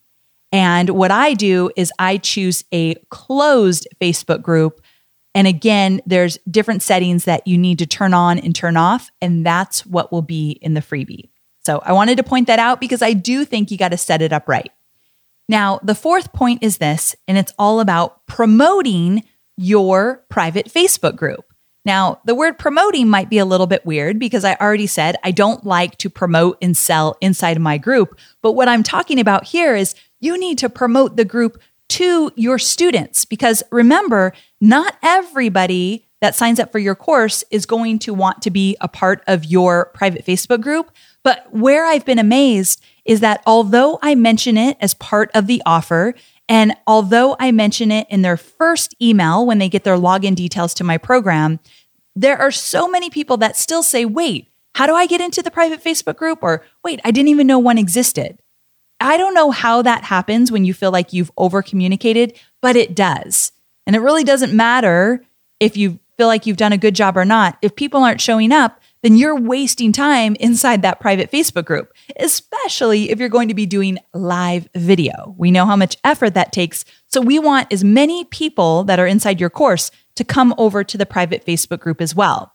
And 0.50 0.90
what 0.90 1.10
I 1.10 1.34
do 1.34 1.70
is 1.76 1.92
I 1.98 2.16
choose 2.16 2.64
a 2.72 2.94
closed 3.10 3.86
Facebook 4.00 4.42
group. 4.42 4.80
And 5.38 5.46
again, 5.46 6.00
there's 6.04 6.36
different 6.50 6.82
settings 6.82 7.26
that 7.26 7.46
you 7.46 7.56
need 7.56 7.78
to 7.78 7.86
turn 7.86 8.12
on 8.12 8.40
and 8.40 8.56
turn 8.56 8.76
off. 8.76 9.12
And 9.22 9.46
that's 9.46 9.86
what 9.86 10.10
will 10.10 10.20
be 10.20 10.58
in 10.60 10.74
the 10.74 10.80
freebie. 10.80 11.28
So 11.64 11.78
I 11.84 11.92
wanted 11.92 12.16
to 12.16 12.24
point 12.24 12.48
that 12.48 12.58
out 12.58 12.80
because 12.80 13.02
I 13.02 13.12
do 13.12 13.44
think 13.44 13.70
you 13.70 13.78
got 13.78 13.90
to 13.90 13.96
set 13.96 14.20
it 14.20 14.32
up 14.32 14.48
right. 14.48 14.72
Now, 15.48 15.78
the 15.84 15.94
fourth 15.94 16.32
point 16.32 16.64
is 16.64 16.78
this, 16.78 17.14
and 17.28 17.38
it's 17.38 17.52
all 17.56 17.78
about 17.78 18.26
promoting 18.26 19.22
your 19.56 20.24
private 20.28 20.66
Facebook 20.66 21.14
group. 21.14 21.44
Now, 21.84 22.20
the 22.24 22.34
word 22.34 22.58
promoting 22.58 23.08
might 23.08 23.30
be 23.30 23.38
a 23.38 23.44
little 23.44 23.68
bit 23.68 23.86
weird 23.86 24.18
because 24.18 24.44
I 24.44 24.56
already 24.56 24.88
said 24.88 25.18
I 25.22 25.30
don't 25.30 25.64
like 25.64 25.98
to 25.98 26.10
promote 26.10 26.58
and 26.60 26.76
sell 26.76 27.16
inside 27.20 27.56
of 27.56 27.62
my 27.62 27.78
group. 27.78 28.18
But 28.42 28.54
what 28.54 28.68
I'm 28.68 28.82
talking 28.82 29.20
about 29.20 29.44
here 29.44 29.76
is 29.76 29.94
you 30.18 30.36
need 30.36 30.58
to 30.58 30.68
promote 30.68 31.14
the 31.14 31.24
group 31.24 31.62
to 31.88 32.32
your 32.36 32.58
students 32.58 33.24
because 33.24 33.62
remember, 33.70 34.32
not 34.60 34.96
everybody 35.02 36.06
that 36.20 36.34
signs 36.34 36.58
up 36.58 36.72
for 36.72 36.78
your 36.78 36.94
course 36.94 37.44
is 37.50 37.64
going 37.66 37.98
to 38.00 38.12
want 38.12 38.42
to 38.42 38.50
be 38.50 38.76
a 38.80 38.88
part 38.88 39.22
of 39.26 39.44
your 39.44 39.86
private 39.94 40.24
Facebook 40.24 40.60
group. 40.60 40.90
But 41.22 41.46
where 41.52 41.86
I've 41.86 42.04
been 42.04 42.18
amazed 42.18 42.82
is 43.04 43.20
that 43.20 43.42
although 43.46 43.98
I 44.02 44.14
mention 44.14 44.56
it 44.56 44.76
as 44.80 44.94
part 44.94 45.30
of 45.34 45.46
the 45.46 45.62
offer, 45.64 46.14
and 46.48 46.74
although 46.86 47.36
I 47.38 47.52
mention 47.52 47.92
it 47.92 48.06
in 48.10 48.22
their 48.22 48.36
first 48.36 48.94
email 49.00 49.46
when 49.46 49.58
they 49.58 49.68
get 49.68 49.84
their 49.84 49.96
login 49.96 50.34
details 50.34 50.74
to 50.74 50.84
my 50.84 50.98
program, 50.98 51.60
there 52.16 52.38
are 52.38 52.50
so 52.50 52.88
many 52.88 53.10
people 53.10 53.36
that 53.38 53.56
still 53.56 53.82
say, 53.82 54.04
wait, 54.04 54.48
how 54.74 54.86
do 54.86 54.94
I 54.94 55.06
get 55.06 55.20
into 55.20 55.42
the 55.42 55.50
private 55.50 55.82
Facebook 55.82 56.16
group? 56.16 56.40
Or 56.42 56.64
wait, 56.82 57.00
I 57.04 57.10
didn't 57.10 57.28
even 57.28 57.46
know 57.46 57.58
one 57.58 57.78
existed. 57.78 58.38
I 59.00 59.16
don't 59.16 59.34
know 59.34 59.50
how 59.50 59.82
that 59.82 60.04
happens 60.04 60.50
when 60.50 60.64
you 60.64 60.74
feel 60.74 60.90
like 60.90 61.12
you've 61.12 61.30
over 61.36 61.62
communicated, 61.62 62.38
but 62.60 62.76
it 62.76 62.94
does. 62.94 63.52
And 63.86 63.94
it 63.94 64.00
really 64.00 64.24
doesn't 64.24 64.52
matter 64.52 65.24
if 65.60 65.76
you 65.76 65.98
feel 66.16 66.26
like 66.26 66.46
you've 66.46 66.56
done 66.56 66.72
a 66.72 66.78
good 66.78 66.94
job 66.94 67.16
or 67.16 67.24
not. 67.24 67.56
If 67.62 67.76
people 67.76 68.02
aren't 68.02 68.20
showing 68.20 68.52
up, 68.52 68.80
then 69.02 69.16
you're 69.16 69.38
wasting 69.38 69.92
time 69.92 70.34
inside 70.40 70.82
that 70.82 70.98
private 71.00 71.30
Facebook 71.30 71.64
group, 71.64 71.92
especially 72.18 73.10
if 73.10 73.20
you're 73.20 73.28
going 73.28 73.48
to 73.48 73.54
be 73.54 73.66
doing 73.66 73.98
live 74.12 74.68
video. 74.74 75.34
We 75.38 75.52
know 75.52 75.64
how 75.64 75.76
much 75.76 75.96
effort 76.02 76.34
that 76.34 76.52
takes. 76.52 76.84
So 77.06 77.20
we 77.20 77.38
want 77.38 77.72
as 77.72 77.84
many 77.84 78.24
people 78.24 78.82
that 78.84 78.98
are 78.98 79.06
inside 79.06 79.38
your 79.38 79.50
course 79.50 79.92
to 80.16 80.24
come 80.24 80.52
over 80.58 80.82
to 80.82 80.98
the 80.98 81.06
private 81.06 81.46
Facebook 81.46 81.78
group 81.78 82.00
as 82.00 82.14
well. 82.14 82.52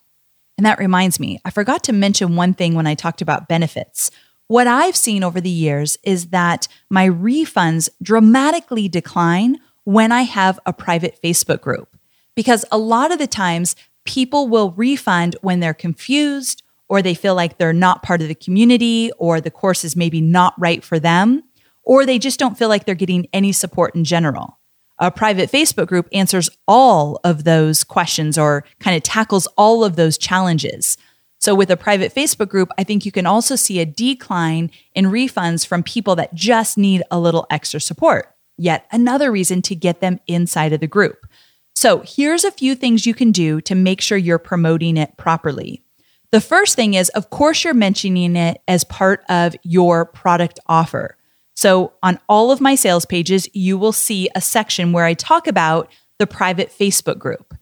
And 0.57 0.65
that 0.65 0.79
reminds 0.79 1.19
me, 1.19 1.39
I 1.45 1.49
forgot 1.49 1.83
to 1.85 1.93
mention 1.93 2.35
one 2.35 2.53
thing 2.53 2.75
when 2.75 2.85
I 2.85 2.93
talked 2.93 3.21
about 3.21 3.47
benefits. 3.47 4.11
What 4.53 4.67
I've 4.67 4.95
seen 4.95 5.23
over 5.23 5.41
the 5.41 5.49
years 5.49 5.97
is 6.03 6.27
that 6.27 6.67
my 6.87 7.09
refunds 7.09 7.89
dramatically 8.03 8.87
decline 8.87 9.57
when 9.83 10.11
I 10.11 10.21
have 10.21 10.59
a 10.63 10.71
private 10.71 11.19
Facebook 11.23 11.59
group. 11.59 11.97
Because 12.35 12.63
a 12.71 12.77
lot 12.77 13.11
of 13.11 13.17
the 13.17 13.25
times 13.25 13.75
people 14.05 14.47
will 14.47 14.69
refund 14.73 15.37
when 15.41 15.59
they're 15.59 15.73
confused 15.73 16.61
or 16.87 17.01
they 17.01 17.15
feel 17.15 17.33
like 17.33 17.57
they're 17.57 17.73
not 17.73 18.03
part 18.03 18.21
of 18.21 18.27
the 18.27 18.35
community 18.35 19.11
or 19.17 19.41
the 19.41 19.49
course 19.49 19.83
is 19.83 19.95
maybe 19.95 20.21
not 20.21 20.53
right 20.59 20.83
for 20.83 20.99
them, 20.99 21.41
or 21.81 22.05
they 22.05 22.19
just 22.19 22.37
don't 22.37 22.55
feel 22.55 22.69
like 22.69 22.85
they're 22.85 22.93
getting 22.93 23.25
any 23.33 23.53
support 23.53 23.95
in 23.95 24.03
general. 24.03 24.59
A 24.99 25.09
private 25.09 25.51
Facebook 25.51 25.87
group 25.87 26.07
answers 26.13 26.51
all 26.67 27.19
of 27.23 27.43
those 27.43 27.83
questions 27.83 28.37
or 28.37 28.63
kind 28.79 28.95
of 28.95 29.01
tackles 29.01 29.47
all 29.57 29.83
of 29.83 29.95
those 29.95 30.15
challenges. 30.15 30.95
So, 31.43 31.53
with 31.53 31.69
a 31.69 31.75
private 31.75 32.15
Facebook 32.15 32.47
group, 32.47 32.69
I 32.77 32.85
think 32.85 33.05
you 33.05 33.11
can 33.11 33.25
also 33.25 33.57
see 33.57 33.81
a 33.81 33.85
decline 33.85 34.71
in 34.95 35.07
refunds 35.07 35.67
from 35.67 35.83
people 35.83 36.15
that 36.15 36.33
just 36.33 36.77
need 36.77 37.03
a 37.11 37.19
little 37.19 37.45
extra 37.49 37.81
support. 37.81 38.33
Yet 38.57 38.85
another 38.93 39.29
reason 39.29 39.61
to 39.63 39.75
get 39.75 39.99
them 39.99 40.21
inside 40.25 40.71
of 40.71 40.79
the 40.79 40.87
group. 40.87 41.27
So, 41.75 42.01
here's 42.07 42.45
a 42.45 42.51
few 42.51 42.75
things 42.75 43.05
you 43.05 43.13
can 43.13 43.33
do 43.33 43.59
to 43.59 43.75
make 43.75 43.99
sure 43.99 44.17
you're 44.17 44.39
promoting 44.39 44.95
it 44.95 45.17
properly. 45.17 45.83
The 46.31 46.39
first 46.39 46.77
thing 46.77 46.93
is, 46.93 47.09
of 47.09 47.29
course, 47.29 47.65
you're 47.65 47.73
mentioning 47.73 48.37
it 48.37 48.61
as 48.69 48.85
part 48.85 49.25
of 49.27 49.53
your 49.63 50.05
product 50.05 50.61
offer. 50.67 51.17
So, 51.57 51.91
on 52.01 52.21
all 52.29 52.51
of 52.51 52.61
my 52.61 52.75
sales 52.75 53.05
pages, 53.05 53.49
you 53.53 53.77
will 53.77 53.91
see 53.91 54.29
a 54.33 54.39
section 54.39 54.93
where 54.93 55.03
I 55.03 55.13
talk 55.13 55.47
about 55.47 55.91
the 56.19 56.25
private 56.25 56.69
Facebook 56.69 57.19
group. 57.19 57.53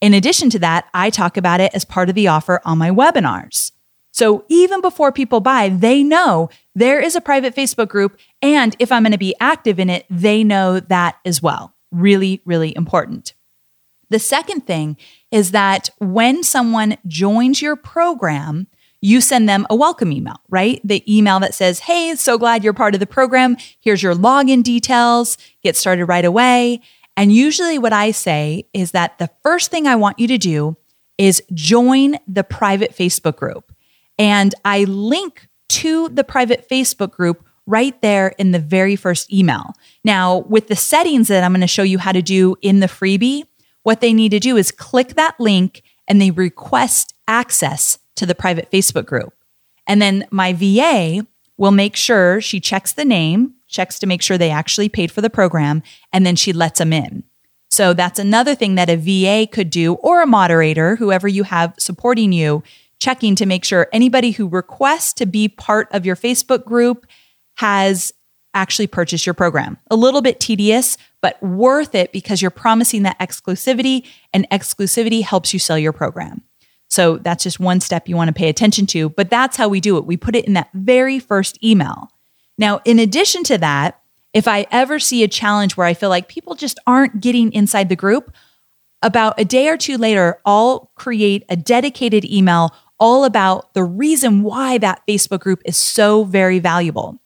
In 0.00 0.14
addition 0.14 0.48
to 0.50 0.58
that, 0.60 0.88
I 0.94 1.10
talk 1.10 1.36
about 1.36 1.60
it 1.60 1.74
as 1.74 1.84
part 1.84 2.08
of 2.08 2.14
the 2.14 2.28
offer 2.28 2.60
on 2.64 2.78
my 2.78 2.90
webinars. 2.90 3.72
So, 4.12 4.44
even 4.48 4.80
before 4.80 5.12
people 5.12 5.40
buy, 5.40 5.68
they 5.68 6.02
know 6.02 6.50
there 6.74 7.00
is 7.00 7.14
a 7.14 7.20
private 7.20 7.54
Facebook 7.54 7.88
group. 7.88 8.18
And 8.42 8.74
if 8.78 8.90
I'm 8.90 9.02
going 9.02 9.12
to 9.12 9.18
be 9.18 9.36
active 9.40 9.78
in 9.78 9.88
it, 9.88 10.04
they 10.10 10.42
know 10.42 10.80
that 10.80 11.18
as 11.24 11.40
well. 11.40 11.74
Really, 11.92 12.40
really 12.44 12.74
important. 12.76 13.34
The 14.08 14.18
second 14.18 14.66
thing 14.66 14.96
is 15.30 15.52
that 15.52 15.90
when 15.98 16.42
someone 16.42 16.96
joins 17.06 17.62
your 17.62 17.76
program, 17.76 18.66
you 19.00 19.20
send 19.20 19.48
them 19.48 19.66
a 19.70 19.76
welcome 19.76 20.12
email, 20.12 20.40
right? 20.48 20.80
The 20.84 21.04
email 21.12 21.40
that 21.40 21.54
says, 21.54 21.80
Hey, 21.80 22.14
so 22.16 22.36
glad 22.36 22.64
you're 22.64 22.74
part 22.74 22.94
of 22.94 23.00
the 23.00 23.06
program. 23.06 23.56
Here's 23.80 24.02
your 24.02 24.14
login 24.14 24.62
details. 24.62 25.38
Get 25.62 25.76
started 25.76 26.06
right 26.06 26.24
away. 26.24 26.82
And 27.20 27.30
usually, 27.30 27.78
what 27.78 27.92
I 27.92 28.12
say 28.12 28.64
is 28.72 28.92
that 28.92 29.18
the 29.18 29.28
first 29.42 29.70
thing 29.70 29.86
I 29.86 29.94
want 29.94 30.18
you 30.18 30.26
to 30.28 30.38
do 30.38 30.78
is 31.18 31.42
join 31.52 32.16
the 32.26 32.42
private 32.42 32.96
Facebook 32.96 33.36
group. 33.36 33.72
And 34.18 34.54
I 34.64 34.84
link 34.84 35.46
to 35.68 36.08
the 36.08 36.24
private 36.24 36.66
Facebook 36.66 37.10
group 37.10 37.44
right 37.66 38.00
there 38.00 38.28
in 38.38 38.52
the 38.52 38.58
very 38.58 38.96
first 38.96 39.30
email. 39.30 39.74
Now, 40.02 40.38
with 40.38 40.68
the 40.68 40.76
settings 40.76 41.28
that 41.28 41.44
I'm 41.44 41.52
going 41.52 41.60
to 41.60 41.66
show 41.66 41.82
you 41.82 41.98
how 41.98 42.12
to 42.12 42.22
do 42.22 42.56
in 42.62 42.80
the 42.80 42.86
freebie, 42.86 43.44
what 43.82 44.00
they 44.00 44.14
need 44.14 44.30
to 44.30 44.40
do 44.40 44.56
is 44.56 44.72
click 44.72 45.08
that 45.16 45.38
link 45.38 45.82
and 46.08 46.22
they 46.22 46.30
request 46.30 47.12
access 47.28 47.98
to 48.16 48.24
the 48.24 48.34
private 48.34 48.70
Facebook 48.70 49.04
group. 49.04 49.34
And 49.86 50.00
then 50.00 50.26
my 50.30 50.54
VA 50.54 51.26
will 51.58 51.70
make 51.70 51.96
sure 51.96 52.40
she 52.40 52.60
checks 52.60 52.94
the 52.94 53.04
name, 53.04 53.56
checks 53.70 53.98
to 54.00 54.06
make 54.06 54.22
sure 54.22 54.36
they 54.36 54.50
actually 54.50 54.88
paid 54.88 55.10
for 55.10 55.20
the 55.20 55.30
program, 55.30 55.82
and 56.12 56.26
then 56.26 56.36
she 56.36 56.52
lets 56.52 56.78
them 56.78 56.92
in. 56.92 57.24
So 57.70 57.94
that's 57.94 58.18
another 58.18 58.54
thing 58.54 58.74
that 58.74 58.90
a 58.90 58.96
VA 58.96 59.46
could 59.50 59.70
do 59.70 59.94
or 59.94 60.22
a 60.22 60.26
moderator, 60.26 60.96
whoever 60.96 61.28
you 61.28 61.44
have 61.44 61.74
supporting 61.78 62.32
you, 62.32 62.62
checking 62.98 63.34
to 63.36 63.46
make 63.46 63.64
sure 63.64 63.88
anybody 63.92 64.32
who 64.32 64.48
requests 64.48 65.12
to 65.14 65.26
be 65.26 65.48
part 65.48 65.88
of 65.92 66.04
your 66.04 66.16
Facebook 66.16 66.64
group 66.64 67.06
has 67.56 68.12
actually 68.52 68.88
purchased 68.88 69.26
your 69.26 69.34
program. 69.34 69.78
A 69.90 69.96
little 69.96 70.22
bit 70.22 70.40
tedious, 70.40 70.96
but 71.22 71.40
worth 71.42 71.94
it 71.94 72.12
because 72.12 72.42
you're 72.42 72.50
promising 72.50 73.04
that 73.04 73.18
exclusivity, 73.20 74.04
and 74.32 74.48
exclusivity 74.50 75.22
helps 75.22 75.52
you 75.52 75.60
sell 75.60 75.78
your 75.78 75.92
program. 75.92 76.42
So 76.88 77.18
that's 77.18 77.44
just 77.44 77.60
one 77.60 77.80
step 77.80 78.08
you 78.08 78.16
want 78.16 78.28
to 78.28 78.34
pay 78.34 78.48
attention 78.48 78.86
to, 78.88 79.10
but 79.10 79.30
that's 79.30 79.56
how 79.56 79.68
we 79.68 79.80
do 79.80 79.96
it. 79.96 80.06
We 80.06 80.16
put 80.16 80.34
it 80.34 80.44
in 80.44 80.54
that 80.54 80.70
very 80.74 81.20
first 81.20 81.62
email. 81.62 82.10
Now, 82.60 82.82
in 82.84 82.98
addition 82.98 83.42
to 83.44 83.58
that, 83.58 84.02
if 84.34 84.46
I 84.46 84.66
ever 84.70 84.98
see 84.98 85.24
a 85.24 85.28
challenge 85.28 85.76
where 85.76 85.86
I 85.86 85.94
feel 85.94 86.10
like 86.10 86.28
people 86.28 86.54
just 86.54 86.78
aren't 86.86 87.20
getting 87.20 87.52
inside 87.52 87.88
the 87.88 87.96
group, 87.96 88.32
about 89.02 89.40
a 89.40 89.46
day 89.46 89.68
or 89.68 89.78
two 89.78 89.96
later, 89.96 90.38
I'll 90.44 90.92
create 90.94 91.42
a 91.48 91.56
dedicated 91.56 92.22
email 92.26 92.74
all 92.98 93.24
about 93.24 93.72
the 93.72 93.82
reason 93.82 94.42
why 94.42 94.76
that 94.76 95.00
Facebook 95.08 95.40
group 95.40 95.62
is 95.64 95.78
so 95.78 96.24
very 96.24 96.58
valuable. 96.58 97.18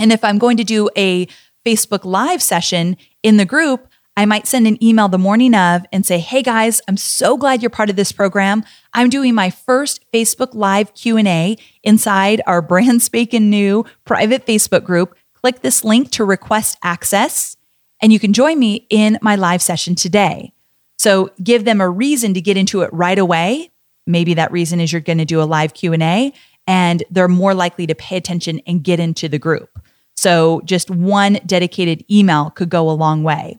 And 0.00 0.12
if 0.12 0.24
I'm 0.24 0.38
going 0.38 0.56
to 0.56 0.64
do 0.64 0.90
a 0.96 1.28
Facebook 1.64 2.04
Live 2.04 2.42
session 2.42 2.96
in 3.22 3.36
the 3.36 3.44
group, 3.44 3.86
I 4.16 4.26
might 4.26 4.46
send 4.46 4.66
an 4.66 4.82
email 4.82 5.08
the 5.08 5.18
morning 5.18 5.54
of 5.54 5.86
and 5.92 6.04
say, 6.04 6.18
"Hey 6.18 6.42
guys, 6.42 6.80
I'm 6.86 6.96
so 6.96 7.36
glad 7.36 7.62
you're 7.62 7.70
part 7.70 7.90
of 7.90 7.96
this 7.96 8.12
program. 8.12 8.64
I'm 8.92 9.08
doing 9.08 9.34
my 9.34 9.50
first 9.50 10.04
Facebook 10.12 10.54
Live 10.54 10.94
Q&A 10.94 11.56
inside 11.82 12.42
our 12.46 12.60
brand 12.70 13.02
spanking 13.02 13.48
new 13.48 13.84
private 14.04 14.46
Facebook 14.46 14.84
group. 14.84 15.16
Click 15.34 15.62
this 15.62 15.82
link 15.82 16.10
to 16.12 16.24
request 16.24 16.78
access 16.82 17.56
and 18.00 18.12
you 18.12 18.18
can 18.18 18.32
join 18.32 18.58
me 18.58 18.86
in 18.90 19.18
my 19.22 19.36
live 19.36 19.62
session 19.62 19.94
today." 19.94 20.52
So, 20.98 21.30
give 21.42 21.64
them 21.64 21.80
a 21.80 21.90
reason 21.90 22.34
to 22.34 22.40
get 22.40 22.56
into 22.56 22.82
it 22.82 22.90
right 22.92 23.18
away. 23.18 23.70
Maybe 24.06 24.34
that 24.34 24.52
reason 24.52 24.78
is 24.78 24.92
you're 24.92 25.00
going 25.00 25.18
to 25.18 25.24
do 25.24 25.42
a 25.42 25.44
live 25.44 25.74
Q&A 25.74 26.32
and 26.68 27.02
they're 27.10 27.26
more 27.28 27.54
likely 27.54 27.88
to 27.88 27.94
pay 27.96 28.16
attention 28.16 28.60
and 28.66 28.84
get 28.84 29.00
into 29.00 29.28
the 29.28 29.38
group. 29.38 29.80
So, 30.16 30.60
just 30.64 30.90
one 30.90 31.40
dedicated 31.44 32.04
email 32.10 32.50
could 32.50 32.68
go 32.68 32.88
a 32.88 32.92
long 32.92 33.24
way. 33.24 33.58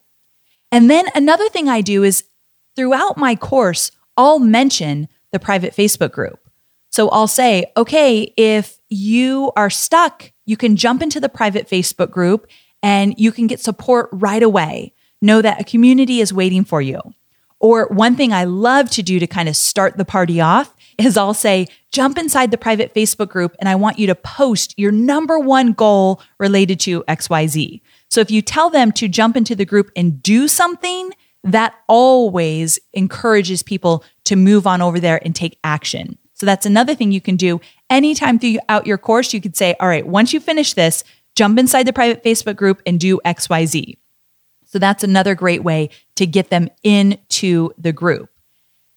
And 0.73 0.89
then 0.89 1.05
another 1.13 1.47
thing 1.49 1.69
I 1.69 1.81
do 1.81 2.03
is 2.03 2.23
throughout 2.75 3.15
my 3.15 3.35
course, 3.35 3.91
I'll 4.17 4.39
mention 4.39 5.07
the 5.31 5.37
private 5.39 5.75
Facebook 5.75 6.11
group. 6.11 6.39
So 6.89 7.09
I'll 7.09 7.27
say, 7.27 7.71
okay, 7.77 8.33
if 8.37 8.79
you 8.89 9.51
are 9.55 9.69
stuck, 9.69 10.31
you 10.45 10.57
can 10.57 10.75
jump 10.75 11.03
into 11.03 11.19
the 11.19 11.29
private 11.29 11.69
Facebook 11.69 12.09
group 12.09 12.47
and 12.81 13.13
you 13.19 13.31
can 13.31 13.45
get 13.45 13.59
support 13.59 14.09
right 14.11 14.41
away. 14.41 14.93
Know 15.21 15.43
that 15.43 15.61
a 15.61 15.63
community 15.63 16.21
is 16.21 16.33
waiting 16.33 16.65
for 16.65 16.81
you. 16.81 16.99
Or 17.59 17.85
one 17.87 18.15
thing 18.15 18.33
I 18.33 18.45
love 18.45 18.89
to 18.91 19.03
do 19.03 19.19
to 19.19 19.27
kind 19.27 19.47
of 19.47 19.55
start 19.55 19.97
the 19.97 20.05
party 20.05 20.41
off 20.41 20.75
is 20.97 21.17
I'll 21.17 21.35
say, 21.35 21.67
jump 21.91 22.17
inside 22.17 22.49
the 22.49 22.57
private 22.57 22.95
Facebook 22.95 23.29
group 23.29 23.55
and 23.59 23.69
I 23.69 23.75
want 23.75 23.99
you 23.99 24.07
to 24.07 24.15
post 24.15 24.73
your 24.77 24.91
number 24.91 25.39
one 25.39 25.73
goal 25.73 26.19
related 26.39 26.79
to 26.81 27.03
XYZ. 27.03 27.81
So 28.13 28.21
if 28.21 28.29
you 28.29 28.43
tell 28.43 28.69
them 28.69 28.91
to 28.91 29.07
jump 29.07 29.35
into 29.35 29.55
the 29.55 29.65
group 29.65 29.89
and 29.95 30.21
do 30.21 30.47
something, 30.47 31.09
that 31.43 31.73
always 31.87 32.77
encourages 32.93 33.63
people 33.63 34.03
to 34.25 34.35
move 34.35 34.67
on 34.67 34.83
over 34.83 34.99
there 34.99 35.19
and 35.25 35.35
take 35.35 35.57
action. 35.63 36.19
So 36.35 36.45
that's 36.45 36.67
another 36.67 36.93
thing 36.93 37.11
you 37.11 37.21
can 37.21 37.37
do 37.37 37.59
anytime 37.89 38.37
throughout 38.37 38.85
your 38.85 38.99
course. 38.99 39.33
You 39.33 39.41
could 39.41 39.57
say, 39.57 39.75
all 39.79 39.87
right, 39.87 40.05
once 40.05 40.31
you 40.31 40.39
finish 40.39 40.75
this, 40.75 41.03
jump 41.35 41.57
inside 41.57 41.87
the 41.87 41.91
private 41.91 42.23
Facebook 42.23 42.55
group 42.55 42.83
and 42.85 42.99
do 42.99 43.19
XYZ. 43.25 43.97
So 44.67 44.77
that's 44.77 45.03
another 45.03 45.33
great 45.33 45.63
way 45.63 45.89
to 46.15 46.27
get 46.27 46.51
them 46.51 46.69
into 46.83 47.71
the 47.79 47.93
group. 47.93 48.29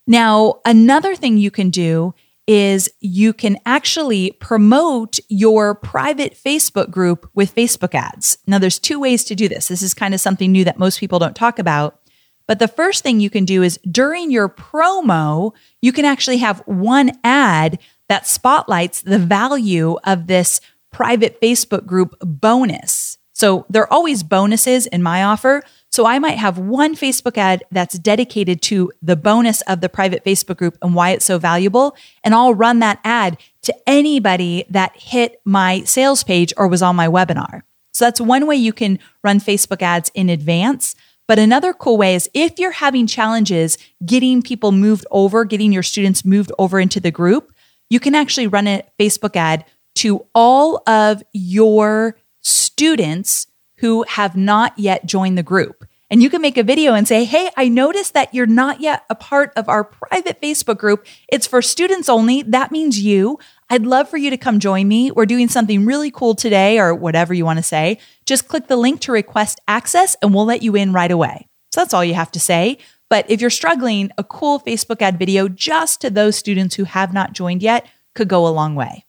Now, 0.06 0.60
another 0.66 1.16
thing 1.16 1.38
you 1.38 1.50
can 1.50 1.70
do 1.70 2.14
is 2.47 2.88
you 3.01 3.32
can 3.32 3.59
actually 3.66 4.32
promote 4.32 5.18
your 5.28 5.74
private 5.74 6.34
Facebook 6.34 6.90
group 6.90 7.28
with 7.34 7.55
Facebook 7.55 7.94
ads. 7.94 8.38
Now, 8.47 8.59
there's 8.59 8.78
two 8.78 9.01
ways 9.01 9.24
to 9.24 9.34
do 9.34 9.49
this. 9.49 9.68
This 9.68 9.82
is 9.82 9.94
kind 9.94 10.14
of 10.14 10.20
something 10.20 10.53
new 10.53 10.64
that 10.64 10.78
most 10.78 11.01
people 11.01 11.18
don't 11.18 11.34
talk 11.34 11.59
about. 11.59 12.01
But 12.47 12.61
the 12.61 12.68
first 12.68 13.03
thing 13.03 13.18
you 13.18 13.30
can 13.30 13.44
do 13.44 13.62
is 13.62 13.78
during 13.90 14.30
your 14.30 14.49
promo, 14.49 15.53
you 15.82 15.92
can 15.92 16.05
actually 16.05 16.38
have 16.38 16.62
one 16.66 17.12
ad 17.24 17.80
that 18.09 18.26
spotlights 18.26 19.03
the 19.03 19.18
value 19.18 19.97
of 20.05 20.28
this 20.28 20.61
private 20.92 21.40
Facebook 21.40 21.86
group 21.86 22.14
bonus. 22.20 23.18
So 23.32 23.66
there 23.68 23.82
are 23.82 23.92
always 23.92 24.22
bonuses 24.22 24.86
in 24.86 25.03
my 25.03 25.24
offer. 25.24 25.62
So 25.97 26.05
I 26.05 26.18
might 26.18 26.36
have 26.36 26.59
one 26.59 26.94
Facebook 26.94 27.38
ad 27.38 27.64
that's 27.70 27.99
dedicated 27.99 28.61
to 28.64 28.92
the 29.01 29.16
bonus 29.16 29.62
of 29.62 29.80
the 29.80 29.88
private 29.88 30.26
Facebook 30.26 30.59
group 30.59 30.76
and 30.82 30.94
why 30.94 31.12
it's 31.12 31.24
so 31.24 31.38
valuable. 31.38 31.97
And 32.22 32.34
I'll 32.34 32.53
run 32.53 32.80
that 32.80 33.01
ad 33.03 33.38
to 33.62 33.74
anybody 33.86 34.66
that 34.68 34.94
hit 34.94 35.40
my 35.47 35.84
sales 35.84 36.22
page 36.22 36.53
or 36.59 36.68
was 36.68 36.82
on 36.82 36.97
my 36.97 37.09
webinar. 37.09 37.62
So 37.94 38.05
that's 38.05 38.20
one 38.20 38.47
way 38.47 38.57
you 38.57 38.74
can 38.74 38.99
run 39.24 39.40
Facebook 39.40 39.80
ads 39.80 40.11
in 40.12 40.28
advance. 40.28 40.97
But 41.26 41.38
another 41.38 41.72
cool 41.72 41.97
way 41.97 42.14
is 42.14 42.28
if 42.34 42.59
you're 42.59 42.72
having 42.72 43.07
challenges 43.07 43.78
getting 44.05 44.42
people 44.42 44.72
moved 44.72 45.07
over, 45.11 45.47
getting 45.47 45.72
your 45.72 45.82
students 45.82 46.26
moved 46.26 46.53
over 46.59 46.78
into 46.78 47.01
the 47.01 47.11
group, 47.11 47.55
you 47.88 48.01
can 48.01 48.14
actually 48.14 48.49
run 48.49 48.66
a 48.66 48.82
Facebook 49.01 49.34
ad 49.34 49.64
to 49.94 50.26
all 50.34 50.82
of 50.86 51.22
your 51.32 52.18
students 52.42 53.47
who 53.78 54.05
have 54.09 54.36
not 54.36 54.78
yet 54.78 55.07
joined 55.07 55.38
the 55.38 55.42
group. 55.42 55.86
And 56.09 56.22
you 56.22 56.30
can 56.30 56.40
make 56.40 56.57
a 56.57 56.62
video 56.62 56.94
and 56.94 57.07
say, 57.07 57.24
Hey, 57.24 57.50
I 57.57 57.68
noticed 57.68 58.14
that 58.14 58.32
you're 58.32 58.46
not 58.46 58.80
yet 58.80 59.04
a 59.11 59.14
part 59.14 59.52
of 59.57 59.68
our 59.68 59.82
private 59.82 60.40
Facebook 60.40 60.78
group. 60.78 61.04
It's 61.28 61.46
for 61.46 61.61
students 61.61 62.09
only. 62.09 62.42
That 62.42 62.70
means 62.70 63.00
you. 63.00 63.38
I'd 63.68 63.84
love 63.84 64.09
for 64.09 64.16
you 64.16 64.30
to 64.30 64.36
come 64.36 64.61
join 64.61 64.86
me. 64.86 65.11
We're 65.11 65.26
doing 65.26 65.48
something 65.48 65.84
really 65.84 66.12
cool 66.12 66.36
today, 66.36 66.78
or 66.78 66.94
whatever 66.94 67.34
you 67.34 67.44
want 67.44 67.59
to 67.59 67.64
say. 67.64 67.98
Just 68.24 68.46
click 68.46 68.68
the 68.68 68.76
link 68.76 69.00
to 69.02 69.12
request 69.12 69.61
access 69.66 70.16
and 70.22 70.32
we'll 70.32 70.44
let 70.44 70.62
you 70.62 70.76
in 70.76 70.92
right 70.92 71.11
away. 71.11 71.48
So 71.72 71.80
that's 71.80 71.92
all 71.92 72.04
you 72.04 72.14
have 72.14 72.30
to 72.32 72.40
say. 72.40 72.78
But 73.11 73.28
if 73.28 73.40
you're 73.40 73.50
struggling, 73.50 74.11
a 74.16 74.24
cool 74.24 74.61
Facebook 74.61 75.02
ad 75.02 75.18
video 75.18 75.48
just 75.48 76.00
to 76.00 76.11
those 76.11 76.36
students 76.36 76.76
who 76.76 76.84
have 76.84 77.12
not 77.12 77.32
joined 77.32 77.62
yet 77.62 77.86
could 78.14 78.28
go 78.28 78.46
a 78.46 78.48
long 78.48 78.74
way. 78.74 79.04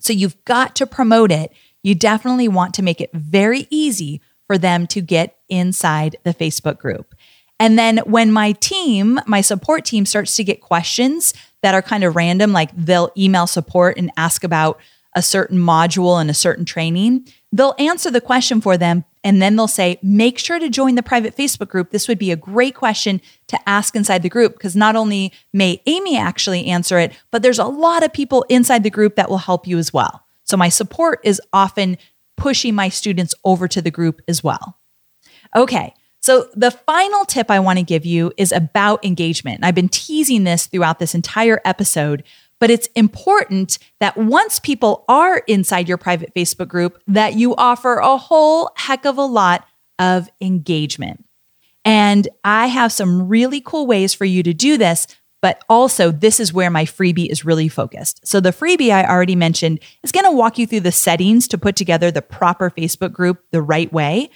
So 0.00 0.12
you've 0.12 0.42
got 0.44 0.74
to 0.76 0.86
promote 0.86 1.30
it. 1.30 1.52
You 1.82 1.94
definitely 1.94 2.48
want 2.48 2.74
to 2.74 2.82
make 2.82 3.00
it 3.00 3.10
very 3.12 3.66
easy 3.70 4.20
for 4.52 4.58
them 4.58 4.86
to 4.86 5.00
get 5.00 5.38
inside 5.48 6.14
the 6.24 6.34
Facebook 6.34 6.76
group. 6.76 7.14
And 7.58 7.78
then 7.78 7.98
when 8.04 8.30
my 8.30 8.52
team, 8.52 9.18
my 9.26 9.40
support 9.40 9.86
team 9.86 10.04
starts 10.04 10.36
to 10.36 10.44
get 10.44 10.60
questions 10.60 11.32
that 11.62 11.74
are 11.74 11.80
kind 11.80 12.04
of 12.04 12.16
random, 12.16 12.52
like 12.52 12.70
they'll 12.76 13.10
email 13.16 13.46
support 13.46 13.96
and 13.96 14.10
ask 14.18 14.44
about 14.44 14.78
a 15.16 15.22
certain 15.22 15.56
module 15.56 16.20
and 16.20 16.28
a 16.28 16.34
certain 16.34 16.66
training, 16.66 17.26
they'll 17.50 17.74
answer 17.78 18.10
the 18.10 18.20
question 18.20 18.60
for 18.60 18.76
them. 18.76 19.06
And 19.24 19.40
then 19.40 19.56
they'll 19.56 19.68
say, 19.68 19.98
make 20.02 20.38
sure 20.38 20.58
to 20.58 20.68
join 20.68 20.96
the 20.96 21.02
private 21.02 21.34
Facebook 21.34 21.68
group. 21.68 21.90
This 21.90 22.08
would 22.08 22.18
be 22.18 22.30
a 22.30 22.36
great 22.36 22.74
question 22.74 23.22
to 23.46 23.58
ask 23.66 23.96
inside 23.96 24.22
the 24.22 24.28
group 24.28 24.52
because 24.52 24.76
not 24.76 24.96
only 24.96 25.32
may 25.54 25.80
Amy 25.86 26.18
actually 26.18 26.66
answer 26.66 26.98
it, 26.98 27.12
but 27.30 27.42
there's 27.42 27.58
a 27.58 27.64
lot 27.64 28.02
of 28.02 28.12
people 28.12 28.44
inside 28.50 28.82
the 28.82 28.90
group 28.90 29.16
that 29.16 29.30
will 29.30 29.38
help 29.38 29.66
you 29.66 29.78
as 29.78 29.94
well. 29.94 30.26
So 30.44 30.58
my 30.58 30.68
support 30.68 31.20
is 31.24 31.40
often 31.54 31.96
pushing 32.36 32.74
my 32.74 32.88
students 32.88 33.34
over 33.44 33.68
to 33.68 33.82
the 33.82 33.90
group 33.90 34.20
as 34.28 34.42
well. 34.42 34.78
Okay. 35.54 35.94
So 36.20 36.48
the 36.54 36.70
final 36.70 37.24
tip 37.24 37.50
I 37.50 37.58
want 37.58 37.78
to 37.78 37.84
give 37.84 38.06
you 38.06 38.32
is 38.36 38.52
about 38.52 39.04
engagement. 39.04 39.64
I've 39.64 39.74
been 39.74 39.88
teasing 39.88 40.44
this 40.44 40.66
throughout 40.66 41.00
this 41.00 41.14
entire 41.14 41.60
episode, 41.64 42.22
but 42.60 42.70
it's 42.70 42.86
important 42.94 43.78
that 43.98 44.16
once 44.16 44.60
people 44.60 45.04
are 45.08 45.38
inside 45.48 45.88
your 45.88 45.98
private 45.98 46.32
Facebook 46.32 46.68
group 46.68 47.02
that 47.08 47.34
you 47.34 47.56
offer 47.56 47.96
a 47.96 48.16
whole 48.16 48.70
heck 48.76 49.04
of 49.04 49.18
a 49.18 49.24
lot 49.24 49.66
of 49.98 50.28
engagement. 50.40 51.24
And 51.84 52.28
I 52.44 52.68
have 52.68 52.92
some 52.92 53.28
really 53.28 53.60
cool 53.60 53.88
ways 53.88 54.14
for 54.14 54.24
you 54.24 54.44
to 54.44 54.54
do 54.54 54.78
this, 54.78 55.08
but 55.42 55.62
also 55.68 56.10
this 56.10 56.40
is 56.40 56.52
where 56.52 56.70
my 56.70 56.84
freebie 56.86 57.28
is 57.28 57.44
really 57.44 57.68
focused. 57.68 58.26
So 58.26 58.40
the 58.40 58.50
freebie 58.50 58.92
I 58.92 59.04
already 59.04 59.36
mentioned 59.36 59.80
is 60.02 60.12
going 60.12 60.24
to 60.24 60.30
walk 60.30 60.56
you 60.56 60.66
through 60.66 60.80
the 60.80 60.92
settings 60.92 61.46
to 61.48 61.58
put 61.58 61.76
together 61.76 62.10
the 62.10 62.22
proper 62.22 62.70
Facebook 62.70 63.12
group 63.12 63.44
the 63.50 63.60
right 63.60 63.92
way. 63.92 64.30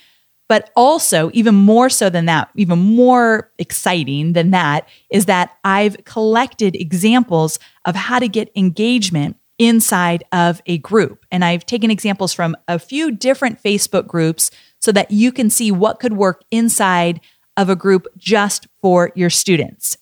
But 0.48 0.70
also, 0.76 1.30
even 1.32 1.54
more 1.54 1.88
so 1.88 2.08
than 2.08 2.26
that, 2.26 2.50
even 2.54 2.78
more 2.78 3.50
exciting 3.58 4.34
than 4.34 4.50
that, 4.50 4.88
is 5.10 5.26
that 5.26 5.56
I've 5.64 6.04
collected 6.04 6.76
examples 6.76 7.58
of 7.84 7.96
how 7.96 8.20
to 8.20 8.28
get 8.28 8.52
engagement 8.54 9.36
inside 9.58 10.22
of 10.32 10.62
a 10.66 10.78
group. 10.78 11.24
And 11.32 11.44
I've 11.44 11.66
taken 11.66 11.90
examples 11.90 12.32
from 12.32 12.56
a 12.68 12.78
few 12.78 13.10
different 13.10 13.60
Facebook 13.60 14.06
groups 14.06 14.50
so 14.80 14.92
that 14.92 15.10
you 15.10 15.32
can 15.32 15.50
see 15.50 15.72
what 15.72 15.98
could 15.98 16.12
work 16.12 16.44
inside 16.52 17.20
of 17.56 17.68
a 17.68 17.74
group 17.74 18.06
just 18.16 18.68
for 18.80 19.10
your 19.16 19.30
students. 19.30 19.98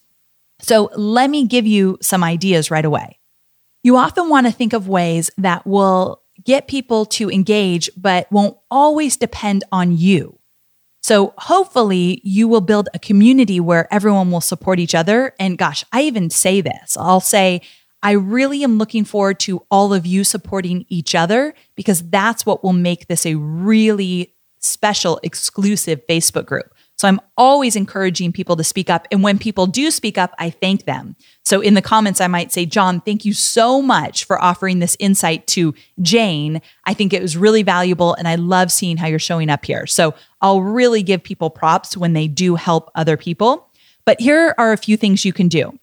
So 0.64 0.90
let 0.96 1.28
me 1.28 1.46
give 1.46 1.66
you 1.66 1.98
some 2.00 2.24
ideas 2.24 2.70
right 2.70 2.84
away. 2.84 3.18
You 3.82 3.98
often 3.98 4.30
want 4.30 4.46
to 4.46 4.52
think 4.52 4.72
of 4.72 4.88
ways 4.88 5.30
that 5.36 5.66
will 5.66 6.22
get 6.42 6.68
people 6.68 7.04
to 7.04 7.30
engage, 7.30 7.90
but 7.98 8.32
won't 8.32 8.56
always 8.70 9.18
depend 9.18 9.62
on 9.70 9.96
you. 9.96 10.38
So 11.02 11.34
hopefully 11.36 12.22
you 12.24 12.48
will 12.48 12.62
build 12.62 12.88
a 12.94 12.98
community 12.98 13.60
where 13.60 13.92
everyone 13.92 14.30
will 14.30 14.40
support 14.40 14.78
each 14.78 14.94
other. 14.94 15.34
And 15.38 15.58
gosh, 15.58 15.84
I 15.92 16.02
even 16.02 16.30
say 16.30 16.62
this 16.62 16.96
I'll 16.96 17.20
say, 17.20 17.60
I 18.02 18.12
really 18.12 18.64
am 18.64 18.78
looking 18.78 19.04
forward 19.04 19.40
to 19.40 19.66
all 19.70 19.92
of 19.92 20.06
you 20.06 20.24
supporting 20.24 20.86
each 20.88 21.14
other 21.14 21.52
because 21.74 22.08
that's 22.08 22.46
what 22.46 22.64
will 22.64 22.72
make 22.72 23.06
this 23.06 23.26
a 23.26 23.34
really 23.34 24.34
special, 24.60 25.20
exclusive 25.22 26.06
Facebook 26.08 26.46
group. 26.46 26.73
So 27.04 27.08
I'm 27.08 27.20
always 27.36 27.76
encouraging 27.76 28.32
people 28.32 28.56
to 28.56 28.64
speak 28.64 28.88
up. 28.88 29.06
And 29.12 29.22
when 29.22 29.38
people 29.38 29.66
do 29.66 29.90
speak 29.90 30.16
up, 30.16 30.32
I 30.38 30.48
thank 30.48 30.86
them. 30.86 31.16
So 31.44 31.60
in 31.60 31.74
the 31.74 31.82
comments, 31.82 32.18
I 32.18 32.28
might 32.28 32.50
say, 32.50 32.64
John, 32.64 33.02
thank 33.02 33.26
you 33.26 33.34
so 33.34 33.82
much 33.82 34.24
for 34.24 34.42
offering 34.42 34.78
this 34.78 34.96
insight 34.98 35.46
to 35.48 35.74
Jane. 36.00 36.62
I 36.86 36.94
think 36.94 37.12
it 37.12 37.20
was 37.20 37.36
really 37.36 37.62
valuable. 37.62 38.14
And 38.14 38.26
I 38.26 38.36
love 38.36 38.72
seeing 38.72 38.96
how 38.96 39.06
you're 39.06 39.18
showing 39.18 39.50
up 39.50 39.66
here. 39.66 39.86
So 39.86 40.14
I'll 40.40 40.62
really 40.62 41.02
give 41.02 41.22
people 41.22 41.50
props 41.50 41.94
when 41.94 42.14
they 42.14 42.26
do 42.26 42.54
help 42.54 42.90
other 42.94 43.18
people. 43.18 43.68
But 44.06 44.18
here 44.18 44.54
are 44.56 44.72
a 44.72 44.78
few 44.78 44.96
things 44.96 45.26
you 45.26 45.34
can 45.34 45.48
do. 45.48 45.78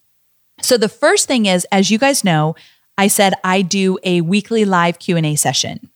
So 0.64 0.76
the 0.76 0.90
first 0.90 1.28
thing 1.28 1.46
is, 1.46 1.68
as 1.72 1.92
you 1.92 2.00
guys 2.00 2.24
know, 2.24 2.56
I 2.98 3.10
said 3.10 3.36
I 3.44 3.62
do 3.62 4.00
a 4.04 4.22
weekly 4.22 4.66
live 4.66 4.98
Q&A 4.98 5.36
session. 5.36 5.92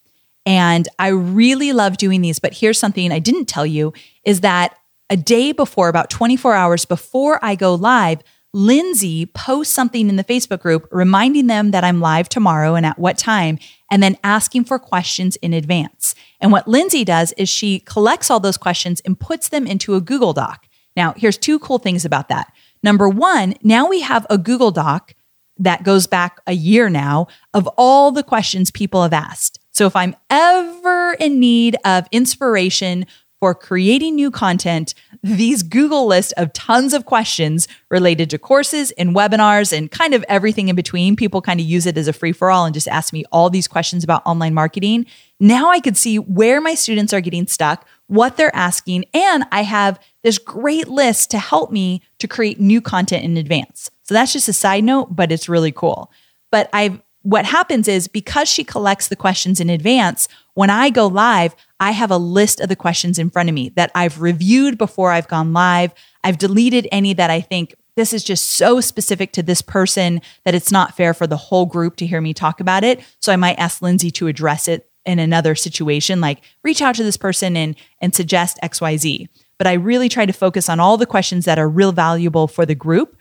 And 0.46 0.88
I 1.00 1.08
really 1.08 1.74
love 1.74 1.98
doing 1.98 2.22
these, 2.22 2.38
but 2.38 2.54
here's 2.54 2.78
something 2.78 3.12
I 3.12 3.18
didn't 3.18 3.46
tell 3.46 3.66
you 3.66 3.92
is 4.24 4.42
that 4.42 4.78
a 5.10 5.18
day 5.18 5.52
before, 5.52 5.88
about 5.90 6.10
24 6.10 6.54
hours 6.54 6.86
before 6.86 7.44
I 7.44 7.56
go 7.56 7.76
live, 7.76 8.22
Lindsay 8.54 9.26
posts 9.26 9.74
something 9.74 10.08
in 10.08 10.16
the 10.16 10.24
Facebook 10.24 10.62
group 10.62 10.88
reminding 10.90 11.48
them 11.48 11.72
that 11.72 11.84
I'm 11.84 12.00
live 12.00 12.30
tomorrow 12.30 12.76
and 12.76 12.86
at 12.86 12.98
what 12.98 13.18
time, 13.18 13.60
and 13.92 14.02
then 14.02 14.18
asking 14.24 14.64
for 14.64 14.80
questions 14.80 15.36
in 15.38 15.54
advance. 15.54 16.16
And 16.40 16.54
what 16.54 16.68
Lindsay 16.68 17.04
does 17.04 17.34
is 17.34 17.50
she 17.50 17.80
collects 17.80 18.32
all 18.32 18.40
those 18.40 18.58
questions 18.58 19.02
and 19.02 19.20
puts 19.20 19.50
them 19.50 19.68
into 19.68 19.96
a 19.96 20.02
Google 20.02 20.32
Doc. 20.32 20.68
Now, 20.96 21.14
here's 21.18 21.38
two 21.38 21.60
cool 21.60 21.80
things 21.80 22.06
about 22.06 22.30
that. 22.30 22.54
Number 22.82 23.10
one, 23.10 23.56
now 23.62 23.90
we 23.90 24.00
have 24.02 24.26
a 24.30 24.38
Google 24.38 24.72
Doc 24.72 25.14
that 25.58 25.84
goes 25.84 26.08
back 26.08 26.40
a 26.48 26.54
year 26.54 26.90
now 26.90 27.28
of 27.54 27.68
all 27.78 28.12
the 28.12 28.24
questions 28.24 28.72
people 28.72 29.04
have 29.04 29.14
asked. 29.14 29.60
So 29.72 29.86
if 29.86 29.96
I'm 29.96 30.16
ever 30.30 31.14
in 31.20 31.40
need 31.40 31.76
of 31.84 32.08
inspiration 32.12 33.06
for 33.46 33.54
creating 33.54 34.16
new 34.16 34.32
content, 34.32 34.96
these 35.22 35.62
Google 35.62 36.08
list 36.08 36.34
of 36.36 36.52
tons 36.54 36.96
of 36.96 37.06
questions 37.06 37.68
related 37.92 38.28
to 38.32 38.40
courses 38.40 38.90
and 38.94 39.16
webinars 39.16 39.72
and 39.72 39.92
kind 39.92 40.16
of 40.16 40.26
everything 40.28 40.68
in 40.68 40.76
between. 40.76 41.16
People 41.16 41.44
kind 41.44 41.60
of 41.60 41.66
use 41.68 41.86
it 41.86 41.96
as 41.96 42.08
a 42.08 42.14
free 42.14 42.32
for 42.32 42.50
all 42.50 42.66
and 42.66 42.74
just 42.74 42.88
ask 42.88 43.14
me 43.14 43.24
all 43.32 43.52
these 43.52 43.68
questions 43.68 44.04
about 44.04 44.26
online 44.26 44.56
marketing. 44.56 45.06
Now 45.40 45.70
I 45.70 45.80
could 45.80 45.96
see 45.96 46.18
where 46.18 46.60
my 46.60 46.74
students 46.74 47.14
are 47.14 47.22
getting 47.22 47.46
stuck, 47.46 47.88
what 48.08 48.36
they're 48.36 48.56
asking, 48.56 49.06
and 49.14 49.44
I 49.52 49.62
have 49.62 50.00
this 50.24 50.40
great 50.40 50.88
list 50.88 51.30
to 51.30 51.38
help 51.38 51.72
me 51.72 52.02
to 52.18 52.28
create 52.28 52.60
new 52.60 52.82
content 52.82 53.26
in 53.26 53.38
advance. 53.38 53.92
So 54.02 54.16
that's 54.16 54.34
just 54.34 54.50
a 54.50 54.54
side 54.54 54.84
note, 54.84 55.16
but 55.16 55.32
it's 55.32 55.48
really 55.48 55.72
cool. 55.72 56.12
But 56.50 56.68
I've 56.74 57.00
what 57.22 57.46
happens 57.46 57.88
is 57.88 58.08
because 58.08 58.48
she 58.48 58.64
collects 58.64 59.08
the 59.08 59.16
questions 59.16 59.60
in 59.60 59.68
advance, 59.68 60.28
when 60.54 60.70
I 60.70 60.92
go 60.92 61.08
live, 61.08 61.56
I 61.80 61.92
have 61.92 62.12
a 62.12 62.18
list 62.18 62.60
of 62.60 62.70
the 62.70 62.76
questions 62.76 63.20
in 63.20 63.30
front 63.30 63.50
of 63.50 63.56
me 63.56 63.70
that 63.70 63.92
I've 63.96 64.22
reviewed 64.22 64.78
before 64.78 65.12
I've 65.12 65.28
gone 65.28 65.54
live. 65.54 65.94
I've 66.24 66.38
deleted 66.38 66.88
any 66.92 67.14
that 67.14 67.30
I 67.30 67.42
think 67.42 67.76
this 67.96 68.14
is 68.14 68.24
just 68.24 68.52
so 68.52 68.82
specific 68.82 69.32
to 69.34 69.44
this 69.44 69.62
person 69.62 70.22
that 70.44 70.56
it's 70.56 70.72
not 70.72 70.96
fair 70.96 71.14
for 71.14 71.28
the 71.28 71.38
whole 71.38 71.66
group 71.66 71.96
to 71.98 72.06
hear 72.06 72.22
me 72.22 72.34
talk 72.34 72.60
about 72.60 72.84
it. 72.84 73.02
So 73.20 73.32
I 73.32 73.38
might 73.38 73.60
ask 73.60 73.82
Lindsay 73.82 74.12
to 74.12 74.28
address 74.28 74.68
it 74.68 74.90
in 75.06 75.20
another 75.20 75.56
situation, 75.56 76.20
like 76.20 76.42
reach 76.64 76.82
out 76.82 76.96
to 76.96 77.04
this 77.04 77.18
person 77.18 77.56
and, 77.56 77.76
and 78.02 78.14
suggest 78.14 78.60
XYZ. 78.64 79.28
But 79.58 79.68
I 79.68 79.74
really 79.74 80.10
try 80.10 80.26
to 80.26 80.34
focus 80.34 80.68
on 80.68 80.80
all 80.80 80.98
the 80.98 81.06
questions 81.06 81.46
that 81.46 81.60
are 81.60 81.70
real 81.70 81.92
valuable 81.92 82.48
for 82.48 82.66
the 82.66 82.76
group. 82.76 83.15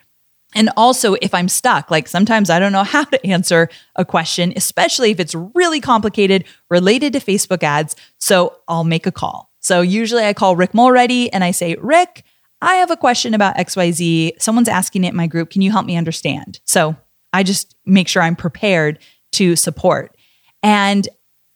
And 0.55 0.71
also, 0.77 1.15
if 1.15 1.35
I'm 1.35 1.49
stuck, 1.49 1.91
like 1.91 2.09
sometimes 2.09 2.49
I 2.49 2.59
don't 2.59 2.73
know 2.73 2.85
how 2.85 3.05
to 3.05 3.27
answer 3.27 3.69
a 3.97 4.05
question, 4.05 4.53
especially 4.57 5.11
if 5.11 5.21
it's 5.21 5.35
really 5.35 5.81
complicated 5.81 6.45
related 6.71 7.13
to 7.15 7.21
Facebook 7.21 7.63
ads. 7.63 7.97
So 8.19 8.57
I'll 8.69 8.85
make 8.85 9.07
a 9.07 9.13
call. 9.13 9.51
So 9.61 9.81
usually 9.81 10.25
I 10.25 10.33
call 10.33 10.57
Rick 10.57 10.75
Mulready 10.75 11.33
and 11.33 11.43
I 11.43 11.51
say, 11.51 11.77
Rick, 11.81 12.25
I 12.61 12.77
have 12.77 12.91
a 12.91 12.97
question 12.97 13.35
about 13.35 13.57
XYZ. 13.57 14.41
Someone's 14.41 14.69
asking 14.69 15.05
it 15.05 15.11
in 15.11 15.17
my 15.17 15.27
group. 15.27 15.51
Can 15.51 15.63
you 15.63 15.71
help 15.71 15.87
me 15.87 15.97
understand? 15.97 16.61
So 16.65 16.97
I 17.33 17.43
just 17.43 17.75
make 17.85 18.09
sure 18.09 18.23
I'm 18.23 18.37
prepared 18.37 18.99
to 19.33 19.57
support. 19.57 20.17
And 20.63 21.09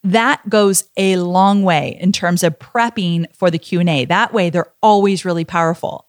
that 0.04 0.48
goes 0.48 0.84
a 0.96 1.16
long 1.16 1.62
way 1.62 1.96
in 2.00 2.12
terms 2.12 2.42
of 2.42 2.58
prepping 2.58 3.26
for 3.34 3.50
the 3.50 3.58
Q&A. 3.58 4.04
That 4.06 4.32
way 4.32 4.50
they're 4.50 4.72
always 4.82 5.24
really 5.24 5.44
powerful. 5.44 6.07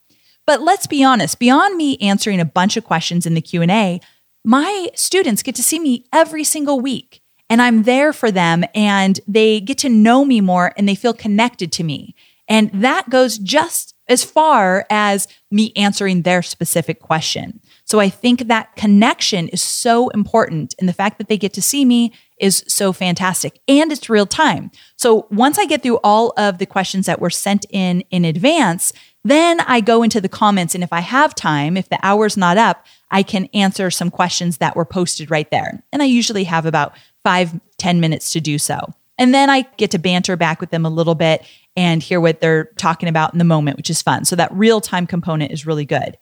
But 0.49 0.61
let's 0.61 0.87
be 0.87 1.03
honest, 1.03 1.37
beyond 1.37 1.77
me 1.77 1.95
answering 1.99 2.39
a 2.39 2.43
bunch 2.43 2.75
of 2.75 2.83
questions 2.83 3.27
in 3.27 3.35
the 3.35 3.39
Q&A, 3.39 4.01
my 4.43 4.87
students 4.95 5.43
get 5.43 5.53
to 5.57 5.61
see 5.61 5.77
me 5.77 6.05
every 6.11 6.43
single 6.43 6.79
week 6.79 7.21
and 7.51 7.61
I'm 7.61 7.83
there 7.83 8.11
for 8.11 8.31
them 8.31 8.63
and 8.73 9.19
they 9.27 9.59
get 9.59 9.77
to 9.77 9.89
know 9.89 10.25
me 10.25 10.41
more 10.41 10.73
and 10.75 10.89
they 10.89 10.95
feel 10.95 11.13
connected 11.13 11.71
to 11.73 11.83
me. 11.83 12.15
And 12.47 12.71
that 12.73 13.11
goes 13.11 13.37
just 13.37 13.93
as 14.07 14.23
far 14.23 14.87
as 14.89 15.27
me 15.51 15.71
answering 15.75 16.23
their 16.23 16.41
specific 16.41 16.99
question. 16.99 17.61
So 17.85 17.99
I 17.99 18.09
think 18.09 18.47
that 18.47 18.75
connection 18.75 19.49
is 19.49 19.61
so 19.61 20.09
important. 20.09 20.73
And 20.79 20.89
the 20.89 20.93
fact 20.93 21.19
that 21.19 21.27
they 21.27 21.37
get 21.37 21.53
to 21.53 21.61
see 21.61 21.85
me 21.85 22.11
is 22.39 22.63
so 22.67 22.91
fantastic. 22.91 23.59
And 23.67 23.91
it's 23.91 24.09
real 24.09 24.25
time. 24.25 24.71
So 24.97 25.27
once 25.29 25.59
I 25.59 25.65
get 25.65 25.83
through 25.83 25.99
all 26.03 26.33
of 26.37 26.57
the 26.57 26.65
questions 26.65 27.05
that 27.05 27.21
were 27.21 27.29
sent 27.29 27.67
in 27.69 28.01
in 28.09 28.25
advance, 28.25 28.93
then 29.23 29.59
I 29.61 29.81
go 29.81 30.03
into 30.03 30.21
the 30.21 30.29
comments. 30.29 30.75
And 30.75 30.83
if 30.83 30.93
I 30.93 31.01
have 31.01 31.35
time, 31.35 31.75
if 31.77 31.89
the 31.89 31.99
hour's 32.01 32.37
not 32.37 32.57
up, 32.57 32.85
I 33.11 33.23
can 33.23 33.45
answer 33.53 33.91
some 33.91 34.09
questions 34.09 34.57
that 34.57 34.75
were 34.75 34.85
posted 34.85 35.29
right 35.29 35.49
there. 35.51 35.83
And 35.91 36.01
I 36.01 36.05
usually 36.05 36.45
have 36.45 36.65
about 36.65 36.93
five 37.23 37.59
ten 37.77 37.99
minutes 37.99 38.31
to 38.31 38.41
do 38.41 38.57
so. 38.57 38.79
And 39.17 39.33
then 39.33 39.49
I 39.49 39.63
get 39.77 39.91
to 39.91 39.99
banter 39.99 40.37
back 40.37 40.61
with 40.61 40.69
them 40.69 40.85
a 40.85 40.89
little 40.89 41.15
bit 41.15 41.45
and 41.75 42.01
hear 42.01 42.21
what 42.21 42.39
they're 42.39 42.65
talking 42.77 43.09
about 43.09 43.33
in 43.33 43.39
the 43.39 43.45
moment, 43.45 43.77
which 43.77 43.89
is 43.89 44.01
fun. 44.01 44.23
So 44.23 44.35
that 44.37 44.51
real 44.53 44.79
time 44.79 45.05
component 45.05 45.51
is 45.51 45.65
really 45.65 45.85
good. 45.85 46.17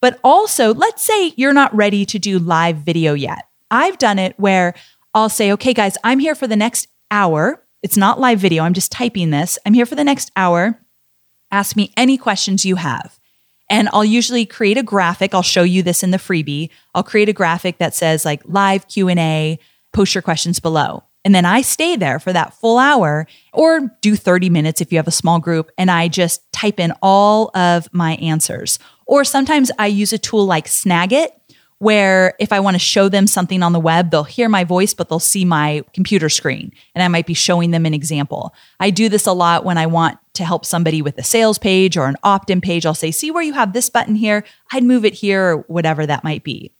But 0.00 0.20
also, 0.22 0.72
let's 0.72 1.02
say 1.02 1.32
you're 1.36 1.52
not 1.52 1.74
ready 1.74 2.06
to 2.06 2.18
do 2.18 2.38
live 2.38 2.76
video 2.76 3.14
yet. 3.14 3.48
I've 3.70 3.98
done 3.98 4.18
it 4.18 4.38
where 4.38 4.74
I'll 5.14 5.28
say, 5.28 5.50
okay, 5.52 5.74
guys, 5.74 5.96
I'm 6.04 6.20
here 6.20 6.34
for 6.34 6.46
the 6.46 6.54
next 6.54 6.86
hour. 7.10 7.62
It's 7.82 7.96
not 7.96 8.20
live 8.20 8.38
video, 8.38 8.62
I'm 8.62 8.74
just 8.74 8.92
typing 8.92 9.30
this. 9.30 9.58
I'm 9.66 9.74
here 9.74 9.86
for 9.86 9.94
the 9.96 10.04
next 10.04 10.30
hour. 10.36 10.80
Ask 11.50 11.76
me 11.76 11.92
any 11.96 12.18
questions 12.18 12.64
you 12.64 12.76
have. 12.76 13.18
And 13.68 13.88
I'll 13.92 14.04
usually 14.04 14.46
create 14.46 14.78
a 14.78 14.82
graphic. 14.82 15.34
I'll 15.34 15.42
show 15.42 15.62
you 15.62 15.82
this 15.82 16.02
in 16.02 16.10
the 16.10 16.18
freebie. 16.18 16.70
I'll 16.94 17.02
create 17.02 17.28
a 17.28 17.32
graphic 17.32 17.78
that 17.78 17.94
says 17.94 18.24
like 18.24 18.42
live 18.44 18.86
Q&A, 18.88 19.58
post 19.92 20.14
your 20.14 20.22
questions 20.22 20.60
below. 20.60 21.02
And 21.24 21.34
then 21.34 21.44
I 21.44 21.62
stay 21.62 21.96
there 21.96 22.20
for 22.20 22.32
that 22.32 22.54
full 22.54 22.78
hour 22.78 23.26
or 23.52 23.90
do 24.00 24.14
30 24.14 24.48
minutes 24.48 24.80
if 24.80 24.92
you 24.92 24.98
have 24.98 25.08
a 25.08 25.12
small 25.12 25.40
group 25.40 25.72
and 25.76 25.90
I 25.90 26.06
just 26.06 26.40
type 26.52 26.78
in 26.78 26.92
all 27.02 27.50
of 27.56 27.92
my 27.92 28.14
answers. 28.16 28.78
Or 29.06 29.24
sometimes 29.24 29.72
I 29.76 29.88
use 29.88 30.12
a 30.12 30.18
tool 30.18 30.46
like 30.46 30.66
Snagit 30.66 31.28
where 31.78 32.34
if 32.38 32.52
I 32.52 32.60
want 32.60 32.76
to 32.76 32.78
show 32.78 33.08
them 33.08 33.26
something 33.26 33.62
on 33.62 33.72
the 33.72 33.80
web, 33.80 34.10
they'll 34.10 34.22
hear 34.22 34.48
my 34.48 34.62
voice, 34.62 34.94
but 34.94 35.08
they'll 35.08 35.18
see 35.18 35.44
my 35.44 35.82
computer 35.92 36.28
screen 36.28 36.72
and 36.94 37.02
I 37.02 37.08
might 37.08 37.26
be 37.26 37.34
showing 37.34 37.72
them 37.72 37.86
an 37.86 37.94
example. 37.94 38.54
I 38.78 38.90
do 38.90 39.08
this 39.08 39.26
a 39.26 39.32
lot 39.32 39.64
when 39.64 39.78
I 39.78 39.86
want 39.86 40.18
to 40.36 40.44
help 40.44 40.64
somebody 40.64 41.02
with 41.02 41.18
a 41.18 41.22
sales 41.24 41.58
page 41.58 41.96
or 41.96 42.06
an 42.06 42.16
opt 42.22 42.50
in 42.50 42.60
page. 42.60 42.86
I'll 42.86 42.94
say, 42.94 43.10
see 43.10 43.30
where 43.30 43.42
you 43.42 43.52
have 43.52 43.72
this 43.72 43.90
button 43.90 44.14
here? 44.14 44.44
I'd 44.72 44.84
move 44.84 45.04
it 45.04 45.14
here 45.14 45.42
or 45.42 45.56
whatever 45.68 46.06
that 46.06 46.24
might 46.24 46.44
be. 46.44 46.72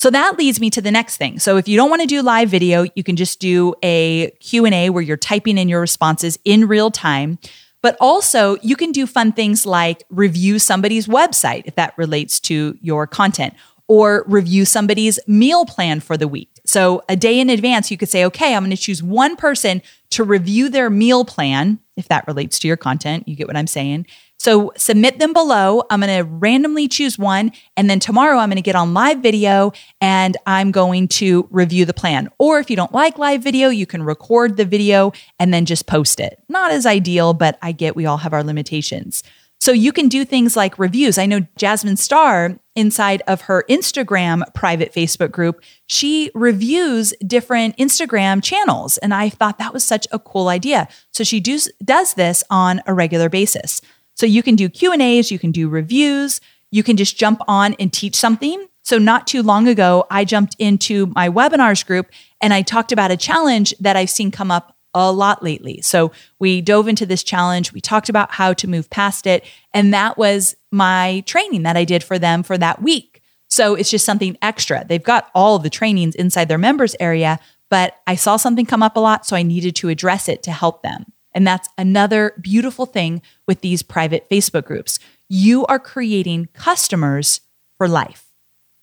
So 0.00 0.08
that 0.10 0.38
leads 0.38 0.60
me 0.60 0.70
to 0.70 0.80
the 0.80 0.90
next 0.90 1.18
thing. 1.18 1.38
So 1.38 1.58
if 1.58 1.68
you 1.68 1.76
don't 1.76 1.90
want 1.90 2.00
to 2.00 2.08
do 2.08 2.22
live 2.22 2.48
video, 2.48 2.86
you 2.94 3.04
can 3.04 3.16
just 3.16 3.38
do 3.38 3.74
a 3.82 4.30
Q&A 4.40 4.88
where 4.88 5.02
you're 5.02 5.18
typing 5.18 5.58
in 5.58 5.68
your 5.68 5.82
responses 5.82 6.38
in 6.44 6.66
real 6.66 6.90
time. 6.90 7.38
But 7.82 7.96
also, 8.00 8.56
you 8.62 8.76
can 8.76 8.92
do 8.92 9.06
fun 9.06 9.32
things 9.32 9.64
like 9.64 10.04
review 10.10 10.58
somebody's 10.58 11.06
website 11.06 11.62
if 11.66 11.74
that 11.76 11.96
relates 11.96 12.40
to 12.40 12.78
your 12.80 13.06
content 13.06 13.54
or 13.88 14.24
review 14.28 14.64
somebody's 14.64 15.18
meal 15.26 15.66
plan 15.66 16.00
for 16.00 16.16
the 16.16 16.28
week. 16.28 16.60
So, 16.64 17.02
a 17.08 17.16
day 17.16 17.40
in 17.40 17.50
advance, 17.50 17.90
you 17.90 17.96
could 17.96 18.08
say, 18.08 18.24
okay, 18.26 18.54
I'm 18.54 18.62
going 18.62 18.70
to 18.70 18.76
choose 18.76 19.02
one 19.02 19.34
person 19.34 19.82
to 20.10 20.24
review 20.24 20.68
their 20.68 20.90
meal 20.90 21.24
plan 21.24 21.80
if 22.00 22.08
that 22.08 22.26
relates 22.26 22.58
to 22.58 22.68
your 22.68 22.76
content. 22.76 23.28
You 23.28 23.36
get 23.36 23.46
what 23.46 23.56
I'm 23.56 23.68
saying? 23.68 24.06
So 24.40 24.72
submit 24.74 25.18
them 25.18 25.34
below. 25.34 25.82
I'm 25.90 26.00
going 26.00 26.16
to 26.16 26.24
randomly 26.24 26.88
choose 26.88 27.18
one. 27.18 27.52
And 27.76 27.90
then 27.90 28.00
tomorrow 28.00 28.38
I'm 28.38 28.48
going 28.48 28.56
to 28.56 28.62
get 28.62 28.74
on 28.74 28.94
live 28.94 29.18
video 29.18 29.72
and 30.00 30.34
I'm 30.46 30.72
going 30.72 31.08
to 31.08 31.46
review 31.50 31.84
the 31.84 31.92
plan. 31.92 32.30
Or 32.38 32.58
if 32.58 32.70
you 32.70 32.76
don't 32.76 32.92
like 32.92 33.18
live 33.18 33.42
video, 33.42 33.68
you 33.68 33.84
can 33.84 34.02
record 34.02 34.56
the 34.56 34.64
video 34.64 35.12
and 35.38 35.52
then 35.52 35.66
just 35.66 35.86
post 35.86 36.20
it. 36.20 36.42
Not 36.48 36.72
as 36.72 36.86
ideal, 36.86 37.34
but 37.34 37.58
I 37.60 37.72
get 37.72 37.94
we 37.94 38.06
all 38.06 38.16
have 38.16 38.32
our 38.32 38.42
limitations. 38.42 39.22
So 39.60 39.72
you 39.72 39.92
can 39.92 40.08
do 40.08 40.24
things 40.24 40.56
like 40.56 40.78
reviews. 40.78 41.18
I 41.18 41.26
know 41.26 41.46
Jasmine 41.56 41.98
Star 41.98 42.58
inside 42.74 43.22
of 43.26 43.42
her 43.42 43.64
Instagram 43.68 44.42
private 44.54 44.92
Facebook 44.94 45.30
group, 45.30 45.62
she 45.86 46.30
reviews 46.34 47.12
different 47.26 47.76
Instagram 47.76 48.42
channels. 48.42 48.96
And 48.98 49.12
I 49.12 49.28
thought 49.28 49.58
that 49.58 49.74
was 49.74 49.84
such 49.84 50.06
a 50.12 50.18
cool 50.18 50.48
idea. 50.48 50.88
So 51.12 51.24
she 51.24 51.40
does, 51.40 51.70
does 51.84 52.14
this 52.14 52.42
on 52.48 52.80
a 52.86 52.94
regular 52.94 53.28
basis. 53.28 53.82
So 54.14 54.24
you 54.24 54.42
can 54.42 54.56
do 54.56 54.70
Q&As, 54.70 55.30
you 55.30 55.38
can 55.38 55.52
do 55.52 55.68
reviews, 55.68 56.40
you 56.70 56.82
can 56.82 56.96
just 56.96 57.18
jump 57.18 57.42
on 57.46 57.74
and 57.74 57.92
teach 57.92 58.16
something. 58.16 58.66
So 58.82 58.96
not 58.96 59.26
too 59.26 59.42
long 59.42 59.68
ago, 59.68 60.06
I 60.10 60.24
jumped 60.24 60.56
into 60.58 61.06
my 61.14 61.28
webinars 61.28 61.86
group 61.86 62.10
and 62.40 62.54
I 62.54 62.62
talked 62.62 62.92
about 62.92 63.10
a 63.10 63.16
challenge 63.16 63.74
that 63.78 63.96
I've 63.96 64.10
seen 64.10 64.30
come 64.30 64.50
up 64.50 64.74
a 64.94 65.12
lot 65.12 65.42
lately. 65.42 65.80
So 65.82 66.12
we 66.38 66.60
dove 66.60 66.88
into 66.88 67.06
this 67.06 67.22
challenge, 67.22 67.72
we 67.72 67.80
talked 67.80 68.08
about 68.08 68.32
how 68.32 68.52
to 68.54 68.68
move 68.68 68.90
past 68.90 69.26
it, 69.26 69.44
and 69.72 69.94
that 69.94 70.18
was 70.18 70.56
my 70.70 71.22
training 71.26 71.62
that 71.62 71.76
I 71.76 71.84
did 71.84 72.02
for 72.02 72.18
them 72.18 72.42
for 72.42 72.58
that 72.58 72.82
week. 72.82 73.22
So 73.48 73.74
it's 73.74 73.90
just 73.90 74.04
something 74.04 74.38
extra. 74.42 74.84
They've 74.84 75.02
got 75.02 75.30
all 75.34 75.58
the 75.58 75.70
trainings 75.70 76.14
inside 76.14 76.48
their 76.48 76.58
members 76.58 76.94
area, 77.00 77.38
but 77.68 77.96
I 78.06 78.14
saw 78.16 78.36
something 78.36 78.66
come 78.66 78.82
up 78.82 78.96
a 78.96 79.00
lot, 79.00 79.26
so 79.26 79.36
I 79.36 79.42
needed 79.42 79.76
to 79.76 79.88
address 79.88 80.28
it 80.28 80.42
to 80.44 80.52
help 80.52 80.82
them. 80.82 81.06
And 81.32 81.46
that's 81.46 81.68
another 81.78 82.34
beautiful 82.40 82.86
thing 82.86 83.22
with 83.46 83.60
these 83.60 83.82
private 83.82 84.28
Facebook 84.28 84.64
groups. 84.64 84.98
You 85.28 85.64
are 85.66 85.78
creating 85.78 86.48
customers 86.54 87.40
for 87.78 87.86
life. 87.86 88.26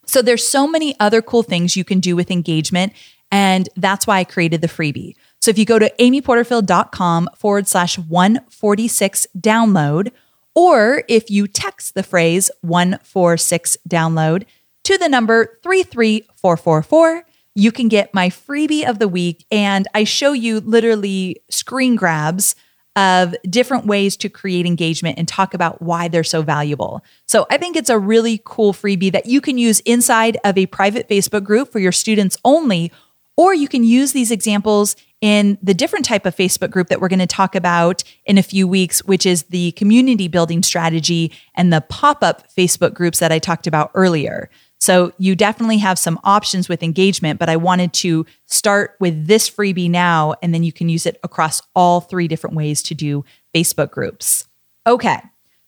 So 0.05 0.21
there's 0.21 0.47
so 0.47 0.67
many 0.67 0.95
other 0.99 1.21
cool 1.21 1.43
things 1.43 1.75
you 1.75 1.83
can 1.83 1.99
do 1.99 2.15
with 2.15 2.31
engagement. 2.31 2.93
And 3.29 3.67
that's 3.75 4.07
why 4.07 4.19
I 4.19 4.23
created 4.23 4.61
the 4.61 4.67
freebie. 4.67 5.15
So 5.47 5.51
if 5.51 5.57
you 5.57 5.63
go 5.63 5.79
to 5.79 5.89
amyporterfield.com 5.97 7.29
forward 7.37 7.69
slash 7.69 7.97
146 7.97 9.27
download, 9.39 10.11
or 10.53 11.05
if 11.07 11.31
you 11.31 11.47
text 11.47 11.93
the 11.93 12.03
phrase 12.03 12.51
146 12.63 13.77
download 13.87 14.43
to 14.83 14.97
the 14.97 15.07
number 15.07 15.57
33444, 15.63 17.23
you 17.55 17.71
can 17.71 17.87
get 17.87 18.13
my 18.13 18.27
freebie 18.27 18.85
of 18.85 18.99
the 18.99 19.07
week. 19.07 19.45
And 19.49 19.87
I 19.93 20.03
show 20.03 20.33
you 20.33 20.59
literally 20.59 21.41
screen 21.49 21.95
grabs 21.95 22.53
of 22.97 23.33
different 23.49 23.85
ways 23.85 24.17
to 24.17 24.27
create 24.27 24.65
engagement 24.65 25.17
and 25.17 25.29
talk 25.29 25.53
about 25.53 25.81
why 25.81 26.09
they're 26.09 26.25
so 26.25 26.41
valuable. 26.41 27.05
So 27.25 27.47
I 27.49 27.57
think 27.57 27.77
it's 27.77 27.91
a 27.91 27.97
really 27.97 28.41
cool 28.43 28.73
freebie 28.73 29.13
that 29.13 29.27
you 29.27 29.39
can 29.39 29.57
use 29.57 29.79
inside 29.81 30.37
of 30.43 30.57
a 30.57 30.65
private 30.65 31.07
Facebook 31.07 31.45
group 31.45 31.71
for 31.71 31.79
your 31.79 31.93
students 31.93 32.35
only, 32.43 32.91
or 33.37 33.53
you 33.53 33.67
can 33.67 33.83
use 33.83 34.11
these 34.11 34.31
examples 34.31 34.95
in 35.21 35.57
the 35.63 35.73
different 35.73 36.05
type 36.05 36.25
of 36.25 36.35
Facebook 36.35 36.69
group 36.69 36.89
that 36.89 36.99
we're 36.99 37.07
going 37.07 37.19
to 37.19 37.27
talk 37.27 37.55
about 37.55 38.03
in 38.25 38.37
a 38.37 38.43
few 38.43 38.67
weeks, 38.67 39.03
which 39.05 39.25
is 39.25 39.43
the 39.43 39.71
community 39.73 40.27
building 40.27 40.61
strategy 40.61 41.31
and 41.55 41.71
the 41.71 41.81
pop 41.81 42.23
up 42.23 42.51
Facebook 42.53 42.93
groups 42.93 43.19
that 43.19 43.31
I 43.31 43.39
talked 43.39 43.67
about 43.67 43.91
earlier. 43.93 44.49
So 44.79 45.11
you 45.17 45.35
definitely 45.35 45.79
have 45.79 45.97
some 45.97 46.19
options 46.23 46.69
with 46.69 46.83
engagement, 46.83 47.39
but 47.39 47.49
I 47.49 47.55
wanted 47.55 47.93
to 47.93 48.25
start 48.45 48.95
with 48.99 49.25
this 49.25 49.49
freebie 49.49 49.89
now, 49.89 50.35
and 50.43 50.53
then 50.53 50.63
you 50.63 50.71
can 50.71 50.87
use 50.87 51.05
it 51.05 51.19
across 51.23 51.61
all 51.75 51.99
three 51.99 52.27
different 52.27 52.55
ways 52.55 52.83
to 52.83 52.93
do 52.93 53.25
Facebook 53.55 53.89
groups. 53.89 54.47
Okay. 54.85 55.19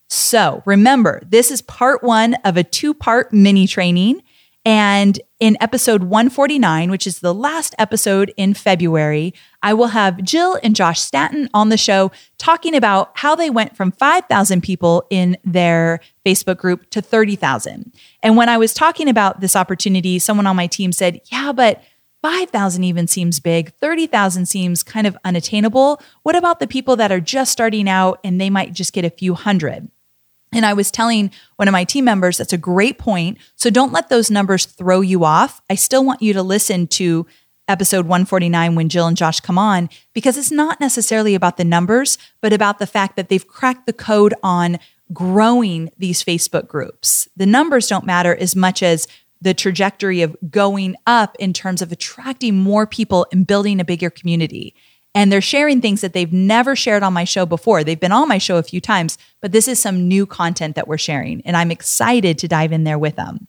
So 0.10 0.62
remember, 0.66 1.22
this 1.28 1.50
is 1.50 1.62
part 1.64 2.04
one 2.04 2.36
of 2.46 2.58
a 2.58 2.64
two 2.64 2.94
part 2.94 3.34
mini 3.34 3.68
training. 3.68 4.22
And 4.66 5.20
in 5.40 5.58
episode 5.62 6.04
149, 6.04 6.92
which 6.92 7.08
is 7.08 7.20
the 7.20 7.34
last 7.34 7.74
episode 7.80 8.34
in 8.36 8.54
February, 8.54 9.34
I 9.64 9.74
will 9.74 9.88
have 9.88 10.22
Jill 10.22 10.60
and 10.62 10.76
Josh 10.76 11.00
Stanton 11.00 11.50
on 11.54 11.70
the 11.70 11.78
show 11.78 12.12
talking 12.38 12.76
about 12.76 13.12
how 13.16 13.36
they 13.36 13.50
went 13.50 13.78
from 13.78 13.92
5,000 13.92 14.62
people 14.62 15.06
in 15.10 15.38
their 15.46 16.02
Facebook 16.26 16.58
group 16.58 16.90
to 16.90 17.02
30,000. 17.02 17.94
And 18.22 18.36
when 18.36 18.50
I 18.50 18.58
was 18.58 18.74
talking 18.74 19.08
about 19.08 19.40
this 19.40 19.56
opportunity, 19.56 20.20
someone 20.20 20.48
on 20.48 20.58
my 20.58 20.68
team 20.68 20.92
said, 20.92 21.22
Yeah, 21.32 21.54
but 21.54 21.82
5,000 22.22 22.84
even 22.84 23.08
seems 23.08 23.40
big. 23.40 23.74
30,000 23.76 24.46
seems 24.46 24.84
kind 24.84 25.08
of 25.08 25.18
unattainable. 25.24 26.02
What 26.24 26.36
about 26.36 26.60
the 26.60 26.68
people 26.68 26.98
that 26.98 27.14
are 27.14 27.22
just 27.22 27.54
starting 27.54 27.88
out 27.88 28.20
and 28.26 28.42
they 28.42 28.50
might 28.50 28.74
just 28.74 28.92
get 28.92 29.06
a 29.06 29.10
few 29.10 29.36
hundred? 29.36 29.90
And 30.52 30.66
I 30.66 30.74
was 30.74 30.92
telling 30.92 31.32
one 31.58 31.68
of 31.68 31.72
my 31.72 31.84
team 31.84 32.06
members, 32.06 32.38
that's 32.38 32.54
a 32.54 32.58
great 32.58 32.98
point. 32.98 33.38
So 33.56 33.70
don't 33.70 33.94
let 33.94 34.10
those 34.10 34.32
numbers 34.32 34.66
throw 34.66 35.02
you 35.02 35.24
off. 35.24 35.62
I 35.70 35.76
still 35.76 36.04
want 36.04 36.22
you 36.22 36.34
to 36.34 36.44
listen 36.44 36.88
to 36.88 37.28
episode 37.68 38.08
149 38.08 38.74
when 38.74 38.90
Jill 38.90 39.06
and 39.06 39.16
Josh 39.16 39.40
come 39.40 39.60
on, 39.60 39.90
because 40.14 40.38
it's 40.38 40.52
not 40.52 40.80
necessarily 40.80 41.36
about 41.36 41.58
the 41.58 41.64
numbers, 41.64 42.18
but 42.42 42.52
about 42.52 42.80
the 42.80 42.88
fact 42.88 43.16
that 43.16 43.30
they've 43.30 43.48
cracked 43.48 43.86
the 43.86 43.94
code 43.94 44.34
on 44.42 44.80
growing 45.14 45.92
these 45.98 46.24
Facebook 46.24 46.68
groups. 46.68 47.28
The 47.38 47.46
numbers 47.46 47.88
don't 47.88 48.06
matter 48.06 48.36
as 48.36 48.56
much 48.56 48.82
as 48.82 49.08
the 49.42 49.54
trajectory 49.54 50.22
of 50.22 50.36
going 50.50 50.96
up 51.06 51.36
in 51.40 51.54
terms 51.54 51.82
of 51.82 51.92
attracting 51.92 52.58
more 52.58 52.86
people 52.86 53.26
and 53.32 53.48
building 53.48 53.80
a 53.80 53.86
bigger 53.86 54.10
community 54.10 54.76
and 55.16 55.32
they're 55.32 55.42
sharing 55.42 55.82
things 55.82 56.02
that 56.02 56.14
they've 56.14 56.32
never 56.32 56.76
shared 56.76 57.04
on 57.04 57.14
my 57.14 57.24
show 57.24 57.46
before. 57.46 57.84
They've 57.84 58.00
been 58.00 58.12
on 58.12 58.28
my 58.28 58.38
show 58.38 58.58
a 58.58 58.64
few 58.64 58.82
times, 58.82 59.18
but 59.42 59.52
this 59.52 59.68
is 59.68 59.82
some 59.82 60.08
new 60.08 60.26
content 60.26 60.76
that 60.76 60.88
we're 60.88 60.98
sharing, 60.98 61.42
and 61.42 61.58
I'm 61.58 61.72
excited 61.72 62.38
to 62.40 62.48
dive 62.48 62.72
in 62.72 62.84
there 62.84 63.00
with 63.00 63.16
them. 63.16 63.48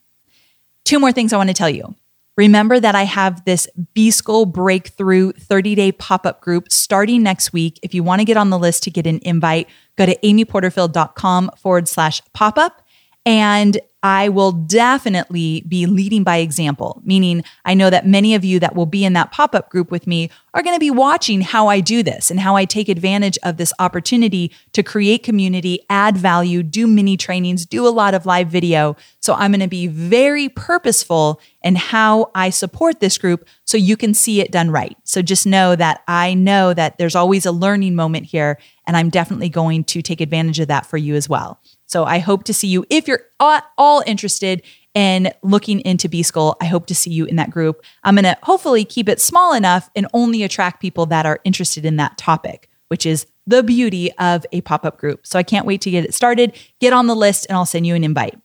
Two 0.85 0.99
more 0.99 1.11
things 1.11 1.33
I 1.33 1.37
want 1.37 1.49
to 1.49 1.55
tell 1.55 1.69
you. 1.69 1.95
Remember 2.37 2.79
that 2.79 2.95
I 2.95 3.03
have 3.03 3.43
this 3.45 3.67
B 3.93 4.09
School 4.09 4.45
Breakthrough 4.45 5.33
30 5.33 5.75
day 5.75 5.91
pop 5.91 6.25
up 6.25 6.41
group 6.41 6.71
starting 6.71 7.23
next 7.23 7.51
week. 7.53 7.79
If 7.83 7.93
you 7.93 8.03
want 8.03 8.19
to 8.21 8.25
get 8.25 8.37
on 8.37 8.49
the 8.49 8.57
list 8.57 8.83
to 8.83 8.89
get 8.91 9.05
an 9.05 9.19
invite, 9.21 9.67
go 9.97 10.05
to 10.05 10.17
amyporterfield.com 10.17 11.51
forward 11.57 11.87
slash 11.87 12.21
pop 12.33 12.57
up. 12.57 12.80
And 13.25 13.79
I 14.03 14.29
will 14.29 14.51
definitely 14.51 15.63
be 15.67 15.85
leading 15.85 16.23
by 16.23 16.37
example, 16.37 17.03
meaning 17.05 17.43
I 17.65 17.75
know 17.75 17.91
that 17.91 18.07
many 18.07 18.33
of 18.33 18.43
you 18.43 18.59
that 18.59 18.75
will 18.75 18.87
be 18.87 19.05
in 19.05 19.13
that 19.13 19.31
pop 19.31 19.53
up 19.53 19.69
group 19.69 19.91
with 19.91 20.07
me 20.07 20.31
are 20.55 20.63
going 20.63 20.75
to 20.75 20.79
be 20.79 20.89
watching 20.89 21.41
how 21.41 21.67
I 21.67 21.81
do 21.81 22.01
this 22.01 22.31
and 22.31 22.39
how 22.39 22.55
I 22.55 22.65
take 22.65 22.89
advantage 22.89 23.37
of 23.43 23.57
this 23.57 23.71
opportunity 23.77 24.51
to 24.73 24.81
create 24.81 25.21
community, 25.21 25.85
add 25.87 26.17
value, 26.17 26.63
do 26.63 26.87
mini 26.87 27.15
trainings, 27.15 27.63
do 27.63 27.87
a 27.87 27.89
lot 27.89 28.15
of 28.15 28.25
live 28.25 28.47
video. 28.47 28.97
So 29.19 29.35
I'm 29.35 29.51
going 29.51 29.59
to 29.59 29.67
be 29.67 29.85
very 29.85 30.49
purposeful 30.49 31.39
in 31.61 31.75
how 31.75 32.31
I 32.33 32.49
support 32.49 33.01
this 33.01 33.19
group 33.19 33.47
so 33.65 33.77
you 33.77 33.97
can 33.97 34.15
see 34.15 34.41
it 34.41 34.51
done 34.51 34.71
right. 34.71 34.97
So 35.03 35.21
just 35.21 35.45
know 35.45 35.75
that 35.75 36.01
I 36.07 36.33
know 36.33 36.73
that 36.73 36.97
there's 36.97 37.15
always 37.15 37.45
a 37.45 37.51
learning 37.51 37.93
moment 37.93 38.25
here, 38.25 38.57
and 38.87 38.97
I'm 38.97 39.09
definitely 39.09 39.49
going 39.49 39.83
to 39.85 40.01
take 40.01 40.21
advantage 40.21 40.59
of 40.59 40.69
that 40.69 40.87
for 40.87 40.97
you 40.97 41.13
as 41.13 41.29
well. 41.29 41.61
So 41.91 42.05
I 42.05 42.19
hope 42.19 42.45
to 42.45 42.53
see 42.53 42.69
you. 42.69 42.85
If 42.89 43.05
you're 43.05 43.25
all 43.39 44.01
interested 44.05 44.61
in 44.93 45.33
looking 45.43 45.81
into 45.81 46.07
B 46.07 46.23
School, 46.23 46.55
I 46.61 46.65
hope 46.65 46.85
to 46.87 46.95
see 46.95 47.11
you 47.11 47.25
in 47.25 47.35
that 47.35 47.51
group. 47.51 47.83
I'm 48.05 48.15
going 48.15 48.23
to 48.23 48.37
hopefully 48.43 48.85
keep 48.85 49.09
it 49.09 49.19
small 49.19 49.53
enough 49.53 49.89
and 49.93 50.07
only 50.13 50.43
attract 50.43 50.81
people 50.81 51.05
that 51.07 51.25
are 51.25 51.39
interested 51.43 51.83
in 51.83 51.97
that 51.97 52.17
topic, 52.17 52.69
which 52.87 53.05
is 53.05 53.27
the 53.45 53.61
beauty 53.61 54.09
of 54.13 54.45
a 54.53 54.61
pop 54.61 54.85
up 54.85 54.99
group. 54.99 55.27
So 55.27 55.37
I 55.37 55.43
can't 55.43 55.65
wait 55.65 55.81
to 55.81 55.91
get 55.91 56.05
it 56.05 56.13
started. 56.13 56.57
Get 56.79 56.93
on 56.93 57.07
the 57.07 57.15
list 57.15 57.45
and 57.49 57.57
I'll 57.57 57.65
send 57.65 57.85
you 57.85 57.95
an 57.95 58.05
invite. 58.05 58.39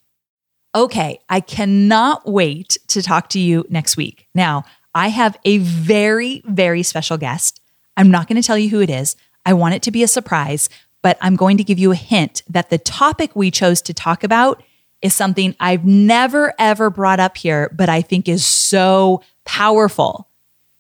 Okay, 0.74 1.20
I 1.28 1.38
cannot 1.38 2.28
wait 2.28 2.78
to 2.88 3.01
talk 3.01 3.28
to 3.30 3.38
you 3.38 3.64
next 3.68 3.97
week. 3.97 4.26
Now, 4.34 4.64
I 4.92 5.09
have 5.09 5.38
a 5.44 5.59
very, 5.59 6.42
very 6.47 6.82
special 6.82 7.16
guest. 7.16 7.61
I'm 7.97 8.11
not 8.11 8.26
going 8.26 8.40
to 8.40 8.47
tell 8.47 8.59
you 8.59 8.70
who 8.70 8.80
it 8.80 8.90
is. 8.90 9.14
I 9.44 9.53
want 9.53 9.74
it 9.74 9.82
to 9.82 9.92
be 9.92 10.03
a 10.03 10.09
surprise, 10.09 10.68
but 11.07 11.16
I'm 11.20 11.36
going 11.36 11.57
to 11.59 11.62
give 11.62 11.78
you 11.78 11.92
a 11.92 11.94
hint 11.94 12.42
that 12.48 12.68
the 12.68 12.78
topic 12.78 13.36
we 13.36 13.52
chose 13.52 13.80
to 13.82 13.94
talk 13.94 14.24
about 14.24 14.61
is 15.02 15.14
something 15.14 15.54
I've 15.61 15.84
never 15.84 16.52
ever 16.59 16.90
brought 16.90 17.20
up 17.20 17.36
here, 17.36 17.70
but 17.76 17.88
I 17.88 18.02
think 18.02 18.28
is 18.28 18.44
so 18.44 19.22
powerful. 19.44 20.28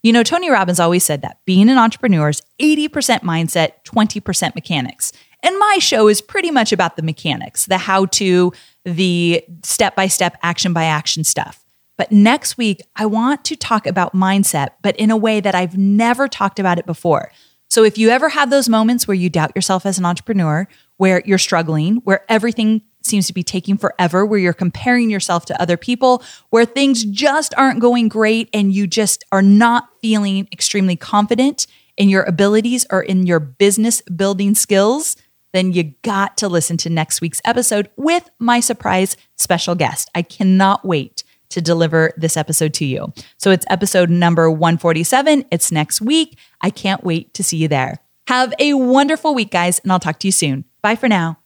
You 0.02 0.12
know, 0.12 0.24
Tony 0.24 0.50
Robbins 0.50 0.80
always 0.80 1.04
said 1.04 1.22
that 1.22 1.38
being 1.44 1.68
an 1.68 1.78
entrepreneur 1.78 2.28
is 2.28 2.42
80% 2.58 3.20
mindset, 3.20 3.84
20% 3.84 4.56
mechanics. 4.56 5.12
And 5.44 5.56
my 5.60 5.78
show 5.78 6.08
is 6.08 6.20
pretty 6.20 6.50
much 6.50 6.72
about 6.72 6.96
the 6.96 7.02
mechanics, 7.02 7.66
the 7.66 7.78
how 7.78 8.06
to, 8.06 8.52
the 8.84 9.44
step 9.62 9.94
by 9.94 10.08
step, 10.08 10.36
action 10.42 10.72
by 10.72 10.86
action 10.86 11.22
stuff. 11.22 11.64
But 11.96 12.10
next 12.10 12.58
week, 12.58 12.82
I 12.96 13.06
want 13.06 13.44
to 13.44 13.54
talk 13.54 13.86
about 13.86 14.12
mindset, 14.12 14.70
but 14.82 14.96
in 14.96 15.12
a 15.12 15.16
way 15.16 15.38
that 15.38 15.54
I've 15.54 15.78
never 15.78 16.26
talked 16.26 16.58
about 16.58 16.80
it 16.80 16.84
before. 16.84 17.30
So 17.68 17.84
if 17.84 17.98
you 17.98 18.10
ever 18.10 18.28
have 18.28 18.50
those 18.50 18.68
moments 18.68 19.06
where 19.06 19.14
you 19.14 19.28
doubt 19.28 19.52
yourself 19.54 19.86
as 19.86 19.98
an 19.98 20.04
entrepreneur, 20.04 20.68
where 20.96 21.22
you're 21.24 21.38
struggling, 21.38 21.96
where 22.04 22.24
everything 22.28 22.82
seems 23.02 23.26
to 23.26 23.32
be 23.32 23.42
taking 23.42 23.76
forever, 23.76 24.26
where 24.26 24.38
you're 24.38 24.52
comparing 24.52 25.10
yourself 25.10 25.44
to 25.46 25.60
other 25.60 25.76
people, 25.76 26.22
where 26.50 26.64
things 26.64 27.04
just 27.04 27.54
aren't 27.56 27.80
going 27.80 28.08
great 28.08 28.48
and 28.52 28.72
you 28.72 28.86
just 28.86 29.24
are 29.32 29.42
not 29.42 29.88
feeling 30.00 30.48
extremely 30.52 30.96
confident 30.96 31.66
in 31.96 32.08
your 32.08 32.24
abilities 32.24 32.84
or 32.90 33.02
in 33.02 33.26
your 33.26 33.40
business 33.40 34.02
building 34.02 34.54
skills, 34.54 35.16
then 35.52 35.72
you 35.72 35.94
got 36.02 36.36
to 36.36 36.48
listen 36.48 36.76
to 36.76 36.90
next 36.90 37.20
week's 37.20 37.40
episode 37.44 37.88
with 37.96 38.28
my 38.38 38.60
surprise 38.60 39.16
special 39.36 39.74
guest. 39.74 40.10
I 40.14 40.22
cannot 40.22 40.84
wait 40.84 41.24
to 41.50 41.60
deliver 41.60 42.12
this 42.16 42.36
episode 42.36 42.74
to 42.74 42.84
you. 42.84 43.12
So 43.38 43.50
it's 43.50 43.66
episode 43.68 44.10
number 44.10 44.50
147. 44.50 45.46
It's 45.50 45.72
next 45.72 46.00
week. 46.00 46.38
I 46.60 46.70
can't 46.70 47.04
wait 47.04 47.34
to 47.34 47.42
see 47.42 47.56
you 47.56 47.68
there. 47.68 47.98
Have 48.28 48.54
a 48.58 48.74
wonderful 48.74 49.34
week, 49.34 49.50
guys, 49.50 49.78
and 49.80 49.92
I'll 49.92 50.00
talk 50.00 50.18
to 50.20 50.26
you 50.26 50.32
soon. 50.32 50.64
Bye 50.82 50.96
for 50.96 51.08
now. 51.08 51.38